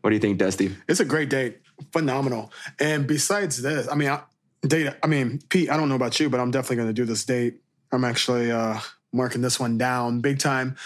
What 0.00 0.10
do 0.10 0.16
you 0.16 0.20
think, 0.20 0.38
Dusty? 0.38 0.74
It's 0.88 1.00
a 1.00 1.04
great 1.04 1.28
date, 1.28 1.60
phenomenal. 1.92 2.52
And 2.80 3.06
besides 3.06 3.62
this, 3.62 3.88
I 3.88 3.94
mean, 3.94 4.08
I, 4.08 4.22
date. 4.62 4.92
I 5.02 5.06
mean, 5.06 5.40
Pete. 5.48 5.70
I 5.70 5.76
don't 5.76 5.88
know 5.88 5.94
about 5.94 6.18
you, 6.20 6.30
but 6.30 6.40
I'm 6.40 6.50
definitely 6.50 6.76
going 6.76 6.88
to 6.88 6.94
do 6.94 7.04
this 7.04 7.24
date. 7.24 7.60
I'm 7.90 8.04
actually 8.04 8.50
uh, 8.50 8.78
marking 9.12 9.42
this 9.42 9.60
one 9.60 9.78
down 9.78 10.20
big 10.20 10.38
time. 10.38 10.76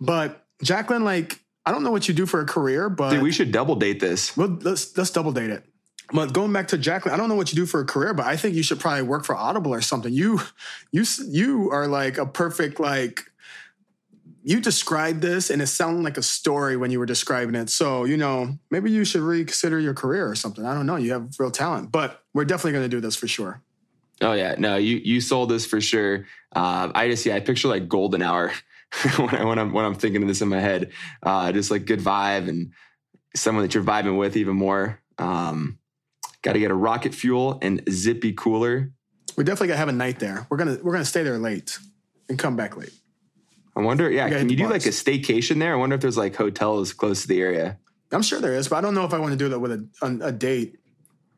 But 0.00 0.44
Jacqueline, 0.62 1.04
like, 1.04 1.40
I 1.64 1.72
don't 1.72 1.82
know 1.82 1.90
what 1.90 2.08
you 2.08 2.14
do 2.14 2.26
for 2.26 2.40
a 2.40 2.44
career, 2.46 2.88
but 2.88 3.10
Dude, 3.10 3.22
we 3.22 3.32
should 3.32 3.52
double 3.52 3.76
date 3.76 4.00
this. 4.00 4.36
well, 4.36 4.58
let's 4.62 4.96
let's 4.96 5.10
double 5.10 5.32
date 5.32 5.50
it. 5.50 5.64
But 6.12 6.34
going 6.34 6.52
back 6.52 6.68
to 6.68 6.78
Jacqueline, 6.78 7.14
I 7.14 7.16
don't 7.16 7.28
know 7.28 7.36
what 7.36 7.52
you 7.52 7.56
do 7.56 7.64
for 7.64 7.80
a 7.80 7.86
career, 7.86 8.12
but 8.12 8.26
I 8.26 8.36
think 8.36 8.54
you 8.54 8.62
should 8.62 8.80
probably 8.80 9.02
work 9.02 9.24
for 9.24 9.34
Audible 9.34 9.72
or 9.72 9.80
something. 9.80 10.12
You, 10.12 10.40
you, 10.90 11.04
you 11.26 11.70
are 11.70 11.86
like 11.86 12.18
a 12.18 12.26
perfect 12.26 12.78
like. 12.78 13.24
You 14.44 14.60
described 14.60 15.22
this, 15.22 15.50
and 15.50 15.62
it 15.62 15.66
sounded 15.68 16.02
like 16.02 16.16
a 16.16 16.22
story 16.22 16.76
when 16.76 16.90
you 16.90 16.98
were 16.98 17.06
describing 17.06 17.54
it. 17.54 17.70
So 17.70 18.04
you 18.04 18.16
know, 18.16 18.58
maybe 18.70 18.90
you 18.90 19.04
should 19.04 19.20
reconsider 19.20 19.78
your 19.78 19.94
career 19.94 20.28
or 20.28 20.34
something. 20.34 20.64
I 20.64 20.74
don't 20.74 20.86
know. 20.86 20.96
You 20.96 21.12
have 21.12 21.30
real 21.38 21.50
talent, 21.50 21.92
but 21.92 22.22
we're 22.34 22.44
definitely 22.44 22.72
going 22.72 22.84
to 22.84 22.96
do 22.96 23.00
this 23.00 23.16
for 23.16 23.28
sure. 23.28 23.62
Oh 24.20 24.32
yeah, 24.32 24.54
no, 24.58 24.76
you 24.76 24.96
you 24.96 25.20
sold 25.20 25.50
this 25.50 25.66
for 25.66 25.80
sure. 25.80 26.26
Um, 26.54 26.92
I 26.94 27.08
just 27.08 27.24
yeah, 27.24 27.36
I 27.36 27.40
picture 27.40 27.68
like 27.68 27.88
golden 27.88 28.22
hour 28.22 28.52
when, 29.16 29.34
I, 29.34 29.44
when 29.44 29.58
I'm 29.58 29.72
when 29.72 29.84
I'm 29.84 29.94
thinking 29.94 30.22
of 30.22 30.28
this 30.28 30.42
in 30.42 30.48
my 30.48 30.60
head. 30.60 30.90
Uh, 31.22 31.52
just 31.52 31.70
like 31.70 31.86
good 31.86 32.00
vibe 32.00 32.48
and 32.48 32.72
someone 33.34 33.64
that 33.64 33.74
you're 33.74 33.84
vibing 33.84 34.18
with 34.18 34.36
even 34.36 34.56
more. 34.56 35.00
Um, 35.18 35.78
Got 36.42 36.54
to 36.54 36.58
get 36.58 36.72
a 36.72 36.74
rocket 36.74 37.14
fuel 37.14 37.58
and 37.62 37.82
zippy 37.88 38.32
cooler. 38.32 38.90
We 39.36 39.44
definitely 39.44 39.68
got 39.68 39.74
to 39.74 39.78
have 39.78 39.88
a 39.88 39.92
night 39.92 40.18
there. 40.18 40.46
We're 40.50 40.56
gonna 40.56 40.78
we're 40.82 40.92
gonna 40.92 41.04
stay 41.04 41.22
there 41.22 41.38
late 41.38 41.78
and 42.28 42.38
come 42.38 42.56
back 42.56 42.76
late. 42.76 42.92
I 43.74 43.80
wonder, 43.80 44.10
yeah, 44.10 44.28
can 44.28 44.48
you 44.48 44.56
do 44.56 44.68
like 44.68 44.84
a 44.84 44.90
staycation 44.90 45.58
there? 45.58 45.72
I 45.72 45.76
wonder 45.76 45.94
if 45.94 46.02
there's 46.02 46.18
like 46.18 46.36
hotels 46.36 46.92
close 46.92 47.22
to 47.22 47.28
the 47.28 47.40
area. 47.40 47.78
I'm 48.12 48.22
sure 48.22 48.40
there 48.40 48.54
is, 48.54 48.68
but 48.68 48.76
I 48.76 48.80
don't 48.82 48.94
know 48.94 49.04
if 49.06 49.14
I 49.14 49.18
want 49.18 49.32
to 49.32 49.38
do 49.38 49.48
that 49.48 49.58
with 49.58 49.72
a, 49.72 49.88
a, 50.02 50.28
a 50.28 50.32
date 50.32 50.78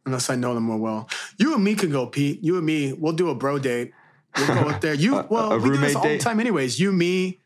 unless 0.07 0.29
I 0.29 0.35
know 0.35 0.55
them 0.55 0.65
more 0.65 0.77
well. 0.77 1.09
You 1.39 1.55
and 1.55 1.63
me 1.63 1.77
could 1.77 1.93
go, 1.93 2.07
Pete. 2.07 2.43
You 2.43 2.57
and 2.57 2.67
me, 2.67 2.93
we'll 2.93 3.13
do 3.13 3.31
a 3.31 3.35
bro 3.35 3.59
date. 3.59 3.93
We'll 4.37 4.49
go 4.49 4.69
up 4.69 4.81
there. 4.81 4.95
You 5.05 5.25
well, 5.31 5.53
a 5.53 5.59
we 5.59 5.71
do 5.71 5.77
this 5.77 5.95
all 5.95 6.03
date? 6.03 6.19
the 6.19 6.25
time, 6.25 6.41
anyways. 6.41 6.81
You, 6.81 6.91
me, 6.91 7.41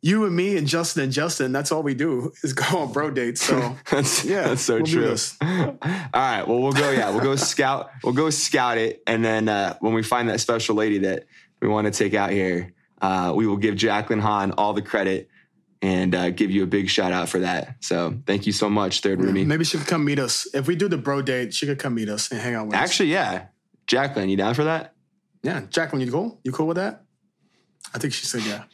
you 0.00 0.24
and 0.24 0.34
me, 0.34 0.56
and 0.56 0.66
Justin 0.66 1.04
and 1.04 1.12
Justin. 1.12 1.52
That's 1.52 1.70
all 1.70 1.84
we 1.84 1.94
do 1.94 2.32
is 2.42 2.52
go 2.52 2.80
on 2.80 2.92
bro 2.92 3.12
dates. 3.12 3.42
So 3.44 3.76
That's 3.90 4.24
Yeah, 4.24 4.48
that's 4.48 4.62
so 4.62 4.78
we'll 4.78 4.86
true. 4.86 5.16
All 5.40 5.78
right, 6.14 6.42
well 6.46 6.58
we'll 6.60 6.72
go. 6.72 6.90
Yeah, 6.90 7.10
we'll 7.10 7.20
go 7.22 7.36
scout. 7.36 7.90
We'll 8.02 8.12
go 8.12 8.28
scout 8.30 8.78
it, 8.78 9.00
and 9.06 9.24
then 9.24 9.48
uh, 9.48 9.76
when 9.78 9.94
we 9.94 10.02
find 10.02 10.28
that 10.28 10.40
special 10.40 10.74
lady 10.74 10.98
that 10.98 11.26
we 11.60 11.68
want 11.68 11.86
to 11.86 11.92
take 11.92 12.14
out 12.14 12.30
here, 12.30 12.72
uh, 13.02 13.32
we 13.34 13.46
will 13.46 13.56
give 13.56 13.74
Jacqueline 13.74 14.20
Hahn 14.20 14.52
all 14.52 14.72
the 14.72 14.82
credit 14.82 15.28
and 15.82 16.14
uh, 16.14 16.30
give 16.30 16.52
you 16.52 16.62
a 16.62 16.66
big 16.66 16.88
shout 16.88 17.12
out 17.12 17.28
for 17.28 17.40
that. 17.40 17.76
So 17.80 18.16
thank 18.24 18.46
you 18.46 18.52
so 18.52 18.70
much, 18.70 19.00
Third 19.00 19.18
Roomie. 19.18 19.44
maybe 19.44 19.64
she 19.64 19.76
could 19.76 19.88
come 19.88 20.04
meet 20.04 20.20
us 20.20 20.46
if 20.54 20.68
we 20.68 20.76
do 20.76 20.88
the 20.88 20.96
bro 20.96 21.20
date. 21.20 21.52
She 21.52 21.66
could 21.66 21.80
come 21.80 21.94
meet 21.94 22.08
us 22.08 22.30
and 22.30 22.40
hang 22.40 22.54
out 22.54 22.68
with 22.68 22.76
us. 22.76 22.80
Actually, 22.80 23.10
yeah, 23.10 23.46
Jacqueline, 23.88 24.28
you 24.28 24.36
down 24.36 24.54
for 24.54 24.64
that? 24.64 24.94
Yeah, 25.42 25.62
Jacqueline, 25.68 26.06
you 26.06 26.12
cool? 26.12 26.40
You 26.44 26.52
cool 26.52 26.68
with 26.68 26.76
that? 26.76 27.02
I 27.92 27.98
think 27.98 28.14
she 28.14 28.24
said 28.24 28.42
yeah. 28.42 28.64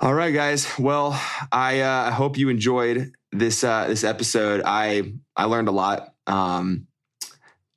All 0.00 0.14
right, 0.14 0.32
guys. 0.32 0.78
Well, 0.78 1.20
I 1.50 1.80
uh, 1.80 2.04
I 2.04 2.12
hope 2.12 2.38
you 2.38 2.48
enjoyed 2.50 3.12
this 3.32 3.64
uh, 3.64 3.88
this 3.88 4.04
episode. 4.04 4.62
I 4.64 5.14
I 5.36 5.44
learned 5.44 5.66
a 5.66 5.72
lot. 5.72 6.14
Um, 6.28 6.86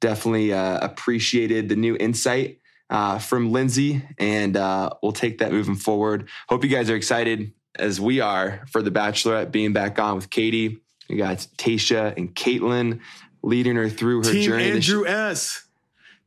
definitely 0.01 0.53
uh, 0.53 0.77
appreciated 0.86 1.67
the 1.67 1.75
new 1.75 1.97
insight 1.97 2.61
uh, 2.91 3.17
from 3.17 3.51
Lindsay, 3.51 4.03
and 4.19 4.55
uh, 4.55 4.91
we'll 5.01 5.13
take 5.13 5.39
that 5.39 5.51
moving 5.51 5.75
forward. 5.75 6.29
Hope 6.49 6.63
you 6.63 6.69
guys 6.69 6.89
are 6.89 6.95
excited 6.95 7.53
as 7.79 7.99
we 7.99 8.19
are 8.19 8.65
for 8.69 8.81
the 8.81 8.91
Bachelorette 8.91 9.51
being 9.51 9.71
back 9.73 9.97
on 9.97 10.15
with 10.15 10.29
Katie. 10.29 10.81
We 11.09 11.15
got 11.15 11.37
Tayshia 11.57 12.15
and 12.17 12.35
Kaitlyn 12.35 12.99
leading 13.41 13.77
her 13.77 13.89
through 13.89 14.23
her 14.25 14.31
Team 14.31 14.43
journey. 14.43 14.71
Andrew 14.71 15.07
S. 15.07 15.65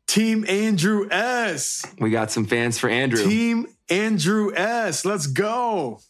Team 0.06 0.44
Andrew 0.48 1.08
S. 1.10 1.84
we 1.98 2.10
got 2.10 2.30
some 2.30 2.46
fans 2.46 2.78
for 2.78 2.88
Andrew. 2.88 3.24
Team 3.24 3.66
Andrew 3.88 4.52
S. 4.54 5.04
Let's 5.04 5.26
go. 5.26 6.00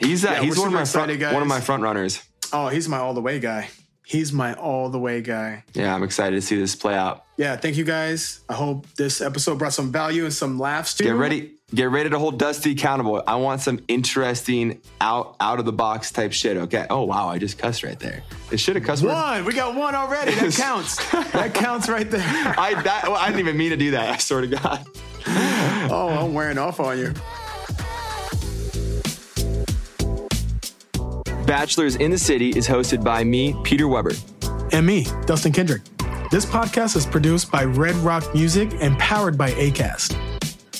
he's 0.00 0.24
uh, 0.24 0.30
Yeah, 0.30 0.42
he's 0.42 0.58
one 0.58 0.68
of 0.68 0.74
my 0.74 0.84
front, 0.84 1.20
one 1.20 1.42
of 1.42 1.48
my 1.48 1.60
front 1.60 1.82
runners. 1.82 2.22
Oh, 2.52 2.68
he's 2.68 2.88
my 2.88 2.98
all 2.98 3.14
the 3.14 3.20
way 3.20 3.40
guy. 3.40 3.68
He's 4.08 4.32
my 4.32 4.54
all 4.54 4.88
the 4.88 4.98
way 4.98 5.20
guy. 5.20 5.64
Yeah, 5.74 5.94
I'm 5.94 6.02
excited 6.02 6.34
to 6.34 6.40
see 6.40 6.56
this 6.56 6.74
play 6.74 6.94
out. 6.94 7.26
Yeah, 7.36 7.56
thank 7.56 7.76
you 7.76 7.84
guys. 7.84 8.40
I 8.48 8.54
hope 8.54 8.86
this 8.94 9.20
episode 9.20 9.58
brought 9.58 9.74
some 9.74 9.92
value 9.92 10.24
and 10.24 10.32
some 10.32 10.58
laughs 10.58 10.94
to 10.94 11.02
Get 11.02 11.10
you. 11.10 11.16
ready. 11.16 11.52
Get 11.74 11.90
ready 11.90 12.08
to 12.08 12.18
hold 12.18 12.38
Dusty 12.38 12.72
accountable. 12.72 13.22
I 13.26 13.36
want 13.36 13.60
some 13.60 13.80
interesting 13.86 14.80
out 15.02 15.36
out 15.38 15.58
of 15.58 15.66
the 15.66 15.72
box 15.74 16.10
type 16.10 16.32
shit. 16.32 16.56
Okay. 16.56 16.86
Oh 16.88 17.02
wow, 17.02 17.28
I 17.28 17.36
just 17.36 17.58
cussed 17.58 17.82
right 17.82 17.98
there. 17.98 18.22
It 18.50 18.58
should 18.58 18.76
have 18.76 18.84
cussed. 18.86 19.02
word. 19.02 19.12
One. 19.12 19.44
We 19.44 19.52
got 19.52 19.74
one 19.74 19.94
already. 19.94 20.32
That 20.34 20.52
counts. 20.56 20.96
that 21.32 21.52
counts 21.52 21.90
right 21.90 22.10
there. 22.10 22.22
I 22.58 22.80
that, 22.82 23.02
well, 23.04 23.16
I 23.16 23.26
didn't 23.26 23.40
even 23.40 23.58
mean 23.58 23.70
to 23.70 23.76
do 23.76 23.90
that. 23.90 24.08
I 24.08 24.16
swear 24.16 24.40
to 24.40 24.46
God. 24.46 24.86
Oh, 25.90 26.08
I'm 26.08 26.32
wearing 26.32 26.56
off 26.56 26.80
on 26.80 26.98
you. 26.98 27.12
Bachelors 31.48 31.96
in 31.96 32.10
the 32.10 32.18
City 32.18 32.50
is 32.50 32.68
hosted 32.68 33.02
by 33.02 33.24
me, 33.24 33.56
Peter 33.64 33.88
Weber. 33.88 34.12
And 34.70 34.86
me, 34.86 35.06
Dustin 35.24 35.50
Kendrick. 35.50 35.80
This 36.30 36.44
podcast 36.44 36.94
is 36.94 37.06
produced 37.06 37.50
by 37.50 37.64
Red 37.64 37.94
Rock 37.96 38.34
Music 38.34 38.68
and 38.82 38.98
powered 38.98 39.38
by 39.38 39.52
ACAST. 39.52 40.14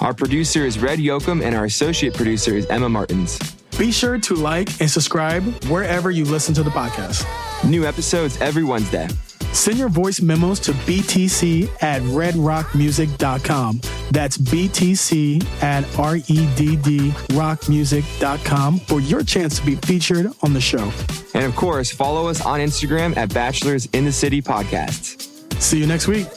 Our 0.02 0.12
producer 0.12 0.66
is 0.66 0.78
Red 0.78 0.98
Yoakum, 0.98 1.42
and 1.42 1.56
our 1.56 1.64
associate 1.64 2.12
producer 2.12 2.54
is 2.54 2.66
Emma 2.66 2.90
Martins. 2.90 3.38
Be 3.78 3.90
sure 3.90 4.18
to 4.18 4.34
like 4.34 4.68
and 4.78 4.90
subscribe 4.90 5.42
wherever 5.70 6.10
you 6.10 6.26
listen 6.26 6.54
to 6.56 6.62
the 6.62 6.68
podcast. 6.68 7.24
New 7.64 7.86
episodes 7.86 8.38
every 8.42 8.62
Wednesday. 8.62 9.08
Send 9.58 9.76
your 9.76 9.88
voice 9.88 10.20
memos 10.20 10.60
to 10.60 10.72
btc 10.72 11.68
at 11.82 12.00
redrockmusic.com. 12.02 13.80
That's 14.12 14.38
btc 14.38 15.62
at 15.62 15.82
E 15.82 15.96
R-E-D-D 15.98 17.10
rockmusic.com 17.30 18.78
for 18.78 19.00
your 19.00 19.24
chance 19.24 19.58
to 19.58 19.66
be 19.66 19.74
featured 19.74 20.30
on 20.42 20.52
the 20.52 20.60
show. 20.60 20.92
And 21.34 21.44
of 21.44 21.56
course, 21.56 21.90
follow 21.90 22.28
us 22.28 22.40
on 22.46 22.60
Instagram 22.60 23.16
at 23.16 23.34
Bachelors 23.34 23.86
in 23.86 24.04
the 24.04 24.12
City 24.12 24.40
Podcasts. 24.40 25.28
See 25.60 25.80
you 25.80 25.88
next 25.88 26.06
week. 26.06 26.28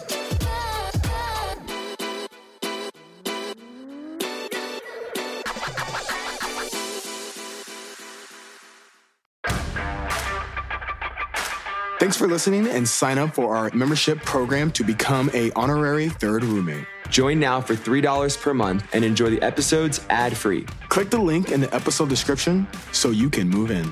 Thanks 12.11 12.19
for 12.19 12.27
listening 12.27 12.67
and 12.67 12.85
sign 12.85 13.17
up 13.17 13.33
for 13.33 13.55
our 13.55 13.71
membership 13.73 14.21
program 14.23 14.69
to 14.71 14.83
become 14.83 15.31
a 15.33 15.49
honorary 15.51 16.09
third 16.09 16.43
roommate. 16.43 16.83
Join 17.07 17.39
now 17.39 17.61
for 17.61 17.73
$3 17.73 18.41
per 18.41 18.53
month 18.53 18.85
and 18.91 19.05
enjoy 19.05 19.29
the 19.29 19.41
episodes 19.41 20.01
ad 20.09 20.35
free. 20.35 20.65
Click 20.89 21.09
the 21.09 21.17
link 21.17 21.53
in 21.53 21.61
the 21.61 21.73
episode 21.73 22.09
description 22.09 22.67
so 22.91 23.11
you 23.11 23.29
can 23.29 23.47
move 23.47 23.71
in. 23.71 23.89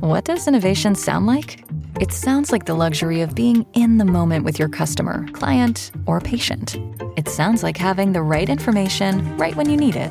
What 0.00 0.24
does 0.24 0.48
innovation 0.48 0.94
sound 0.94 1.26
like? 1.26 1.62
It 2.00 2.12
sounds 2.12 2.50
like 2.50 2.64
the 2.64 2.74
luxury 2.74 3.20
of 3.20 3.34
being 3.34 3.66
in 3.74 3.98
the 3.98 4.06
moment 4.06 4.46
with 4.46 4.58
your 4.58 4.70
customer, 4.70 5.28
client, 5.32 5.90
or 6.06 6.18
patient. 6.18 6.78
It 7.18 7.28
sounds 7.28 7.62
like 7.62 7.76
having 7.76 8.14
the 8.14 8.22
right 8.22 8.48
information 8.48 9.36
right 9.36 9.54
when 9.54 9.68
you 9.68 9.76
need 9.76 9.96
it. 9.96 10.10